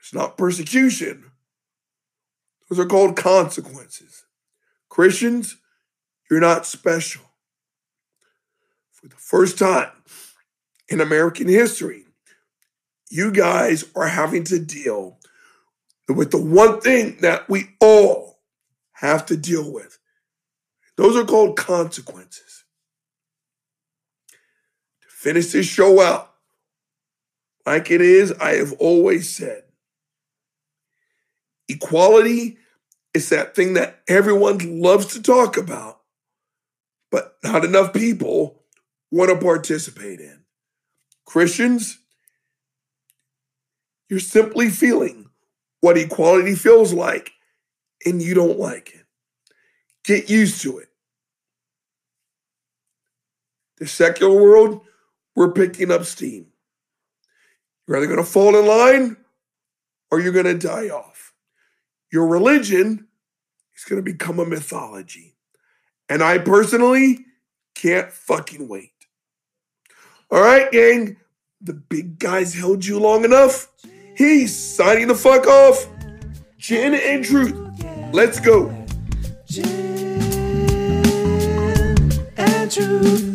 it's 0.02 0.12
not 0.12 0.36
persecution. 0.36 1.30
Those 2.68 2.80
are 2.80 2.88
called 2.88 3.16
consequences. 3.16 4.24
Christians, 4.88 5.58
you're 6.28 6.40
not 6.40 6.66
special. 6.66 7.22
For 8.90 9.06
the 9.06 9.14
first 9.14 9.60
time 9.60 9.92
in 10.88 11.00
American 11.00 11.46
history, 11.46 12.04
you 13.10 13.30
guys 13.30 13.84
are 13.94 14.08
having 14.08 14.42
to 14.44 14.58
deal 14.58 15.18
with 16.08 16.32
the 16.32 16.42
one 16.42 16.80
thing 16.80 17.18
that 17.20 17.48
we 17.48 17.70
all 17.80 18.40
have 18.94 19.24
to 19.26 19.36
deal 19.36 19.72
with. 19.72 19.98
Those 20.96 21.16
are 21.16 21.24
called 21.24 21.56
consequences. 21.56 22.64
To 25.02 25.08
finish 25.08 25.52
this 25.52 25.66
show 25.66 26.00
out, 26.00 26.34
like 27.64 27.92
it 27.92 28.00
is, 28.00 28.32
I 28.32 28.56
have 28.56 28.72
always 28.80 29.34
said 29.34 29.62
equality 31.68 32.58
is 33.14 33.28
that 33.28 33.54
thing 33.54 33.74
that 33.74 34.00
everyone 34.08 34.80
loves 34.80 35.06
to 35.08 35.22
talk 35.22 35.56
about, 35.56 36.00
but 37.10 37.36
not 37.42 37.64
enough 37.64 37.92
people 37.92 38.62
want 39.10 39.30
to 39.30 39.36
participate 39.36 40.20
in. 40.20 40.44
Christians, 41.26 41.98
you're 44.08 44.20
simply 44.20 44.70
feeling 44.70 45.30
what 45.80 45.98
equality 45.98 46.54
feels 46.54 46.92
like 46.92 47.32
and 48.04 48.22
you 48.22 48.34
don't 48.34 48.58
like 48.58 48.94
it. 48.94 49.06
Get 50.04 50.30
used 50.30 50.60
to 50.62 50.78
it. 50.78 50.88
The 53.78 53.86
secular 53.86 54.40
world, 54.40 54.80
we're 55.34 55.52
picking 55.52 55.90
up 55.90 56.04
steam. 56.04 56.46
You're 57.86 57.96
either 57.96 58.06
going 58.06 58.18
to 58.18 58.24
fall 58.24 58.56
in 58.56 58.66
line 58.66 59.16
or 60.10 60.20
you're 60.20 60.32
going 60.32 60.46
to 60.46 60.58
die 60.58 60.88
off. 60.88 61.11
Your 62.12 62.26
religion 62.26 63.08
is 63.74 63.84
going 63.84 64.04
to 64.04 64.12
become 64.12 64.38
a 64.38 64.44
mythology. 64.44 65.34
And 66.10 66.22
I 66.22 66.36
personally 66.36 67.24
can't 67.74 68.12
fucking 68.12 68.68
wait. 68.68 68.92
All 70.30 70.42
right, 70.42 70.70
gang. 70.70 71.16
The 71.62 71.72
big 71.72 72.18
guys 72.18 72.52
held 72.52 72.84
you 72.84 72.98
long 72.98 73.24
enough. 73.24 73.68
He's 74.14 74.54
signing 74.54 75.08
the 75.08 75.14
fuck 75.14 75.46
off. 75.46 75.86
Gin 76.58 76.94
and 76.94 77.24
truth. 77.24 77.56
Let's 78.12 78.40
go. 78.40 78.68
Gin 79.46 80.52
and 82.36 82.70
truth. 82.70 83.31